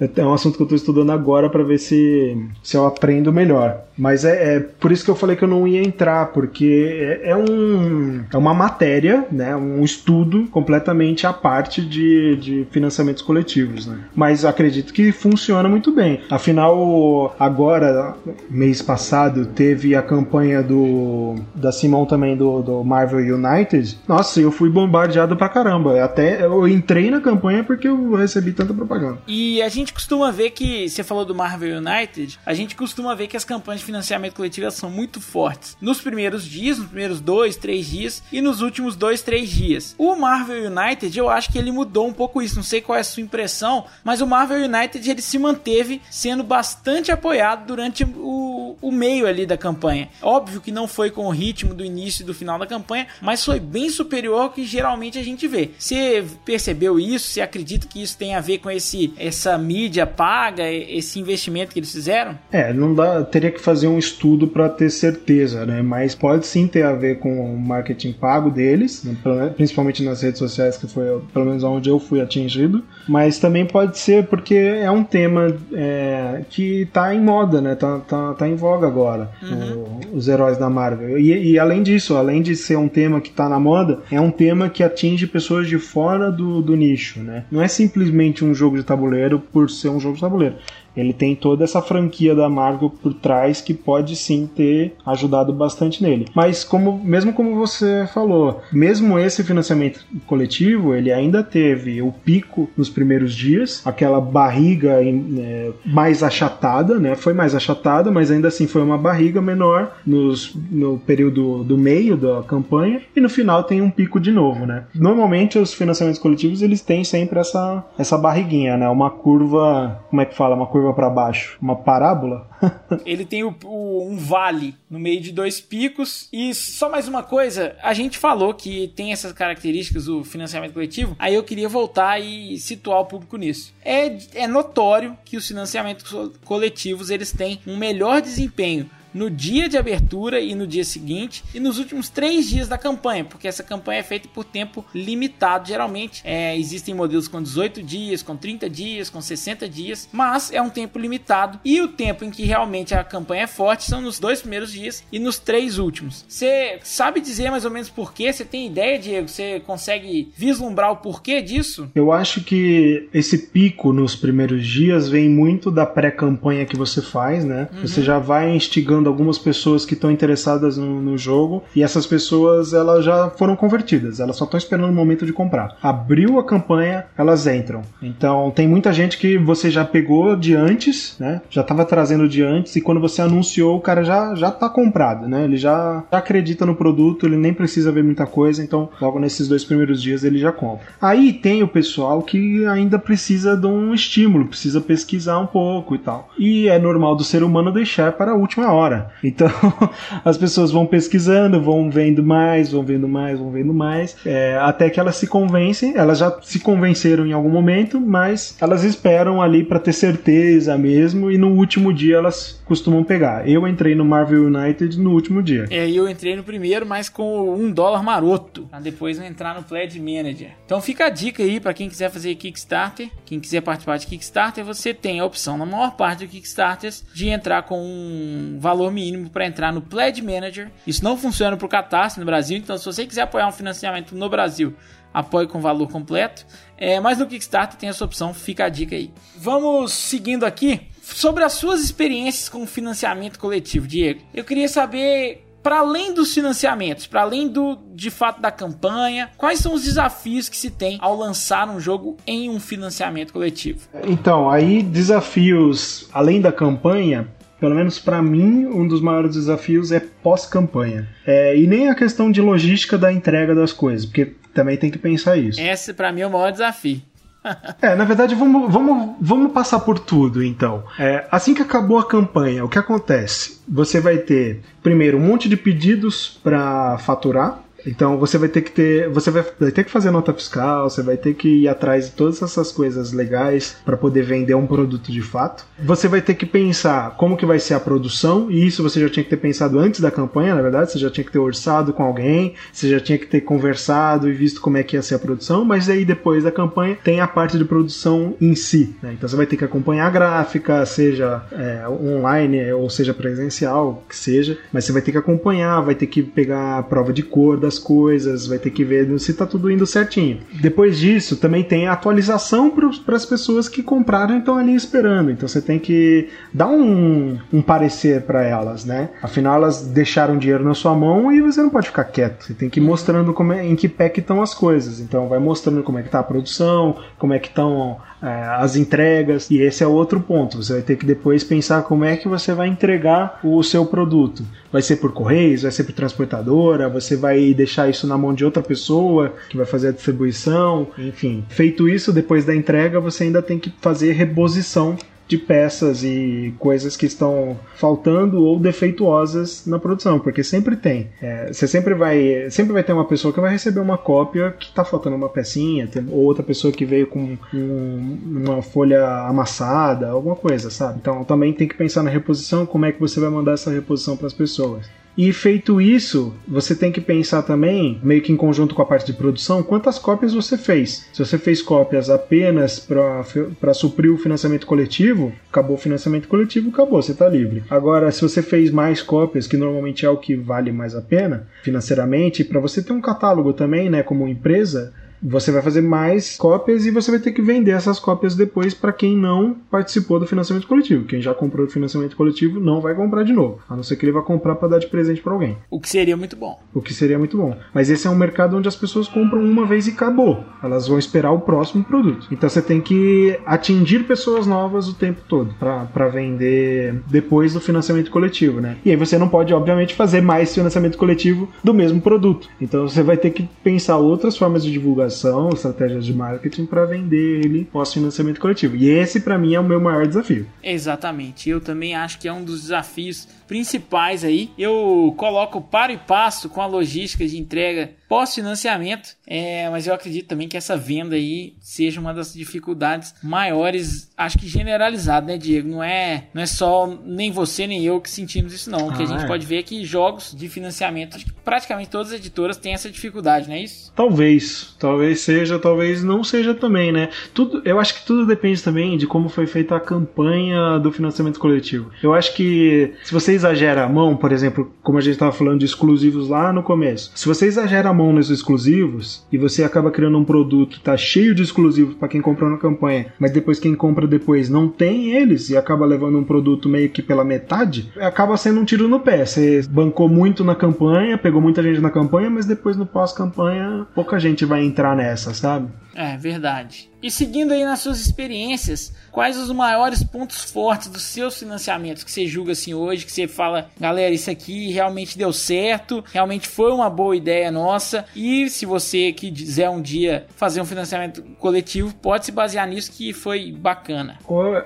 é 0.00 0.24
um 0.24 0.34
assunto 0.34 0.56
que 0.56 0.62
eu 0.62 0.64
estou 0.64 0.76
estudando 0.76 1.12
agora 1.12 1.48
para 1.48 1.62
ver 1.62 1.78
se, 1.78 2.36
se 2.60 2.76
eu 2.76 2.84
aprendo 2.84 3.32
melhor. 3.32 3.84
Mas 3.96 4.24
é, 4.24 4.56
é, 4.56 4.60
por 4.60 4.90
isso 4.90 5.04
que 5.04 5.10
eu 5.10 5.14
falei 5.14 5.36
que 5.36 5.44
eu 5.44 5.48
não 5.48 5.68
ia 5.68 5.80
entrar, 5.80 6.32
porque 6.32 7.20
é, 7.22 7.30
é, 7.30 7.36
um, 7.36 8.24
é 8.32 8.36
uma 8.36 8.52
matéria, 8.52 9.24
né, 9.30 9.54
um 9.54 9.84
estudo 9.84 10.48
completamente 10.50 11.26
à 11.26 11.32
parte 11.32 11.80
de, 11.80 12.34
de 12.36 12.66
financiamentos 12.72 13.22
coletivos. 13.22 13.86
Né? 13.86 13.98
Mas 14.14 14.44
acredito 14.44 14.92
que 14.92 15.12
funciona 15.12 15.68
muito 15.68 15.92
bem. 15.92 16.22
Afinal, 16.28 17.36
agora, 17.38 18.16
mês 18.50 18.82
passado, 18.82 19.46
teve 19.46 19.94
a 19.94 20.02
campanha 20.02 20.60
do 20.62 21.36
da 21.54 21.70
Simão 21.70 22.04
também 22.04 22.36
do, 22.36 22.62
do 22.62 22.82
Marvel 22.82 23.36
United. 23.36 23.98
Nossa, 24.08 24.40
eu 24.40 24.50
fui 24.50 24.68
bombardeado 24.68 25.36
pra 25.36 25.48
caramba. 25.48 26.02
Até 26.02 26.31
eu 26.40 26.66
entrei 26.68 27.10
na 27.10 27.20
campanha 27.20 27.64
porque 27.64 27.88
eu 27.88 28.14
recebi 28.14 28.52
tanta 28.52 28.72
propaganda. 28.72 29.20
E 29.26 29.62
a 29.62 29.68
gente 29.68 29.92
costuma 29.92 30.30
ver 30.30 30.50
que, 30.50 30.88
você 30.88 31.02
falou 31.02 31.24
do 31.24 31.34
Marvel 31.34 31.78
United, 31.78 32.38
a 32.44 32.54
gente 32.54 32.74
costuma 32.74 33.14
ver 33.14 33.26
que 33.26 33.36
as 33.36 33.44
campanhas 33.44 33.80
de 33.80 33.86
financiamento 33.86 34.34
coletivo 34.34 34.70
são 34.70 34.90
muito 34.90 35.20
fortes. 35.20 35.76
Nos 35.80 36.00
primeiros 36.00 36.44
dias, 36.44 36.78
nos 36.78 36.86
primeiros 36.86 37.20
dois, 37.20 37.56
três 37.56 37.86
dias 37.86 38.22
e 38.32 38.40
nos 38.40 38.60
últimos 38.60 38.96
dois, 38.96 39.22
três 39.22 39.48
dias. 39.50 39.94
O 39.98 40.14
Marvel 40.14 40.70
United, 40.70 41.16
eu 41.18 41.28
acho 41.28 41.50
que 41.50 41.58
ele 41.58 41.72
mudou 41.72 42.06
um 42.06 42.12
pouco 42.12 42.42
isso. 42.42 42.56
Não 42.56 42.62
sei 42.62 42.80
qual 42.80 42.96
é 42.96 43.00
a 43.00 43.04
sua 43.04 43.22
impressão, 43.22 43.86
mas 44.04 44.20
o 44.20 44.26
Marvel 44.26 44.64
United 44.64 45.08
ele 45.10 45.22
se 45.22 45.38
manteve 45.38 46.00
sendo 46.10 46.42
bastante 46.42 47.10
apoiado 47.10 47.66
durante 47.66 48.04
o, 48.04 48.51
o 48.80 48.90
meio 48.90 49.26
ali 49.26 49.46
da 49.46 49.56
campanha. 49.56 50.08
Óbvio 50.20 50.60
que 50.60 50.70
não 50.70 50.86
foi 50.86 51.10
com 51.10 51.26
o 51.26 51.30
ritmo 51.30 51.74
do 51.74 51.84
início 51.84 52.22
e 52.22 52.26
do 52.26 52.34
final 52.34 52.58
da 52.58 52.66
campanha, 52.66 53.06
mas 53.20 53.44
foi 53.44 53.60
bem 53.60 53.90
superior 53.90 54.42
ao 54.42 54.50
que 54.50 54.64
geralmente 54.64 55.18
a 55.18 55.22
gente 55.22 55.46
vê. 55.46 55.70
Você 55.78 56.24
percebeu 56.44 56.98
isso? 56.98 57.28
Você 57.28 57.40
acredita 57.40 57.86
que 57.86 58.02
isso 58.02 58.16
tem 58.16 58.34
a 58.34 58.40
ver 58.40 58.58
com 58.58 58.70
esse 58.70 59.12
essa 59.18 59.56
mídia 59.58 60.06
paga, 60.06 60.70
esse 60.70 61.18
investimento 61.18 61.72
que 61.72 61.78
eles 61.78 61.92
fizeram? 61.92 62.38
É, 62.50 62.72
não 62.72 62.94
dá, 62.94 63.22
teria 63.24 63.50
que 63.50 63.60
fazer 63.60 63.86
um 63.86 63.98
estudo 63.98 64.46
para 64.46 64.68
ter 64.68 64.90
certeza, 64.90 65.64
né? 65.66 65.82
Mas 65.82 66.14
pode 66.14 66.46
sim 66.46 66.66
ter 66.66 66.84
a 66.84 66.94
ver 66.94 67.18
com 67.18 67.54
o 67.54 67.58
marketing 67.58 68.12
pago 68.12 68.50
deles, 68.50 69.04
né? 69.04 69.16
principalmente 69.56 70.02
nas 70.02 70.22
redes 70.22 70.38
sociais 70.38 70.76
que 70.76 70.86
foi 70.86 71.20
pelo 71.32 71.46
menos 71.46 71.62
onde 71.64 71.88
eu 71.88 71.98
fui 71.98 72.20
atingido. 72.20 72.84
Mas 73.08 73.38
também 73.38 73.66
pode 73.66 73.98
ser 73.98 74.26
porque 74.26 74.54
é 74.54 74.90
um 74.90 75.02
tema 75.02 75.54
é, 75.72 76.44
que 76.48 76.88
tá 76.92 77.14
em 77.14 77.20
moda, 77.20 77.60
né? 77.60 77.74
Tá, 77.74 77.98
tá, 77.98 78.34
tá 78.34 78.48
em 78.48 78.54
voga 78.54 78.86
agora, 78.86 79.30
uhum. 79.42 80.10
o, 80.12 80.16
os 80.16 80.28
heróis 80.28 80.56
da 80.56 80.70
Marvel. 80.70 81.18
E, 81.18 81.52
e 81.52 81.58
além 81.58 81.82
disso, 81.82 82.16
além 82.16 82.42
de 82.42 82.54
ser 82.54 82.76
um 82.76 82.88
tema 82.88 83.20
que 83.20 83.30
tá 83.30 83.48
na 83.48 83.58
moda, 83.58 84.00
é 84.10 84.20
um 84.20 84.30
tema 84.30 84.68
que 84.68 84.82
atinge 84.82 85.26
pessoas 85.26 85.66
de 85.66 85.78
fora 85.78 86.02
fora 86.02 86.30
do, 86.30 86.60
do 86.60 86.76
nicho, 86.76 87.20
né? 87.20 87.44
Não 87.50 87.62
é 87.62 87.68
simplesmente 87.68 88.44
um 88.44 88.54
jogo 88.54 88.76
de 88.76 88.82
tabuleiro 88.82 89.38
por 89.38 89.70
ser 89.70 89.88
um 89.88 89.98
jogo 89.98 90.16
de 90.16 90.20
tabuleiro. 90.20 90.56
Ele 90.96 91.12
tem 91.12 91.34
toda 91.34 91.64
essa 91.64 91.80
franquia 91.80 92.34
da 92.34 92.48
Marvel 92.48 92.90
por 92.90 93.14
trás 93.14 93.60
que 93.60 93.74
pode 93.74 94.16
sim 94.16 94.48
ter 94.54 94.94
ajudado 95.04 95.52
bastante 95.52 96.02
nele. 96.02 96.26
Mas 96.34 96.64
como 96.64 97.02
mesmo 97.02 97.32
como 97.32 97.54
você 97.54 98.08
falou, 98.12 98.60
mesmo 98.72 99.18
esse 99.18 99.42
financiamento 99.42 100.04
coletivo, 100.26 100.94
ele 100.94 101.12
ainda 101.12 101.42
teve 101.42 102.02
o 102.02 102.12
pico 102.12 102.68
nos 102.76 102.88
primeiros 102.88 103.34
dias, 103.34 103.82
aquela 103.84 104.20
barriga 104.20 105.02
é, 105.02 105.70
mais 105.84 106.22
achatada, 106.22 106.98
né? 106.98 107.14
Foi 107.14 107.32
mais 107.32 107.54
achatada, 107.54 108.10
mas 108.10 108.30
ainda 108.30 108.48
assim 108.48 108.66
foi 108.66 108.82
uma 108.82 108.98
barriga 108.98 109.40
menor 109.40 109.96
nos, 110.06 110.54
no 110.70 110.98
período 110.98 111.64
do 111.64 111.78
meio 111.78 112.16
da 112.16 112.42
campanha 112.42 113.00
e 113.14 113.20
no 113.20 113.28
final 113.28 113.64
tem 113.64 113.80
um 113.80 113.90
pico 113.90 114.20
de 114.20 114.30
novo, 114.30 114.66
né? 114.66 114.84
Normalmente 114.94 115.58
os 115.58 115.72
financiamentos 115.72 116.20
coletivos 116.20 116.62
eles 116.62 116.80
têm 116.80 117.04
sempre 117.04 117.38
essa 117.38 117.84
essa 117.98 118.18
barriguinha, 118.18 118.76
né? 118.76 118.88
Uma 118.88 119.10
curva, 119.10 120.00
como 120.10 120.22
é 120.22 120.24
que 120.24 120.36
fala, 120.36 120.54
uma 120.56 120.66
curva 120.66 120.81
curva 120.82 120.94
para 120.94 121.08
baixo? 121.08 121.56
Uma 121.62 121.76
parábola? 121.76 122.48
ele 123.06 123.24
tem 123.24 123.44
o, 123.44 123.54
o, 123.64 124.08
um 124.08 124.16
vale 124.16 124.74
no 124.90 124.98
meio 124.98 125.20
de 125.20 125.32
dois 125.32 125.60
picos. 125.60 126.28
E 126.32 126.52
só 126.54 126.90
mais 126.90 127.06
uma 127.06 127.22
coisa, 127.22 127.76
a 127.82 127.94
gente 127.94 128.18
falou 128.18 128.52
que 128.52 128.88
tem 128.88 129.12
essas 129.12 129.32
características 129.32 130.06
do 130.06 130.24
financiamento 130.24 130.72
coletivo, 130.72 131.16
aí 131.18 131.34
eu 131.34 131.44
queria 131.44 131.68
voltar 131.68 132.18
e 132.18 132.58
situar 132.58 133.00
o 133.00 133.06
público 133.06 133.36
nisso. 133.36 133.72
É, 133.84 134.16
é 134.34 134.46
notório 134.46 135.16
que 135.24 135.36
os 135.36 135.46
financiamentos 135.46 136.12
coletivos 136.44 137.10
eles 137.10 137.32
têm 137.32 137.60
um 137.66 137.76
melhor 137.76 138.20
desempenho 138.20 138.90
no 139.14 139.30
dia 139.30 139.68
de 139.68 139.76
abertura 139.76 140.40
e 140.40 140.54
no 140.54 140.66
dia 140.66 140.84
seguinte 140.84 141.44
e 141.54 141.60
nos 141.60 141.78
últimos 141.78 142.08
três 142.08 142.48
dias 142.48 142.68
da 142.68 142.78
campanha, 142.78 143.24
porque 143.24 143.48
essa 143.48 143.62
campanha 143.62 144.00
é 144.00 144.02
feita 144.02 144.28
por 144.32 144.44
tempo 144.44 144.84
limitado. 144.94 145.68
Geralmente 145.68 146.22
é, 146.24 146.56
existem 146.56 146.94
modelos 146.94 147.28
com 147.28 147.42
18 147.42 147.82
dias, 147.82 148.22
com 148.22 148.36
30 148.36 148.68
dias, 148.68 149.10
com 149.10 149.20
60 149.20 149.68
dias, 149.68 150.08
mas 150.12 150.52
é 150.52 150.60
um 150.60 150.70
tempo 150.70 150.98
limitado 150.98 151.60
e 151.64 151.80
o 151.80 151.88
tempo 151.88 152.24
em 152.24 152.30
que 152.30 152.44
realmente 152.44 152.94
a 152.94 153.04
campanha 153.04 153.42
é 153.42 153.46
forte 153.46 153.84
são 153.84 154.00
nos 154.00 154.18
dois 154.18 154.40
primeiros 154.40 154.72
dias 154.72 155.04
e 155.12 155.18
nos 155.18 155.38
três 155.38 155.78
últimos. 155.78 156.24
Você 156.28 156.78
sabe 156.82 157.20
dizer 157.20 157.50
mais 157.50 157.64
ou 157.64 157.70
menos 157.70 157.88
por 157.88 158.12
quê? 158.12 158.32
Você 158.32 158.44
tem 158.44 158.66
ideia, 158.66 158.98
Diego? 158.98 159.28
Você 159.28 159.60
consegue 159.60 160.32
vislumbrar 160.36 160.92
o 160.92 160.96
porquê 160.96 161.42
disso? 161.42 161.90
Eu 161.94 162.12
acho 162.12 162.42
que 162.42 163.08
esse 163.12 163.38
pico 163.38 163.92
nos 163.92 164.16
primeiros 164.16 164.66
dias 164.66 165.08
vem 165.08 165.28
muito 165.28 165.70
da 165.70 165.86
pré-campanha 165.86 166.66
que 166.66 166.76
você 166.76 167.02
faz, 167.02 167.44
né? 167.44 167.68
Uhum. 167.72 167.82
Você 167.82 168.02
já 168.02 168.18
vai 168.18 168.54
instigando 168.54 169.01
algumas 169.08 169.38
pessoas 169.38 169.84
que 169.84 169.94
estão 169.94 170.10
interessadas 170.10 170.76
no, 170.76 171.00
no, 171.00 171.18
jogo 171.18 171.62
e 171.74 171.82
essas 171.82 172.06
pessoas 172.06 172.72
elas 172.72 173.04
já 173.04 173.30
foram 173.30 173.54
convertidas, 173.54 174.20
elas 174.20 174.36
só 174.36 174.44
estão 174.44 174.58
esperando 174.58 174.90
o 174.90 174.94
momento 174.94 175.26
de 175.26 175.32
comprar. 175.32 175.76
Abriu 175.82 176.38
a 176.38 176.44
campanha, 176.44 177.06
elas 177.16 177.46
entram. 177.46 177.82
Então 178.02 178.50
tem 178.50 178.66
muita 178.66 178.92
gente 178.92 179.18
que 179.18 179.38
você 179.38 179.70
já 179.70 179.84
pegou 179.84 180.36
de 180.36 180.54
antes, 180.54 181.16
né? 181.18 181.40
Já 181.50 181.62
estava 181.62 181.84
trazendo 181.84 182.28
de 182.28 182.42
antes 182.42 182.76
e 182.76 182.80
quando 182.80 183.00
você 183.00 183.22
anunciou 183.22 183.76
o 183.76 183.80
cara 183.80 184.02
já 184.02 184.34
já 184.34 184.50
tá 184.50 184.68
comprado, 184.68 185.28
né? 185.28 185.44
Ele 185.44 185.56
já, 185.56 186.04
já 186.10 186.18
acredita 186.18 186.66
no 186.66 186.74
produto, 186.74 187.26
ele 187.26 187.36
nem 187.36 187.52
precisa 187.52 187.92
ver 187.92 188.02
muita 188.02 188.26
coisa, 188.26 188.62
então 188.62 188.88
logo 189.00 189.18
nesses 189.18 189.48
dois 189.48 189.64
primeiros 189.64 190.02
dias 190.02 190.24
ele 190.24 190.38
já 190.38 190.52
compra. 190.52 190.86
Aí 191.00 191.32
tem 191.32 191.62
o 191.62 191.68
pessoal 191.68 192.22
que 192.22 192.64
ainda 192.66 192.98
precisa 192.98 193.56
de 193.56 193.66
um 193.66 193.94
estímulo, 193.94 194.46
precisa 194.46 194.80
pesquisar 194.80 195.38
um 195.38 195.46
pouco 195.46 195.94
e 195.94 195.98
tal. 195.98 196.28
E 196.38 196.68
é 196.68 196.78
normal 196.78 197.16
do 197.16 197.24
ser 197.24 197.42
humano 197.42 197.72
deixar 197.72 198.12
para 198.12 198.32
a 198.32 198.36
última 198.36 198.72
hora 198.72 198.91
demora. 198.92 199.10
Então 199.22 199.48
as 200.24 200.36
pessoas 200.36 200.70
vão 200.70 200.86
pesquisando, 200.86 201.60
vão 201.60 201.90
vendo 201.90 202.22
mais, 202.22 202.70
vão 202.70 202.82
vendo 202.82 203.08
mais, 203.08 203.38
vão 203.38 203.50
vendo 203.50 203.72
mais, 203.72 204.16
é, 204.26 204.56
até 204.60 204.90
que 204.90 205.00
elas 205.00 205.16
se 205.16 205.26
convencem. 205.26 205.96
Elas 205.96 206.18
já 206.18 206.38
se 206.42 206.60
convenceram 206.60 207.26
em 207.26 207.32
algum 207.32 207.48
momento, 207.48 208.00
mas 208.00 208.56
elas 208.60 208.84
esperam 208.84 209.40
ali 209.40 209.64
para 209.64 209.78
ter 209.78 209.92
certeza 209.92 210.76
mesmo 210.76 211.30
e 211.30 211.38
no 211.38 211.48
último 211.48 211.92
dia 211.92 212.16
elas 212.16 212.60
costumam 212.64 213.04
pegar. 213.04 213.48
Eu 213.48 213.66
entrei 213.66 213.94
no 213.94 214.04
Marvel 214.04 214.46
United 214.46 214.98
no 214.98 215.12
último 215.12 215.42
dia. 215.42 215.66
É, 215.70 215.88
eu 215.90 216.08
entrei 216.08 216.36
no 216.36 216.42
primeiro, 216.42 216.86
mas 216.86 217.08
com 217.08 217.54
um 217.54 217.70
dólar 217.70 218.02
maroto, 218.02 218.62
pra 218.62 218.80
depois 218.80 219.18
não 219.18 219.26
entrar 219.26 219.54
no 219.54 219.62
Pledge 219.62 220.00
Manager. 220.00 220.50
Então 220.64 220.80
fica 220.80 221.06
a 221.06 221.10
dica 221.10 221.42
aí 221.42 221.60
para 221.60 221.74
quem 221.74 221.88
quiser 221.88 222.10
fazer 222.10 222.34
Kickstarter, 222.34 223.08
quem 223.24 223.38
quiser 223.38 223.60
participar 223.60 223.98
de 223.98 224.06
Kickstarter, 224.06 224.64
você 224.64 224.94
tem 224.94 225.20
a 225.20 225.24
opção 225.24 225.56
na 225.56 225.66
maior 225.66 225.92
parte 225.96 226.24
do 226.24 226.30
Kickstarters 226.30 227.04
de 227.12 227.28
entrar 227.28 227.62
com 227.62 227.78
um 227.78 228.56
valor 228.58 228.81
mínimo 228.90 229.30
para 229.30 229.46
entrar 229.46 229.72
no 229.72 229.82
Pledge 229.82 230.22
Manager. 230.22 230.70
Isso 230.86 231.04
não 231.04 231.16
funciona 231.16 231.56
pro 231.56 231.68
Catarse 231.68 232.18
no 232.18 232.26
Brasil, 232.26 232.56
então 232.56 232.76
se 232.76 232.84
você 232.84 233.06
quiser 233.06 233.22
apoiar 233.22 233.48
um 233.48 233.52
financiamento 233.52 234.14
no 234.14 234.28
Brasil, 234.28 234.74
apoie 235.12 235.46
com 235.46 235.60
valor 235.60 235.88
completo. 235.88 236.46
É, 236.76 236.98
mas 236.98 237.18
no 237.18 237.26
Kickstarter 237.26 237.78
tem 237.78 237.88
essa 237.88 238.04
opção, 238.04 238.34
fica 238.34 238.64
a 238.64 238.68
dica 238.68 238.96
aí. 238.96 239.10
Vamos 239.36 239.92
seguindo 239.92 240.44
aqui. 240.44 240.88
Sobre 241.02 241.44
as 241.44 241.52
suas 241.54 241.82
experiências 241.82 242.48
com 242.48 242.66
financiamento 242.66 243.38
coletivo, 243.38 243.86
Diego, 243.86 244.20
eu 244.32 244.44
queria 244.44 244.68
saber 244.68 245.44
para 245.62 245.78
além 245.78 246.12
dos 246.12 246.34
financiamentos, 246.34 247.06
para 247.06 247.22
além 247.22 247.48
do 247.48 247.78
de 247.94 248.10
fato 248.10 248.40
da 248.40 248.50
campanha, 248.50 249.30
quais 249.36 249.60
são 249.60 249.74
os 249.74 249.84
desafios 249.84 250.48
que 250.48 250.56
se 250.56 250.70
tem 250.70 250.98
ao 251.00 251.16
lançar 251.16 251.68
um 251.68 251.78
jogo 251.78 252.16
em 252.26 252.50
um 252.50 252.58
financiamento 252.58 253.32
coletivo? 253.32 253.80
Então, 254.04 254.50
aí 254.50 254.82
desafios 254.82 256.08
além 256.12 256.40
da 256.40 256.50
campanha, 256.50 257.28
pelo 257.62 257.76
menos 257.76 257.96
para 257.96 258.20
mim, 258.20 258.66
um 258.66 258.88
dos 258.88 259.00
maiores 259.00 259.36
desafios 259.36 259.92
é 259.92 260.00
pós-campanha. 260.00 261.06
É, 261.24 261.56
e 261.56 261.64
nem 261.64 261.88
a 261.88 261.94
questão 261.94 262.28
de 262.28 262.40
logística 262.40 262.98
da 262.98 263.12
entrega 263.12 263.54
das 263.54 263.72
coisas, 263.72 264.04
porque 264.04 264.32
também 264.52 264.76
tem 264.76 264.90
que 264.90 264.98
pensar 264.98 265.36
isso. 265.36 265.60
Esse 265.60 265.94
para 265.94 266.10
mim 266.10 266.22
é 266.22 266.26
o 266.26 266.30
maior 266.30 266.50
desafio. 266.50 267.00
é, 267.80 267.94
na 267.94 268.04
verdade, 268.04 268.34
vamos, 268.34 268.72
vamos, 268.72 269.14
vamos 269.20 269.52
passar 269.52 269.78
por 269.78 270.00
tudo 270.00 270.42
então. 270.42 270.82
É, 270.98 271.24
assim 271.30 271.54
que 271.54 271.62
acabou 271.62 272.00
a 272.00 272.04
campanha, 272.04 272.64
o 272.64 272.68
que 272.68 272.80
acontece? 272.80 273.60
Você 273.68 274.00
vai 274.00 274.18
ter, 274.18 274.60
primeiro, 274.82 275.16
um 275.16 275.20
monte 275.20 275.48
de 275.48 275.56
pedidos 275.56 276.40
para 276.42 276.98
faturar. 276.98 277.60
Então 277.86 278.18
você 278.18 278.38
vai 278.38 278.48
ter 278.48 278.62
que 278.62 278.70
ter, 278.70 279.08
você 279.08 279.30
vai, 279.30 279.42
ter 279.42 279.84
que 279.84 279.90
fazer 279.90 280.10
nota 280.10 280.32
fiscal, 280.32 280.88
você 280.88 281.02
vai 281.02 281.16
ter 281.16 281.34
que 281.34 281.62
ir 281.62 281.68
atrás 281.68 282.06
de 282.06 282.12
todas 282.12 282.42
essas 282.42 282.70
coisas 282.72 283.12
legais 283.12 283.76
para 283.84 283.96
poder 283.96 284.22
vender 284.22 284.54
um 284.54 284.66
produto 284.66 285.10
de 285.10 285.22
fato. 285.22 285.64
Você 285.78 286.08
vai 286.08 286.20
ter 286.20 286.34
que 286.34 286.46
pensar 286.46 287.16
como 287.16 287.36
que 287.36 287.46
vai 287.46 287.58
ser 287.58 287.74
a 287.74 287.80
produção, 287.80 288.50
e 288.50 288.66
isso 288.66 288.82
você 288.82 289.00
já 289.00 289.08
tinha 289.08 289.24
que 289.24 289.30
ter 289.30 289.36
pensado 289.36 289.78
antes 289.78 290.00
da 290.00 290.10
campanha, 290.10 290.54
na 290.54 290.62
verdade, 290.62 290.92
você 290.92 290.98
já 290.98 291.10
tinha 291.10 291.24
que 291.24 291.32
ter 291.32 291.38
orçado 291.38 291.92
com 291.92 292.02
alguém, 292.02 292.54
você 292.72 292.88
já 292.88 293.00
tinha 293.00 293.18
que 293.18 293.26
ter 293.26 293.40
conversado 293.40 294.28
e 294.28 294.32
visto 294.32 294.60
como 294.60 294.76
é 294.76 294.82
que 294.82 294.96
ia 294.96 295.02
ser 295.02 295.16
a 295.16 295.18
produção, 295.18 295.64
mas 295.64 295.88
aí 295.88 296.04
depois 296.04 296.44
da 296.44 296.52
campanha 296.52 296.96
tem 297.02 297.20
a 297.20 297.26
parte 297.26 297.58
de 297.58 297.64
produção 297.64 298.34
em 298.40 298.54
si. 298.54 298.94
Né? 299.02 299.14
Então 299.14 299.28
você 299.28 299.36
vai 299.36 299.46
ter 299.46 299.56
que 299.56 299.64
acompanhar 299.64 300.06
a 300.06 300.10
gráfica, 300.10 300.84
seja 300.86 301.42
é, 301.52 301.88
online 301.88 302.72
ou 302.72 302.88
seja 302.88 303.12
presencial, 303.12 304.04
que 304.08 304.16
seja, 304.16 304.58
mas 304.72 304.84
você 304.84 304.92
vai 304.92 305.02
ter 305.02 305.12
que 305.12 305.18
acompanhar, 305.18 305.80
vai 305.80 305.94
ter 305.94 306.06
que 306.06 306.22
pegar 306.22 306.78
a 306.78 306.82
prova 306.82 307.12
de 307.12 307.22
cor 307.22 307.58
coisas, 307.78 308.46
vai 308.46 308.58
ter 308.58 308.70
que 308.70 308.84
ver 308.84 309.18
se 309.18 309.30
está 309.30 309.46
tudo 309.46 309.70
indo 309.70 309.86
certinho. 309.86 310.40
Depois 310.60 310.98
disso, 310.98 311.36
também 311.36 311.62
tem 311.62 311.86
a 311.86 311.92
atualização 311.92 312.70
para 312.70 313.16
as 313.16 313.26
pessoas 313.26 313.68
que 313.68 313.82
compraram 313.82 314.36
e 314.36 314.38
estão 314.38 314.56
ali 314.56 314.74
esperando. 314.74 315.30
Então 315.30 315.48
você 315.48 315.60
tem 315.60 315.78
que 315.78 316.28
dar 316.52 316.68
um, 316.68 317.38
um 317.52 317.62
parecer 317.62 318.22
para 318.22 318.42
elas, 318.42 318.84
né? 318.84 319.10
Afinal, 319.22 319.56
elas 319.56 319.82
deixaram 319.82 320.38
dinheiro 320.38 320.64
na 320.64 320.74
sua 320.74 320.94
mão 320.94 321.32
e 321.32 321.40
você 321.40 321.62
não 321.62 321.70
pode 321.70 321.88
ficar 321.88 322.04
quieto. 322.04 322.44
Você 322.44 322.54
tem 322.54 322.68
que 322.68 322.80
ir 322.80 322.82
mostrando 322.82 323.32
como 323.32 323.52
é, 323.52 323.66
em 323.66 323.76
que 323.76 323.88
pé 323.88 324.08
que 324.08 324.20
estão 324.20 324.42
as 324.42 324.54
coisas. 324.54 325.00
Então 325.00 325.28
vai 325.28 325.38
mostrando 325.38 325.82
como 325.82 325.98
é 325.98 326.02
que 326.02 326.08
está 326.08 326.20
a 326.20 326.24
produção, 326.24 326.96
como 327.18 327.32
é 327.32 327.38
que 327.38 327.48
estão 327.48 327.98
as 328.22 328.76
entregas, 328.76 329.50
e 329.50 329.60
esse 329.60 329.82
é 329.82 329.86
outro 329.86 330.20
ponto. 330.20 330.62
Você 330.62 330.74
vai 330.74 330.82
ter 330.82 330.96
que 330.96 331.04
depois 331.04 331.42
pensar 331.42 331.82
como 331.82 332.04
é 332.04 332.16
que 332.16 332.28
você 332.28 332.54
vai 332.54 332.68
entregar 332.68 333.40
o 333.42 333.62
seu 333.62 333.84
produto. 333.84 334.44
Vai 334.70 334.80
ser 334.80 334.96
por 334.96 335.12
correios, 335.12 335.62
vai 335.62 335.72
ser 335.72 335.84
por 335.84 335.92
transportadora, 335.92 336.88
você 336.88 337.16
vai 337.16 337.52
deixar 337.52 337.90
isso 337.90 338.06
na 338.06 338.16
mão 338.16 338.32
de 338.32 338.44
outra 338.44 338.62
pessoa 338.62 339.34
que 339.48 339.56
vai 339.56 339.66
fazer 339.66 339.88
a 339.88 339.92
distribuição, 339.92 340.86
enfim. 340.96 341.44
Feito 341.48 341.88
isso, 341.88 342.12
depois 342.12 342.44
da 342.44 342.54
entrega, 342.54 343.00
você 343.00 343.24
ainda 343.24 343.42
tem 343.42 343.58
que 343.58 343.72
fazer 343.80 344.12
reposição 344.12 344.96
de 345.28 345.38
peças 345.38 346.04
e 346.04 346.54
coisas 346.58 346.96
que 346.96 347.06
estão 347.06 347.58
faltando 347.74 348.44
ou 348.44 348.58
defeituosas 348.58 349.66
na 349.66 349.78
produção, 349.78 350.18
porque 350.18 350.44
sempre 350.44 350.76
tem. 350.76 351.08
É, 351.20 351.52
você 351.52 351.66
sempre 351.66 351.94
vai, 351.94 352.50
sempre 352.50 352.72
vai 352.72 352.82
ter 352.82 352.92
uma 352.92 353.06
pessoa 353.06 353.32
que 353.32 353.40
vai 353.40 353.50
receber 353.50 353.80
uma 353.80 353.96
cópia 353.96 354.54
que 354.58 354.66
está 354.66 354.84
faltando 354.84 355.16
uma 355.16 355.28
pecinha, 355.28 355.88
ou 356.10 356.24
outra 356.24 356.42
pessoa 356.42 356.72
que 356.72 356.84
veio 356.84 357.06
com 357.06 357.36
um, 357.54 358.18
uma 358.26 358.62
folha 358.62 359.04
amassada, 359.26 360.10
alguma 360.10 360.36
coisa, 360.36 360.70
sabe? 360.70 360.98
Então 361.00 361.24
também 361.24 361.52
tem 361.52 361.68
que 361.68 361.76
pensar 361.76 362.02
na 362.02 362.10
reposição, 362.10 362.66
como 362.66 362.84
é 362.84 362.92
que 362.92 363.00
você 363.00 363.18
vai 363.20 363.30
mandar 363.30 363.52
essa 363.52 363.70
reposição 363.70 364.16
para 364.16 364.26
as 364.26 364.34
pessoas. 364.34 364.86
E 365.16 365.32
feito 365.32 365.80
isso, 365.80 366.34
você 366.48 366.74
tem 366.74 366.90
que 366.90 367.00
pensar 367.00 367.42
também, 367.42 368.00
meio 368.02 368.22
que 368.22 368.32
em 368.32 368.36
conjunto 368.36 368.74
com 368.74 368.80
a 368.80 368.86
parte 368.86 369.06
de 369.06 369.12
produção, 369.12 369.62
quantas 369.62 369.98
cópias 369.98 370.32
você 370.32 370.56
fez. 370.56 371.06
Se 371.12 371.24
você 371.24 371.36
fez 371.36 371.60
cópias 371.60 372.08
apenas 372.08 372.78
para 372.78 373.74
suprir 373.74 374.12
o 374.12 374.16
financiamento 374.16 374.66
coletivo, 374.66 375.32
acabou 375.50 375.76
o 375.76 375.80
financiamento 375.80 376.28
coletivo, 376.28 376.70
acabou, 376.70 377.02
você 377.02 377.12
está 377.12 377.28
livre. 377.28 377.62
Agora, 377.68 378.10
se 378.10 378.22
você 378.22 378.40
fez 378.40 378.70
mais 378.70 379.02
cópias, 379.02 379.46
que 379.46 379.56
normalmente 379.56 380.06
é 380.06 380.08
o 380.08 380.16
que 380.16 380.34
vale 380.34 380.72
mais 380.72 380.94
a 380.94 381.02
pena 381.02 381.46
financeiramente, 381.62 382.42
para 382.42 382.60
você 382.60 382.82
ter 382.82 382.92
um 382.92 383.00
catálogo 383.00 383.52
também, 383.52 383.90
né, 383.90 384.02
como 384.02 384.26
empresa, 384.26 384.94
você 385.22 385.52
vai 385.52 385.62
fazer 385.62 385.80
mais 385.80 386.36
cópias 386.36 386.84
e 386.84 386.90
você 386.90 387.10
vai 387.10 387.20
ter 387.20 387.32
que 387.32 387.40
vender 387.40 387.70
essas 387.70 387.98
cópias 387.98 388.34
depois 388.34 388.74
para 388.74 388.92
quem 388.92 389.16
não 389.16 389.54
participou 389.70 390.18
do 390.18 390.26
financiamento 390.26 390.66
coletivo. 390.66 391.04
Quem 391.04 391.22
já 391.22 391.32
comprou 391.32 391.66
do 391.66 391.72
financiamento 391.72 392.16
coletivo 392.16 392.58
não 392.58 392.80
vai 392.80 392.94
comprar 392.94 393.22
de 393.22 393.32
novo, 393.32 393.60
a 393.68 393.76
não 393.76 393.82
ser 393.82 393.96
que 393.96 394.04
ele 394.04 394.12
vá 394.12 394.22
comprar 394.22 394.56
para 394.56 394.68
dar 394.68 394.78
de 394.78 394.88
presente 394.88 395.22
para 395.22 395.32
alguém. 395.32 395.56
O 395.70 395.80
que 395.80 395.88
seria 395.88 396.16
muito 396.16 396.36
bom. 396.36 396.58
O 396.74 396.80
que 396.80 396.92
seria 396.92 397.18
muito 397.18 397.36
bom. 397.36 397.56
Mas 397.72 397.88
esse 397.88 398.06
é 398.06 398.10
um 398.10 398.16
mercado 398.16 398.56
onde 398.56 398.68
as 398.68 398.76
pessoas 398.76 399.06
compram 399.06 399.42
uma 399.42 399.64
vez 399.64 399.86
e 399.86 399.90
acabou. 399.90 400.44
Elas 400.62 400.88
vão 400.88 400.98
esperar 400.98 401.30
o 401.30 401.40
próximo 401.40 401.84
produto. 401.84 402.26
Então 402.30 402.48
você 402.48 402.60
tem 402.60 402.80
que 402.80 403.38
atingir 403.46 404.04
pessoas 404.04 404.46
novas 404.46 404.88
o 404.88 404.94
tempo 404.94 405.20
todo 405.28 405.54
para 405.54 406.08
vender 406.08 407.00
depois 407.06 407.52
do 407.52 407.60
financiamento 407.60 408.10
coletivo, 408.10 408.60
né? 408.60 408.76
E 408.84 408.90
aí 408.90 408.96
você 408.96 409.16
não 409.18 409.28
pode, 409.28 409.54
obviamente, 409.54 409.94
fazer 409.94 410.20
mais 410.20 410.54
financiamento 410.54 410.98
coletivo 410.98 411.48
do 411.62 411.72
mesmo 411.72 412.00
produto. 412.00 412.48
Então 412.60 412.88
você 412.88 413.02
vai 413.02 413.16
ter 413.16 413.30
que 413.30 413.48
pensar 413.62 413.98
outras 413.98 414.36
formas 414.36 414.64
de 414.64 414.72
divulgação 414.72 415.11
comunicação, 415.12 415.50
estratégias 415.50 416.06
de 416.06 416.14
marketing 416.14 416.66
para 416.66 416.86
vender 416.86 417.44
ele 417.44 417.64
pós-financiamento 417.66 418.40
coletivo. 418.40 418.76
E 418.76 418.88
esse, 418.88 419.20
para 419.20 419.38
mim, 419.38 419.54
é 419.54 419.60
o 419.60 419.64
meu 419.64 419.80
maior 419.80 420.06
desafio. 420.06 420.46
Exatamente. 420.62 421.50
Eu 421.50 421.60
também 421.60 421.94
acho 421.94 422.18
que 422.18 422.26
é 422.26 422.32
um 422.32 422.42
dos 422.42 422.62
desafios 422.62 423.28
principais 423.46 424.24
aí. 424.24 424.50
Eu 424.56 425.14
coloco 425.16 425.60
para 425.60 425.92
e 425.92 425.98
passo 425.98 426.48
com 426.48 426.60
a 426.60 426.66
logística 426.66 427.26
de 427.26 427.38
entrega 427.38 427.90
pós-financiamento, 428.12 429.16
é, 429.26 429.70
mas 429.70 429.86
eu 429.86 429.94
acredito 429.94 430.28
também 430.28 430.46
que 430.46 430.54
essa 430.54 430.76
venda 430.76 431.16
aí 431.16 431.54
seja 431.58 431.98
uma 431.98 432.12
das 432.12 432.34
dificuldades 432.34 433.14
maiores, 433.22 434.12
acho 434.14 434.38
que 434.38 434.46
generalizada, 434.46 435.28
né, 435.28 435.38
Diego? 435.38 435.66
Não 435.66 435.82
é, 435.82 436.24
não 436.34 436.42
é 436.42 436.44
só 436.44 436.94
nem 437.06 437.30
você 437.30 437.66
nem 437.66 437.82
eu 437.82 437.98
que 438.02 438.10
sentimos 438.10 438.52
isso, 438.52 438.70
não. 438.70 438.88
O 438.88 438.92
que 438.92 439.00
ah, 439.00 439.06
a 439.06 439.08
gente 439.08 439.24
é. 439.24 439.26
pode 439.26 439.46
ver 439.46 439.60
é 439.60 439.62
que 439.62 439.82
jogos 439.86 440.36
de 440.36 440.46
financiamento, 440.46 441.16
acho 441.16 441.24
que 441.24 441.32
praticamente 441.32 441.88
todas 441.88 442.08
as 442.08 442.18
editoras 442.18 442.58
têm 442.58 442.74
essa 442.74 442.90
dificuldade, 442.90 443.48
não 443.48 443.54
é 443.54 443.62
isso? 443.62 443.90
Talvez, 443.96 444.76
talvez 444.78 445.20
seja, 445.20 445.58
talvez 445.58 446.04
não 446.04 446.22
seja 446.22 446.52
também, 446.52 446.92
né? 446.92 447.08
Tudo, 447.32 447.62
eu 447.64 447.80
acho 447.80 447.94
que 447.94 448.04
tudo 448.04 448.26
depende 448.26 448.62
também 448.62 448.98
de 448.98 449.06
como 449.06 449.30
foi 449.30 449.46
feita 449.46 449.74
a 449.74 449.80
campanha 449.80 450.78
do 450.78 450.92
financiamento 450.92 451.40
coletivo. 451.40 451.90
Eu 452.02 452.12
acho 452.12 452.34
que 452.34 452.92
se 453.04 453.14
você 453.14 453.32
exagera 453.32 453.84
a 453.84 453.88
mão, 453.88 454.18
por 454.18 454.32
exemplo, 454.32 454.70
como 454.82 454.98
a 454.98 455.00
gente 455.00 455.14
estava 455.14 455.32
falando 455.32 455.60
de 455.60 455.64
exclusivos 455.64 456.28
lá 456.28 456.52
no 456.52 456.62
começo, 456.62 457.10
se 457.14 457.26
você 457.26 457.46
exagera 457.46 457.88
a 457.88 457.94
mão 457.94 458.01
mão 458.02 458.12
nos 458.12 458.30
exclusivos 458.30 459.24
e 459.30 459.38
você 459.38 459.62
acaba 459.62 459.90
criando 459.90 460.18
um 460.18 460.24
produto 460.24 460.80
tá 460.80 460.96
cheio 460.96 461.34
de 461.34 461.42
exclusivos 461.42 461.94
para 461.94 462.08
quem 462.08 462.20
comprou 462.20 462.50
na 462.50 462.58
campanha, 462.58 463.06
mas 463.18 463.30
depois 463.30 463.60
quem 463.60 463.74
compra 463.74 464.06
depois 464.06 464.48
não 464.48 464.68
tem 464.68 465.12
eles 465.12 465.48
e 465.50 465.56
acaba 465.56 465.86
levando 465.86 466.18
um 466.18 466.24
produto 466.24 466.68
meio 466.68 466.90
que 466.90 467.02
pela 467.02 467.24
metade, 467.24 467.92
acaba 468.00 468.36
sendo 468.36 468.60
um 468.60 468.64
tiro 468.64 468.88
no 468.88 469.00
pé. 469.00 469.24
Você 469.24 469.62
bancou 469.70 470.08
muito 470.08 470.42
na 470.42 470.54
campanha, 470.54 471.16
pegou 471.16 471.40
muita 471.40 471.62
gente 471.62 471.80
na 471.80 471.90
campanha, 471.90 472.28
mas 472.28 472.46
depois 472.46 472.76
no 472.76 472.86
pós-campanha 472.86 473.86
pouca 473.94 474.18
gente 474.18 474.44
vai 474.44 474.64
entrar 474.64 474.96
nessa, 474.96 475.32
sabe? 475.32 475.68
É 475.94 476.16
verdade. 476.16 476.92
E 477.02 477.10
seguindo 477.10 477.50
aí 477.50 477.64
nas 477.64 477.80
suas 477.80 478.00
experiências, 478.00 478.94
quais 479.10 479.36
os 479.36 479.50
maiores 479.50 480.04
pontos 480.04 480.44
fortes 480.44 480.86
dos 480.86 481.02
seus 481.02 481.36
financiamentos 481.36 482.04
que 482.04 482.12
você 482.12 482.28
julga 482.28 482.52
assim 482.52 482.74
hoje, 482.74 483.04
que 483.04 483.10
você 483.10 483.26
fala, 483.26 483.68
galera, 483.78 484.14
isso 484.14 484.30
aqui 484.30 484.70
realmente 484.70 485.18
deu 485.18 485.32
certo, 485.32 486.04
realmente 486.12 486.46
foi 486.46 486.70
uma 486.70 486.88
boa 486.88 487.16
ideia 487.16 487.50
nossa, 487.50 488.04
e 488.14 488.48
se 488.48 488.64
você 488.64 489.12
quiser 489.12 489.68
um 489.68 489.82
dia 489.82 490.26
fazer 490.36 490.60
um 490.60 490.64
financiamento 490.64 491.24
coletivo, 491.40 491.92
pode 492.00 492.26
se 492.26 492.30
basear 492.30 492.68
nisso 492.68 492.92
que 492.92 493.12
foi 493.12 493.50
bacana. 493.50 494.18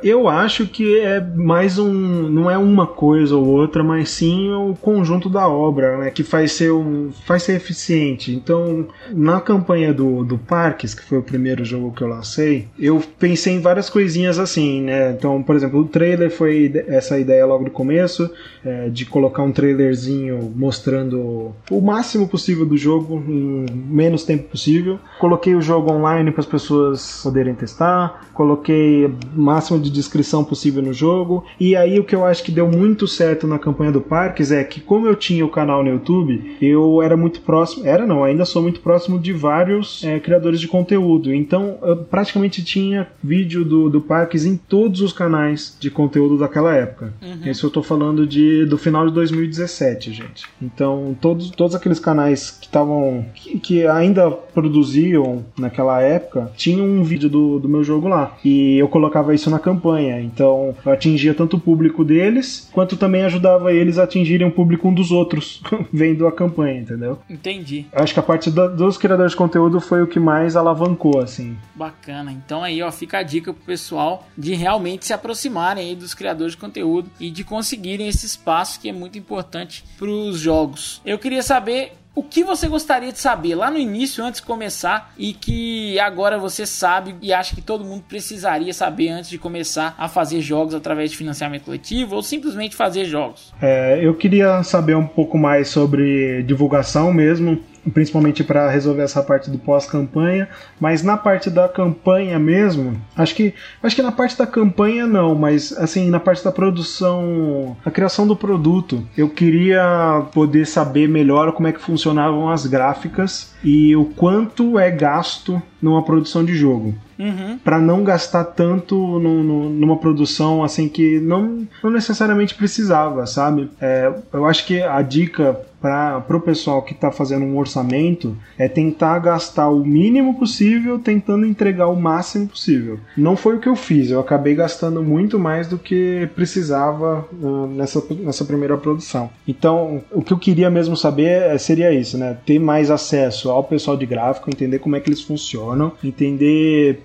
Eu 0.02 0.28
acho 0.28 0.66
que 0.66 1.00
é 1.00 1.18
mais 1.20 1.78
um, 1.78 1.90
não 2.28 2.50
é 2.50 2.58
uma 2.58 2.86
coisa 2.86 3.34
ou 3.34 3.46
outra, 3.46 3.82
mas 3.82 4.10
sim 4.10 4.50
o 4.50 4.74
conjunto 4.74 5.30
da 5.30 5.48
obra, 5.48 5.96
né, 5.96 6.10
que 6.10 6.22
faz 6.22 6.52
ser 6.52 6.70
um, 6.70 7.10
faz 7.24 7.44
ser 7.44 7.54
eficiente. 7.54 8.30
Então, 8.30 8.86
na 9.10 9.40
campanha 9.40 9.94
do, 9.94 10.22
do 10.22 10.36
Parques, 10.36 10.92
que 10.92 11.02
foi 11.02 11.15
o 11.16 11.22
primeiro 11.22 11.64
jogo 11.64 11.92
que 11.92 12.02
eu 12.02 12.08
lancei, 12.08 12.66
eu 12.78 13.02
pensei 13.18 13.54
em 13.54 13.60
várias 13.60 13.90
coisinhas 13.90 14.38
assim, 14.38 14.82
né? 14.82 15.12
Então, 15.12 15.42
por 15.42 15.56
exemplo, 15.56 15.80
o 15.80 15.84
trailer 15.84 16.30
foi 16.30 16.72
essa 16.88 17.18
ideia 17.18 17.44
logo 17.46 17.64
do 17.64 17.70
começo, 17.70 18.30
é, 18.64 18.88
de 18.88 19.06
colocar 19.06 19.42
um 19.42 19.52
trailerzinho 19.52 20.52
mostrando 20.54 21.54
o 21.70 21.80
máximo 21.80 22.28
possível 22.28 22.66
do 22.66 22.76
jogo 22.76 23.22
em 23.28 23.66
menos 23.72 24.24
tempo 24.24 24.44
possível. 24.48 24.98
Coloquei 25.18 25.54
o 25.54 25.60
jogo 25.60 25.90
online 25.90 26.30
para 26.30 26.40
as 26.40 26.46
pessoas 26.46 27.20
poderem 27.22 27.54
testar, 27.54 28.28
coloquei 28.32 29.06
o 29.06 29.16
máximo 29.34 29.78
de 29.78 29.90
descrição 29.90 30.44
possível 30.44 30.82
no 30.82 30.92
jogo. 30.92 31.44
E 31.58 31.76
aí 31.76 31.98
o 31.98 32.04
que 32.04 32.14
eu 32.14 32.24
acho 32.24 32.42
que 32.42 32.52
deu 32.52 32.68
muito 32.68 33.06
certo 33.06 33.46
na 33.46 33.58
campanha 33.58 33.92
do 33.92 34.00
Parques 34.00 34.50
é 34.50 34.62
que 34.64 34.80
como 34.80 35.06
eu 35.06 35.16
tinha 35.16 35.44
o 35.44 35.48
canal 35.48 35.82
no 35.82 35.90
YouTube, 35.90 36.56
eu 36.60 37.02
era 37.02 37.16
muito 37.16 37.40
próximo, 37.40 37.86
era 37.86 38.06
não, 38.06 38.24
ainda 38.24 38.44
sou 38.44 38.62
muito 38.62 38.80
próximo 38.80 39.18
de 39.18 39.32
vários 39.32 40.04
é, 40.04 40.18
criadores 40.18 40.60
de 40.60 40.68
conteúdo. 40.68 41.05
Então, 41.34 41.78
eu, 41.82 41.96
praticamente 41.96 42.64
tinha 42.64 43.08
vídeo 43.22 43.64
do, 43.64 43.88
do 43.88 44.00
Parques 44.00 44.44
em 44.44 44.56
todos 44.56 45.00
os 45.00 45.12
canais 45.12 45.76
de 45.78 45.90
conteúdo 45.90 46.38
daquela 46.38 46.74
época. 46.74 47.12
Uhum. 47.22 47.50
Isso 47.50 47.66
eu 47.66 47.70
tô 47.70 47.82
falando 47.82 48.26
de, 48.26 48.64
do 48.66 48.76
final 48.76 49.06
de 49.06 49.12
2017, 49.12 50.12
gente. 50.12 50.44
Então, 50.60 51.16
todos, 51.20 51.50
todos 51.50 51.74
aqueles 51.74 51.98
canais 51.98 52.50
que 52.50 52.66
estavam. 52.66 53.26
Que, 53.34 53.58
que, 53.58 53.86
ainda 53.86 54.30
produziam 54.30 55.44
naquela 55.58 56.00
época, 56.00 56.50
tinham 56.56 56.86
um 56.86 57.02
vídeo 57.02 57.28
do, 57.28 57.58
do 57.58 57.68
meu 57.68 57.84
jogo 57.84 58.08
lá. 58.08 58.36
E 58.44 58.78
eu 58.78 58.88
colocava 58.88 59.34
isso 59.34 59.50
na 59.50 59.58
campanha. 59.58 60.20
Então, 60.20 60.74
eu 60.84 60.92
atingia 60.92 61.34
tanto 61.34 61.56
o 61.56 61.60
público 61.60 62.04
deles, 62.04 62.68
quanto 62.72 62.96
também 62.96 63.22
ajudava 63.24 63.72
eles 63.72 63.98
a 63.98 64.04
atingirem 64.04 64.46
o 64.46 64.50
público 64.50 64.88
um 64.88 64.94
dos 64.94 65.10
outros, 65.10 65.62
vendo 65.92 66.26
a 66.26 66.32
campanha, 66.32 66.80
entendeu? 66.80 67.18
Entendi. 67.28 67.86
Eu 67.92 68.02
acho 68.02 68.14
que 68.14 68.20
a 68.20 68.22
parte 68.22 68.50
do, 68.50 68.74
dos 68.74 68.96
criadores 68.96 69.32
de 69.32 69.38
conteúdo 69.38 69.80
foi 69.80 70.02
o 70.02 70.06
que 70.06 70.18
mais 70.18 70.56
alavancou, 70.56 70.95
assim. 71.22 71.56
Bacana 71.74 71.96
bacana. 72.06 72.32
Então 72.32 72.62
aí, 72.62 72.82
ó, 72.82 72.90
fica 72.90 73.18
a 73.18 73.22
dica 73.22 73.52
pro 73.52 73.62
pessoal 73.64 74.26
de 74.36 74.54
realmente 74.54 75.06
se 75.06 75.12
aproximarem 75.12 75.88
aí 75.88 75.96
dos 75.96 76.14
criadores 76.14 76.52
de 76.52 76.58
conteúdo 76.58 77.10
e 77.18 77.30
de 77.30 77.44
conseguirem 77.44 78.08
esse 78.08 78.26
espaço 78.26 78.80
que 78.80 78.88
é 78.88 78.92
muito 78.92 79.18
importante 79.18 79.84
para 79.98 80.08
os 80.08 80.38
jogos. 80.38 81.00
Eu 81.04 81.18
queria 81.18 81.42
saber 81.42 81.92
o 82.14 82.22
que 82.22 82.42
você 82.42 82.66
gostaria 82.66 83.12
de 83.12 83.18
saber 83.18 83.54
lá 83.54 83.70
no 83.70 83.76
início, 83.76 84.24
antes 84.24 84.40
de 84.40 84.46
começar, 84.46 85.12
e 85.18 85.34
que 85.34 86.00
agora 86.00 86.38
você 86.38 86.64
sabe 86.64 87.14
e 87.20 87.30
acha 87.30 87.54
que 87.54 87.60
todo 87.60 87.84
mundo 87.84 88.04
precisaria 88.08 88.72
saber 88.72 89.10
antes 89.10 89.28
de 89.28 89.36
começar 89.36 89.94
a 89.98 90.08
fazer 90.08 90.40
jogos 90.40 90.74
através 90.74 91.10
de 91.10 91.16
financiamento 91.18 91.64
coletivo 91.64 92.16
ou 92.16 92.22
simplesmente 92.22 92.74
fazer 92.74 93.04
jogos? 93.04 93.52
É, 93.60 94.00
eu 94.02 94.14
queria 94.14 94.62
saber 94.62 94.96
um 94.96 95.06
pouco 95.06 95.36
mais 95.36 95.68
sobre 95.68 96.42
divulgação 96.44 97.12
mesmo 97.12 97.62
principalmente 97.92 98.44
para 98.44 98.70
resolver 98.70 99.02
essa 99.02 99.22
parte 99.22 99.50
do 99.50 99.58
pós-campanha, 99.58 100.48
mas 100.80 101.02
na 101.02 101.16
parte 101.16 101.50
da 101.50 101.68
campanha 101.68 102.38
mesmo, 102.38 103.00
acho 103.16 103.34
que 103.34 103.54
acho 103.82 103.96
que 103.96 104.02
na 104.02 104.12
parte 104.12 104.36
da 104.36 104.46
campanha 104.46 105.06
não, 105.06 105.34
mas 105.34 105.72
assim, 105.72 106.10
na 106.10 106.20
parte 106.20 106.44
da 106.44 106.52
produção, 106.52 107.76
a 107.84 107.90
criação 107.90 108.26
do 108.26 108.36
produto, 108.36 109.06
eu 109.16 109.28
queria 109.28 110.26
poder 110.32 110.66
saber 110.66 111.08
melhor 111.08 111.52
como 111.52 111.68
é 111.68 111.72
que 111.72 111.80
funcionavam 111.80 112.48
as 112.48 112.66
gráficas 112.66 113.54
e 113.62 113.94
o 113.96 114.04
quanto 114.04 114.78
é 114.78 114.90
gasto 114.90 115.60
numa 115.80 116.04
produção 116.04 116.44
de 116.44 116.54
jogo. 116.54 116.94
Uhum. 117.18 117.58
para 117.64 117.78
não 117.78 118.04
gastar 118.04 118.44
tanto 118.44 118.94
no, 118.94 119.42
no, 119.42 119.70
numa 119.70 119.96
produção 119.96 120.62
assim 120.62 120.88
que 120.88 121.18
não, 121.18 121.66
não 121.82 121.90
necessariamente 121.90 122.54
precisava, 122.54 123.26
sabe? 123.26 123.70
É, 123.80 124.12
eu 124.32 124.44
acho 124.44 124.66
que 124.66 124.82
a 124.82 125.00
dica 125.00 125.58
para 125.80 126.36
o 126.36 126.40
pessoal 126.40 126.82
que 126.82 126.92
está 126.92 127.12
fazendo 127.12 127.44
um 127.44 127.56
orçamento 127.56 128.36
é 128.58 128.68
tentar 128.68 129.18
gastar 129.18 129.68
o 129.68 129.84
mínimo 129.84 130.38
possível, 130.38 130.98
tentando 130.98 131.46
entregar 131.46 131.88
o 131.88 131.96
máximo 131.96 132.48
possível. 132.48 132.98
Não 133.16 133.36
foi 133.36 133.56
o 133.56 133.60
que 133.60 133.68
eu 133.68 133.76
fiz, 133.76 134.10
eu 134.10 134.20
acabei 134.20 134.54
gastando 134.54 135.02
muito 135.02 135.38
mais 135.38 135.68
do 135.68 135.78
que 135.78 136.28
precisava 136.34 137.26
uh, 137.32 137.66
nessa, 137.68 138.02
nessa 138.10 138.44
primeira 138.44 138.76
produção. 138.76 139.30
Então, 139.46 140.02
o 140.10 140.22
que 140.22 140.32
eu 140.32 140.38
queria 140.38 140.70
mesmo 140.70 140.96
saber 140.96 141.26
é, 141.26 141.58
seria 141.58 141.92
isso, 141.92 142.18
né? 142.18 142.36
Ter 142.44 142.58
mais 142.58 142.90
acesso 142.90 143.50
ao 143.50 143.62
pessoal 143.62 143.96
de 143.96 144.06
gráfico, 144.06 144.50
entender 144.50 144.78
como 144.78 144.96
é 144.96 145.00
que 145.00 145.08
eles 145.08 145.22
funcionam, 145.22 145.92
entender 146.02 147.02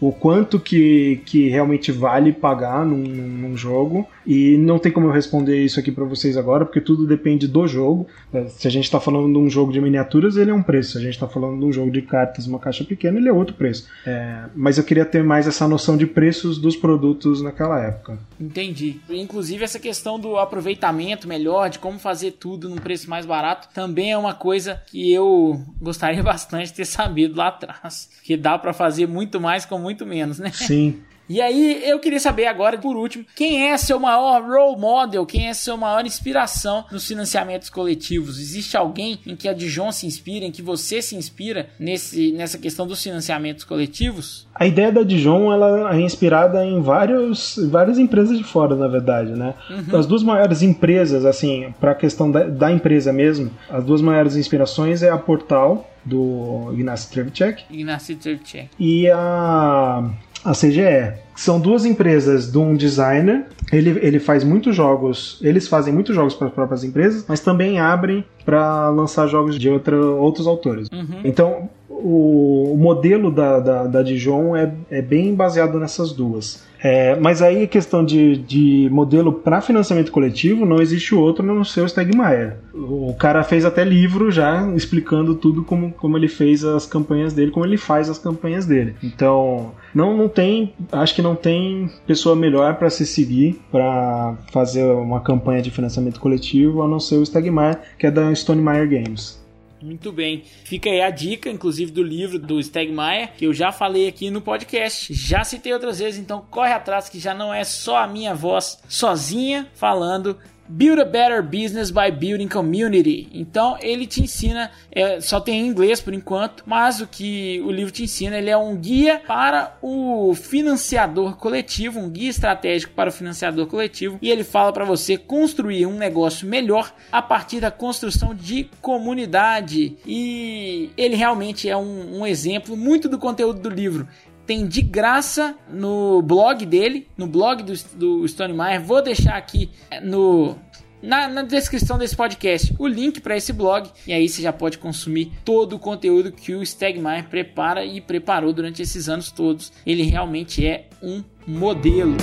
o 0.00 0.12
quanto 0.12 0.60
que, 0.60 1.22
que 1.24 1.48
realmente 1.48 1.90
vale 1.90 2.32
pagar 2.32 2.84
num, 2.84 2.96
num 2.96 3.56
jogo. 3.56 4.06
E 4.26 4.56
não 4.58 4.78
tem 4.78 4.90
como 4.90 5.06
eu 5.06 5.12
responder 5.12 5.64
isso 5.64 5.78
aqui 5.78 5.92
para 5.92 6.04
vocês 6.04 6.36
agora, 6.36 6.64
porque 6.64 6.80
tudo 6.80 7.06
depende 7.06 7.46
do 7.46 7.66
jogo. 7.66 8.08
É, 8.32 8.46
se 8.48 8.66
a 8.66 8.70
gente 8.70 8.84
está 8.84 8.98
falando 8.98 9.32
de 9.32 9.38
um 9.38 9.48
jogo 9.48 9.72
de 9.72 9.80
miniaturas, 9.80 10.36
ele 10.36 10.50
é 10.50 10.54
um 10.54 10.62
preço. 10.62 10.92
Se 10.92 10.98
a 10.98 11.00
gente 11.00 11.14
está 11.14 11.28
falando 11.28 11.60
de 11.60 11.64
um 11.64 11.72
jogo 11.72 11.90
de 11.90 12.02
cartas, 12.02 12.46
uma 12.46 12.58
caixa 12.58 12.84
pequena, 12.84 13.18
ele 13.18 13.28
é 13.28 13.32
outro 13.32 13.54
preço. 13.54 13.88
É, 14.04 14.44
mas 14.54 14.78
eu 14.78 14.84
queria 14.84 15.04
ter 15.04 15.22
mais 15.22 15.46
essa 15.46 15.68
noção 15.68 15.96
de 15.96 16.06
preços 16.06 16.58
dos 16.58 16.76
produtos 16.76 17.40
naquela 17.40 17.80
época. 17.80 18.18
Entendi. 18.40 19.00
Inclusive, 19.08 19.62
essa 19.62 19.78
questão 19.78 20.18
do 20.18 20.36
aproveitamento 20.36 21.28
melhor, 21.28 21.70
de 21.70 21.78
como 21.78 21.98
fazer 21.98 22.32
tudo 22.32 22.68
num 22.68 22.76
preço 22.76 23.08
mais 23.08 23.24
barato, 23.24 23.68
também 23.72 24.10
é 24.10 24.18
uma 24.18 24.34
coisa 24.34 24.82
que 24.86 25.12
eu 25.12 25.60
gostaria 25.80 26.22
bastante 26.24 26.66
de 26.66 26.74
ter 26.74 26.84
sabido 26.84 27.36
lá 27.36 27.48
atrás. 27.48 28.10
Que 28.24 28.36
dá 28.36 28.58
para 28.58 28.72
fazer 28.72 29.06
muito 29.06 29.40
mais 29.40 29.64
com 29.64 29.78
muito 29.78 30.04
menos, 30.04 30.38
né? 30.38 30.50
Sim. 30.52 31.00
E 31.28 31.40
aí, 31.40 31.82
eu 31.84 31.98
queria 31.98 32.20
saber 32.20 32.46
agora, 32.46 32.78
por 32.78 32.96
último, 32.96 33.24
quem 33.34 33.70
é 33.70 33.76
seu 33.76 33.98
maior 33.98 34.42
role 34.42 34.80
model, 34.80 35.26
quem 35.26 35.48
é 35.48 35.54
sua 35.54 35.76
maior 35.76 36.06
inspiração 36.06 36.84
nos 36.90 37.06
financiamentos 37.06 37.68
coletivos? 37.68 38.38
Existe 38.38 38.76
alguém 38.76 39.18
em 39.26 39.34
que 39.34 39.48
a 39.48 39.52
Dijon 39.52 39.90
se 39.90 40.06
inspira, 40.06 40.44
em 40.44 40.52
que 40.52 40.62
você 40.62 41.02
se 41.02 41.16
inspira 41.16 41.68
nesse, 41.78 42.32
nessa 42.32 42.58
questão 42.58 42.86
dos 42.86 43.02
financiamentos 43.02 43.64
coletivos? 43.64 44.46
A 44.54 44.66
ideia 44.66 44.92
da 44.92 45.02
Dijon 45.02 45.52
ela 45.52 45.94
é 45.94 46.00
inspirada 46.00 46.64
em 46.64 46.80
vários, 46.80 47.58
várias 47.70 47.98
empresas 47.98 48.38
de 48.38 48.44
fora, 48.44 48.76
na 48.76 48.88
verdade, 48.88 49.32
né? 49.32 49.54
Uhum. 49.68 49.98
As 49.98 50.06
duas 50.06 50.22
maiores 50.22 50.62
empresas, 50.62 51.24
assim, 51.24 51.74
para 51.80 51.90
a 51.90 51.94
questão 51.94 52.30
da, 52.30 52.44
da 52.44 52.72
empresa 52.72 53.12
mesmo, 53.12 53.50
as 53.68 53.84
duas 53.84 54.00
maiores 54.00 54.36
inspirações 54.36 55.02
é 55.02 55.10
a 55.10 55.18
Portal, 55.18 55.90
do 56.06 56.72
Ignacy 56.72 57.10
Trevicek. 57.10 57.64
Ignacy 57.68 58.14
Trevicek. 58.14 58.70
E 58.78 59.10
a 59.10 60.08
a 60.46 60.52
CGE. 60.52 61.12
São 61.34 61.60
duas 61.60 61.84
empresas 61.84 62.50
de 62.50 62.56
um 62.56 62.74
designer. 62.74 63.46
Ele, 63.72 63.98
ele 64.00 64.20
faz 64.20 64.44
muitos 64.44 64.74
jogos, 64.74 65.40
eles 65.42 65.66
fazem 65.66 65.92
muitos 65.92 66.14
jogos 66.14 66.34
para 66.34 66.46
as 66.46 66.54
próprias 66.54 66.84
empresas, 66.84 67.24
mas 67.28 67.40
também 67.40 67.80
abrem 67.80 68.24
para 68.44 68.88
lançar 68.90 69.26
jogos 69.26 69.58
de 69.58 69.68
outra, 69.68 69.96
outros 69.96 70.46
autores. 70.46 70.88
Uhum. 70.92 71.20
Então, 71.24 71.68
o, 72.02 72.72
o, 72.74 72.76
modelo 72.76 73.30
da, 73.30 73.58
da, 73.60 73.86
da 73.86 74.02
Dijon 74.02 74.56
é, 74.56 74.72
é 74.90 75.02
bem 75.02 75.34
baseado 75.34 75.78
nessas 75.78 76.12
duas. 76.12 76.64
É, 76.82 77.16
mas 77.16 77.42
aí 77.42 77.64
a 77.64 77.66
questão 77.66 78.04
de, 78.04 78.36
de 78.36 78.88
modelo 78.92 79.32
para 79.32 79.60
financiamento 79.60 80.12
coletivo 80.12 80.66
não 80.66 80.80
existe 80.80 81.14
outro 81.14 81.44
no 81.44 81.64
seu 81.64 81.88
Stegmaier. 81.88 82.58
O 82.74 83.14
cara 83.18 83.42
fez 83.42 83.64
até 83.64 83.82
livro 83.82 84.30
já 84.30 84.70
explicando 84.74 85.34
tudo 85.34 85.64
como, 85.64 85.90
como 85.92 86.16
ele 86.16 86.28
fez 86.28 86.64
as 86.64 86.86
campanhas 86.86 87.32
dele, 87.32 87.50
como 87.50 87.64
ele 87.64 87.76
faz 87.76 88.10
as 88.10 88.18
campanhas 88.18 88.66
dele. 88.66 88.94
Então, 89.02 89.72
não, 89.94 90.16
não 90.16 90.28
tem, 90.28 90.74
acho 90.92 91.14
que 91.14 91.22
não 91.22 91.34
tem 91.34 91.90
pessoa 92.06 92.36
melhor 92.36 92.74
para 92.74 92.90
se 92.90 93.06
seguir 93.06 93.58
para 93.72 94.36
fazer 94.52 94.84
uma 94.84 95.20
campanha 95.20 95.62
de 95.62 95.70
financiamento 95.70 96.20
coletivo 96.20 96.82
a 96.82 96.88
não 96.88 97.00
ser 97.00 97.16
o 97.16 97.24
Stegmaier, 97.24 97.80
que 97.98 98.06
é 98.06 98.10
da 98.10 98.30
Stonemaier 98.32 98.88
Games. 98.88 99.45
Muito 99.80 100.10
bem. 100.10 100.42
Fica 100.64 100.88
aí 100.88 101.00
a 101.00 101.10
dica, 101.10 101.50
inclusive, 101.50 101.92
do 101.92 102.02
livro 102.02 102.38
do 102.38 102.62
Stegmaier, 102.62 103.32
que 103.36 103.44
eu 103.46 103.52
já 103.52 103.70
falei 103.70 104.08
aqui 104.08 104.30
no 104.30 104.40
podcast. 104.40 105.12
Já 105.12 105.44
citei 105.44 105.72
outras 105.72 105.98
vezes, 105.98 106.18
então 106.18 106.44
corre 106.50 106.72
atrás 106.72 107.08
que 107.08 107.18
já 107.18 107.34
não 107.34 107.52
é 107.52 107.62
só 107.62 107.98
a 107.98 108.06
minha 108.06 108.34
voz 108.34 108.82
sozinha 108.88 109.68
falando 109.74 110.38
Build 110.68 111.00
a 111.00 111.04
Better 111.04 111.42
Business 111.42 111.90
by 111.90 112.10
Building 112.10 112.48
Community. 112.48 113.28
Então 113.32 113.76
ele 113.80 114.06
te 114.06 114.22
ensina, 114.22 114.70
é, 114.90 115.20
só 115.20 115.40
tem 115.40 115.60
em 115.60 115.66
inglês 115.66 116.00
por 116.00 116.14
enquanto, 116.14 116.62
mas 116.66 117.00
o 117.00 117.06
que 117.06 117.60
o 117.64 117.70
livro 117.70 117.92
te 117.92 118.04
ensina, 118.04 118.36
ele 118.38 118.50
é 118.50 118.56
um 118.56 118.76
guia 118.76 119.22
para 119.26 119.76
o 119.82 120.34
financiador 120.34 121.36
coletivo, 121.36 122.00
um 122.00 122.08
guia 122.08 122.30
estratégico 122.30 122.92
para 122.94 123.10
o 123.10 123.12
financiador 123.12 123.66
coletivo, 123.66 124.18
e 124.20 124.30
ele 124.30 124.44
fala 124.44 124.72
para 124.72 124.84
você 124.84 125.16
construir 125.16 125.86
um 125.86 125.96
negócio 125.96 126.46
melhor 126.46 126.92
a 127.10 127.22
partir 127.22 127.60
da 127.60 127.70
construção 127.70 128.34
de 128.34 128.68
comunidade. 128.80 129.96
E 130.06 130.90
ele 130.96 131.16
realmente 131.16 131.68
é 131.68 131.76
um, 131.76 132.20
um 132.20 132.26
exemplo 132.26 132.76
muito 132.76 133.08
do 133.08 133.18
conteúdo 133.18 133.60
do 133.60 133.68
livro 133.68 134.08
tem 134.46 134.66
de 134.66 134.80
graça 134.80 135.56
no 135.68 136.22
blog 136.22 136.64
dele, 136.64 137.08
no 137.16 137.26
blog 137.26 137.62
do, 137.62 137.72
do 137.94 138.28
Stone 138.28 138.54
Meyer. 138.54 138.80
Vou 138.80 139.02
deixar 139.02 139.36
aqui 139.36 139.70
é, 139.90 140.00
no 140.00 140.56
na, 141.02 141.28
na, 141.28 141.42
descrição 141.42 141.98
desse 141.98 142.16
podcast 142.16 142.74
o 142.78 142.86
link 142.86 143.20
para 143.20 143.36
esse 143.36 143.52
blog 143.52 143.88
e 144.06 144.12
aí 144.12 144.28
você 144.28 144.40
já 144.40 144.52
pode 144.52 144.78
consumir 144.78 145.30
todo 145.44 145.76
o 145.76 145.78
conteúdo 145.78 146.32
que 146.32 146.54
o 146.54 146.64
Stegmaier 146.64 147.28
prepara 147.28 147.84
e 147.84 148.00
preparou 148.00 148.52
durante 148.52 148.80
esses 148.82 149.08
anos 149.08 149.30
todos. 149.30 149.72
Ele 149.84 150.02
realmente 150.04 150.66
é 150.66 150.88
um 151.02 151.22
modelo. 151.46 152.16